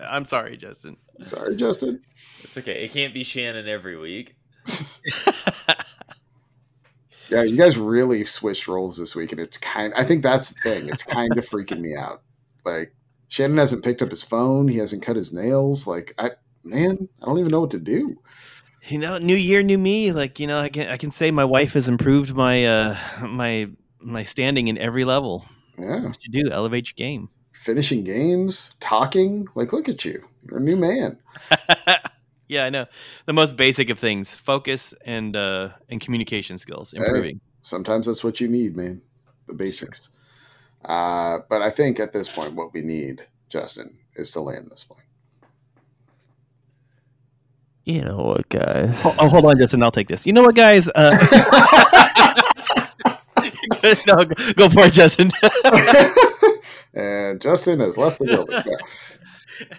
[0.01, 0.97] I'm sorry, Justin.
[1.25, 2.01] Sorry, Justin.
[2.45, 2.85] It's okay.
[2.85, 4.37] It can't be Shannon every week.
[7.31, 9.95] Yeah, you guys really switched roles this week, and it's kind.
[9.97, 10.89] I think that's the thing.
[10.89, 12.23] It's kind of freaking me out.
[12.65, 12.93] Like
[13.29, 14.67] Shannon hasn't picked up his phone.
[14.67, 15.87] He hasn't cut his nails.
[15.87, 16.33] Like I,
[16.65, 18.17] man, I don't even know what to do.
[18.91, 20.13] You know, new year, new me.
[20.13, 23.69] Like you know, I can I can say my wife has improved my uh my
[24.01, 25.47] my standing in every level.
[25.79, 26.51] Yeah, What you do?
[26.51, 27.29] Elevate your game.
[27.53, 29.47] finishing games, talking.
[29.55, 30.23] Like, look at you.
[30.49, 31.19] You're a new man.
[32.49, 32.87] yeah, I know.
[33.27, 37.41] The most basic of things: focus and uh and communication skills improving.
[37.63, 39.03] Sometimes that's what you need, man.
[39.47, 40.11] The basics.
[40.85, 44.85] Uh, but I think at this point, what we need, Justin, is to land this
[44.85, 45.05] point.
[47.85, 49.01] You know what, guys?
[49.05, 49.83] Oh, oh, hold on, Justin.
[49.83, 50.27] I'll take this.
[50.27, 50.89] You know what, guys?
[50.95, 51.11] Uh,
[54.07, 55.31] no, go- go for it, Justin.
[56.95, 58.63] and Justin has left the building.
[58.67, 58.77] Yeah.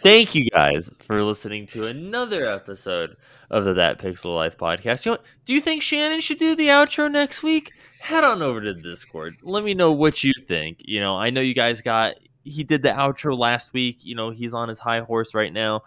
[0.02, 3.16] Thank you guys for listening to another episode
[3.50, 5.06] of the That Pixel Life podcast.
[5.06, 7.72] You know, do you think Shannon should do the outro next week?
[8.00, 9.38] Head on over to the Discord.
[9.42, 10.78] Let me know what you think.
[10.80, 14.04] You know, I know you guys got he did the outro last week.
[14.04, 15.82] You know, he's on his high horse right now.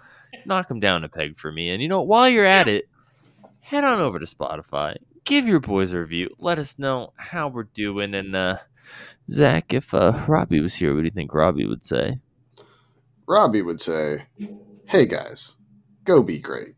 [0.47, 1.70] Knock him down a peg for me.
[1.70, 2.89] And you know, while you're at it,
[3.61, 4.97] head on over to Spotify.
[5.24, 6.28] Give your boys a review.
[6.39, 8.15] Let us know how we're doing.
[8.15, 8.59] And uh
[9.31, 12.19] Zach, if uh Robbie was here, what do you think Robbie would say?
[13.27, 14.27] Robbie would say,
[14.86, 15.56] "Hey guys,
[16.05, 16.74] go be great."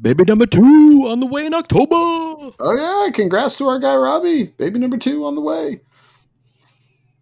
[0.00, 1.94] Baby number two on the way in October.
[1.94, 4.46] Oh yeah, congrats to our guy Robbie.
[4.46, 5.80] Baby number two on the way.